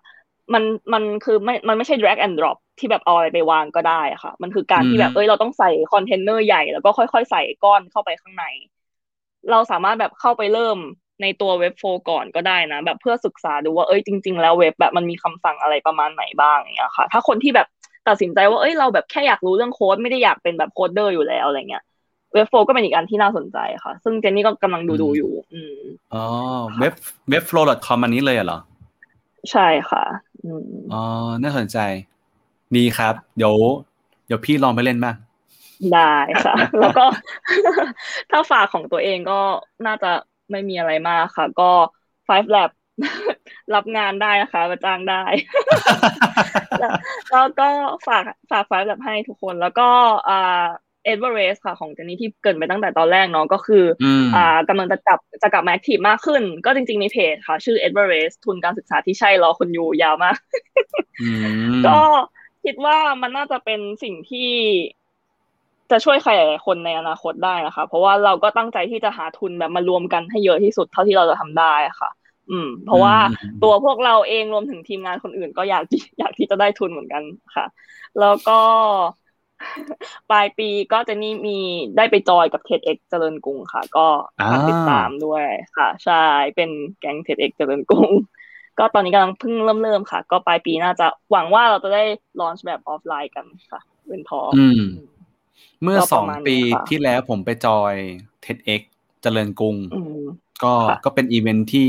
[0.55, 8.44] มันมันคือไม่ มันไม่ใช่ drag and drop ที่แบบเอาอะไรไปวางก็ได้อะค่ะ มันคือการที่แบบเอ้ยเราต้องใส่คอนเทนเนอร์ใหญ่แล้วก็ค่อยๆใส่ก้อนเข้าไปข้างใน
[9.50, 10.78] เราสามารถแบบเข้าไปเริ่ม
[11.23, 17.67] ในตัวเว็บโฟก่อนก็ได้นะ แบบเพื่อศึกษาดูว่าเอ้ยจริง ๆ แล้วเว็บแบบมันมีคำสั่งอะไรประมาณไหนบ้างอย่างเงี้ยค่ะ ถ้าคนที่แบบ
[18.09, 21.85] ตัดสินใจว่าเอ้ยเราแบบแค่อยากรู้เรื่องโค้ดไม่ได้อยากเป็นแบบโคดเดอร์อยู่แล้วอะไรเงี้ย
[22.35, 25.75] เว็บโฟก็เป็นอีกอันที่น่าสนใจค่ะ ซึ่งเจนนี่ก็กำลังดูดูอยู่ อืม
[26.15, 26.25] อ๋อ
[26.79, 26.95] เว็บ
[27.31, 28.59] เว็บ flow.com อันนี้เลยเหรอ
[29.51, 30.05] ใช่ค่ะ
[30.93, 31.03] อ๋อ
[31.43, 31.79] น่าสนใจ
[32.77, 33.55] ดีครับ เดี๋ยว
[34.27, 35.17] เดี๋ยวพี่ลองไปเล่นบ้าง
[35.95, 37.05] ได้ค่ะ แล้วก็
[38.31, 39.41] ถ้าฝากของตัวเองก็
[39.87, 40.11] น่าจะ
[40.53, 41.70] ไม่มีอะไรมากค่ะ ก็
[42.26, 42.70] Five Lab
[43.74, 45.22] รับงานได้นะคะมาจ้างได้
[47.30, 47.68] แล้วก็
[48.07, 49.88] ฝากฝากไฟล์แบบให้ทุกคน แล้วก็
[50.28, 50.64] อ่า
[51.05, 53.84] เอ็ดเวอร์เรสค่ะของเจนนี่ที่เกิดไปตั้งแต่ตอนแรกเนาะก็คือ
[54.34, 60.36] อ่ากำลังจะกลับจะกลับมาแอคทีฟมากขึ้น ก็จริง ๆ มีเพจค่ะ ชื่อเอ็ดเวอร์เรสทุนการศึกษาที่ใช่รอคนอยู่ยาวมาก
[61.86, 61.98] ก็
[62.64, 64.50] คิดว่ามันน่าจะเป็นสิ่งที่
[65.93, 72.11] จะช่วยใครหลายคนในอนาคตได้นะคะ เพราะว่าเราก็ตั้งใจที่จะหาทุนแบบมารวมกันให้เยอะที่สุดเท่าที่เราจะทำได้ค่ะ
[72.51, 73.16] อืม เพราะว่า
[73.62, 75.84] ตัวพวกเราเองรวมถึงทีมงานคนอื่น ก็อยาก
[76.18, 77.22] อยากที่จะได้ทุนเหมือนกัน
[77.55, 77.66] ค่ะ
[78.20, 78.61] แล้วก็
[80.30, 81.59] ปลายปีก็จะนี่มี
[81.97, 84.07] ได้ไปจอยกับ TEDx เจริญกรุงค่ะ ก็
[84.68, 85.45] ติดตามด้วย
[85.76, 86.24] ค่ะ ใช่
[86.57, 86.70] เป็น
[87.01, 88.11] แก๊ง TEDx เจริญกรุง
[88.78, 92.03] ก็ตอนนี้กำลังเพิ่งเริ่มเริ่มค่ะ ก็ปลายปีน่าจะหวังว่าเราจะได้
[92.40, 94.40] ลอนช์แบบออฟไลน์กันค่ะเป็นทอ
[95.83, 96.57] เมื่อสองปี
[96.89, 97.95] ที่แล้วผมไปจอย
[98.45, 98.80] TEDx
[99.22, 99.76] เจริญกรุง
[100.64, 100.72] ก็
[101.05, 101.89] ก็เป็นอีเวนท์ที่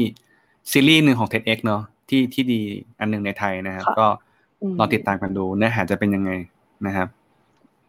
[0.72, 2.62] ซีรีส์หนึ่งของ TEDx เนาะที่ที่ดี
[3.00, 4.08] อันหนึ่งในไทยนะครับ ก็
[4.80, 6.32] ลองติดตามกันดูเนื้อหาจะเป็นยังไง
[6.86, 7.08] นะครับ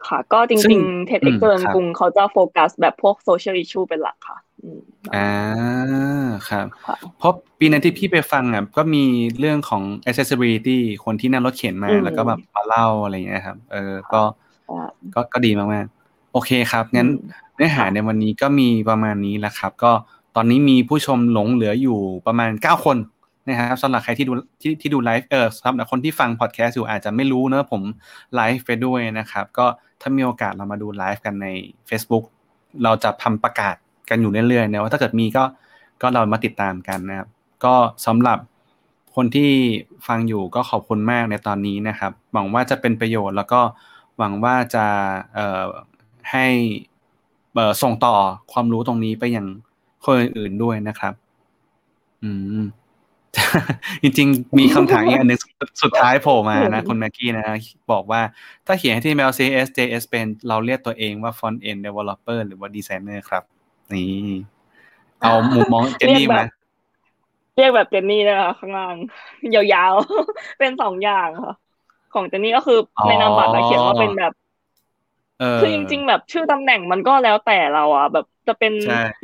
[0.09, 4.39] ค่ะ ก็จริงๆ TEDx เจริญกรุงเขาจะโฟกัสแบบพวก social issue เป็นหลักค่ะ
[5.15, 5.31] อ่า
[6.49, 6.67] ครับ
[7.19, 9.05] เพราะปีนั้นที่พี่ไปฟังอะก็มี
[9.39, 14.23] เรื่องของ accessibility คนที่นั่งรถเข็นมาแล้วก็แบบมาเล่าอะไรอย่างเงี้ยครับ เออก็
[15.15, 17.09] ก็ก็ดีมากๆโอเคครับงั้น
[17.57, 19.93] เนื้อหาในวันนี้ก็มีประมาณนี้แหละครับ ก็
[20.37, 22.99] ตอนนี้มีผู้ชมหลงเหลืออยู่ประมาณเก้าคน
[23.49, 27.83] นะครับสำหรับใครที่ดูที่ที่ดูไลฟ์เออสำหรับคนที่ฟังพอดแคสต์อยู่อาจจะไม่รู้เนอะผม
[28.35, 29.67] ไลฟ์ไปด้วยนะครับ ก็
[30.01, 31.47] ถ้ามีโอกาสเรามาดูไลฟ์กันใน
[31.89, 32.25] Facebook
[32.83, 33.77] เราจะทำประกาศ
[34.11, 35.45] กันอยู่เรื่อยๆนะว่าถ้าเกิดมีก็
[36.03, 37.29] ก็เรามาติดตามกันนะครับ
[37.65, 37.75] ก็
[38.07, 38.39] สำหรับ
[39.17, 39.51] คนที่
[40.07, 43.61] ฟังอยู่ก็ขอบคุณมากในตอนนี้นะครับหวังว่าจะเป็นประโยชน์แล้วก็
[44.19, 44.87] หวังว่าจะ
[45.35, 45.67] เอ่อ
[46.33, 46.47] ให้
[47.55, 48.15] เอ่อส่งต่อ
[48.53, 49.47] ความรู้ตรงนี้ไปยัง
[50.05, 51.15] คนอื่นๆด้วยนะครับ
[52.23, 52.31] อื
[52.63, 52.65] ม
[54.03, 55.41] จริงๆ มีคำถามอีกอันหนึ่ง
[55.83, 57.47] สุดท้ายโผล่มานะ คุณแม็กกี้นะ
[57.93, 58.21] บอกว่า
[58.67, 63.45] ถ้าเขียนให้ที่ CSS JS เป็นเราเรียกตัวเองว่า front end developer หรือว่า designer ครับ
[63.93, 64.09] นี่
[65.21, 66.45] เอามุมมองเจนนี่มา
[67.57, 68.97] เรียกแบบเจนนี่นะคะข้างล่าง
[69.55, 71.55] ยาวๆ เป็นสองอย่างค่ะ
[72.15, 74.33] ของเจนนี่ก็คือในนามบัตรเขียนว่าเป็นแบบ
[75.61, 78.73] คือจริง ๆ แบบชื่อตำแหน่งมันก็แล้วแต่เราอะ แบบจะเป็น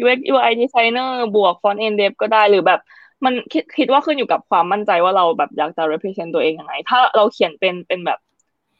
[0.02, 2.80] UX UI designer บวก front end dev ก็ได้หรือแบบ
[3.24, 8.18] มันคิดคิดว่าขึ้นอยู่กับความมั่นใจว่าเราแบบอยากจะ represent ตัวเองยังไง ถ้าเราเขียนเป็นเป็นแบบ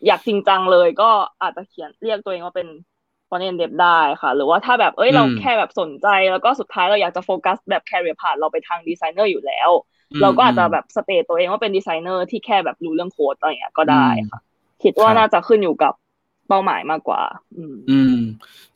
[0.06, 1.10] อยากจริงจังเลยก็
[1.42, 2.68] อาจจะเขียนเรียกตัวเองว่าเป็น
[3.28, 9.70] front end dev ได้ค่ะ หรือว่าถ้าแบบเอ้ยเราแค่แบบสนใจ แล้วก็สุดท้ายเราอยากจะโฟกัสแบบ career path เราไปทางดีไซเนอร์อยู่แล้ว
[10.22, 14.40] เราก็อาจจะแบบ state ตัวเองว่าเป็นดีไซเนอร์ที่แค่แบบรู้เรื่องโค้ดอะไรเงี้ยก็ได้ค่ะ
[14.82, 15.92] คิดว่าน่าจะขึ้นอยู่กับ
[16.48, 17.20] เป้าหมายมากกว่า
[17.56, 18.16] อืมอืม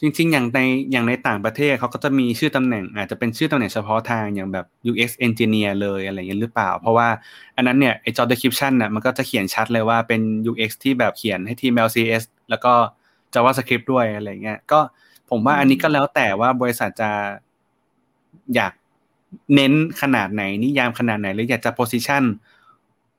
[0.00, 0.60] จริง ๆ อย่างใน
[0.92, 7.08] อย่างในต่างประเทศเขาก็จะมีชื่อตำแหน่ง อาจจะเป็นชื่อตำแหน่งเฉพาะทางอย่างแบบ UX engineer เลยอะไรอย่างเงี้ยหรือเปล่า เพราะว่า
[7.56, 10.20] อันนั้นเนี่ยไอ้ job description น่ะมันก็จะเขียนชัดเลยว่าเป็น
[10.50, 12.72] UX ที่แบบเขียนให้ทีม LCS แล้วก็
[13.34, 14.80] JavaScript ด้วยอะไรเงี้ย ก็
[15.30, 17.10] ผมว่าอันนี้ก็แล้วแต่ว่าบริษัทจะ
[18.54, 18.72] อยาก
[19.54, 22.24] เน้นขนาดไหนนิยามขนาดไหนหรืออยากจะ position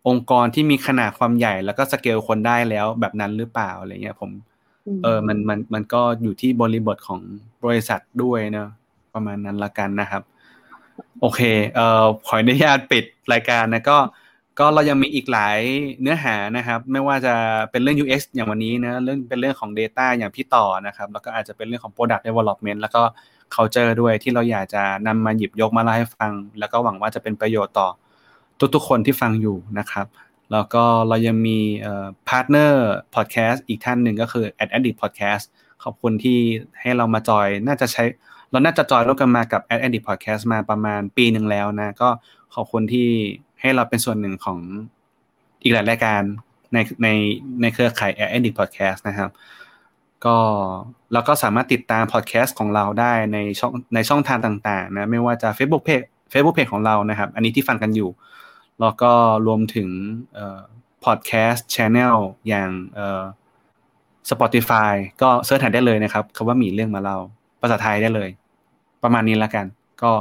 [0.07, 4.31] องค์กรที่มีขนาดความใหญ่แล้วก็สเกลคนได้แล้วแบบนั้นหรือเปล่าอะไรเงี้ยผม
[5.03, 7.19] เออมันมันมันก็อยู่ที่บริบทของ
[7.65, 8.69] บริษัทด้วยเนอะ
[9.13, 10.23] ประมาณนั้นละกันนะครับ
[11.21, 11.41] โอเค
[11.75, 13.03] เอ่อขออนุญาตปิด
[13.33, 13.97] รายการนะก็
[14.59, 15.59] ก็เรายังมีอีกหลาย
[16.01, 17.33] เนื้อหานะครับ ไม่ว่าจะ
[17.71, 23.01] เป็นเรื่อง UX อย่างวันนี้นะเรื่องเป็นเรื่องของ Data อย่างพี่ต่อนะครับ แล้วก็อาจจะเป็นเรื่องของ Product Development แล้วก็
[23.55, 27.89] Culture ด้วยที่เราอยากจะนำมาหยิบยกมาเล่าให้ฟัง แล้วก็หวังว่าจะเป็นประโยชน์ต่อ
[28.75, 30.07] ทุกๆคนที่ฟังอยู่นะครับ
[30.51, 31.59] แล้วก็เรายังมี
[32.27, 35.43] partner พอดแคสต์อีกท่านหนึ่งก็คือ Ad Addict Podcast
[35.83, 36.39] ขอบคุณที่
[36.79, 38.03] ให้เรามาจอยน่าจะใช้
[38.51, 42.09] เราน่าจะจอยร่วมกันมากับ Ad Addict Podcast มาประมาณปีหนึ่งแล้วนะ ก็
[42.55, 43.09] ขอบคุณที่
[43.61, 44.59] ให้เราเป็นส่วนหนึ่งของ
[45.63, 46.21] อีกหลายรายการ
[46.73, 47.07] ในใน
[47.61, 49.29] ในเครือข่าย Ad Addict Podcast นะครับ
[50.25, 50.37] ก็
[51.13, 58.09] เราก็สามารถติดตามพอดแคสต์ของเราได้ในช่องในช่องทางต่างๆนะไม่ว่าจะ Facebook Page Facebook Page ของเรานะครับ อันนี้ที่ฟังกันอยู่
[58.81, 59.11] แล้วก็
[59.47, 59.89] รวมถึง
[61.05, 62.17] พอดแคสต์ช anel
[62.47, 63.23] อย่างเอ่อ
[64.29, 67.17] Spotify ก็ search หาได้เลยนะครับคำว่ามีเรื่องมาเล่า
[67.61, 68.29] ภาษาไทยได้เลย
[69.03, 69.65] ประมาณนี้ละกัน
[70.01, 70.11] ก็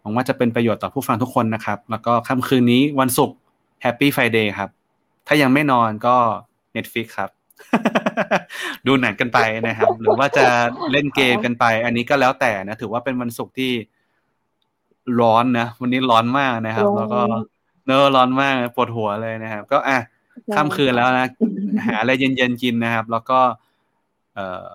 [0.00, 3.36] หวังว่าจะเป็นประโยชน์ต่อผู้ฟังทุกคนนะครับ แล้วก็ค่ำคืนนี้วันศุกร์
[3.84, 4.70] Happy Friday ครับ
[5.26, 6.16] ถ้ายังไม่นอนก็
[6.76, 7.30] Netflix ครับ
[8.86, 9.38] ดูหนังกันไป
[9.68, 10.46] นะครับ หรือว่าจะ
[10.92, 13.72] เล่นเกมกันไป อันนี้ก็แล้วแต่นะ ถือว่าเป็นวันศุกร์ที่
[15.20, 17.20] ร้อนนะ วันนี้ร้อนมากนะครับ แล้วก็
[17.86, 19.98] เนอร้อนมากปวดหัวเลยนะครับ ก็อะ
[20.54, 21.26] ค่ำคืนแล้วนะ
[21.86, 23.38] หาอะไรเย็นๆกินนะครับ แล้วก็
[24.34, 24.70] เอ่อ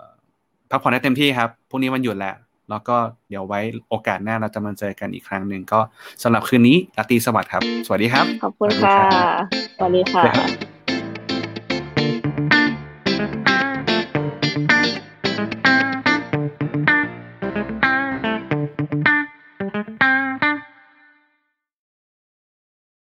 [0.70, 2.36] พักผ่อนให้เต็มที่ครับพรุ่งนี้วันหยุดแล้ว
[2.70, 2.98] แล้วก็
[3.30, 3.60] เดี๋ยวไว้
[3.90, 5.80] โอกาสหน้าเราจะมาเจอกันอีกครั้งหนึ่งก็
[6.24, 8.98] สำหรับคืนนี้ราตรีสวัสดิ์ครับ สวัสดีครับ ขอบคุณค่ะ
[9.78, 10.79] สวัสดีค่ะ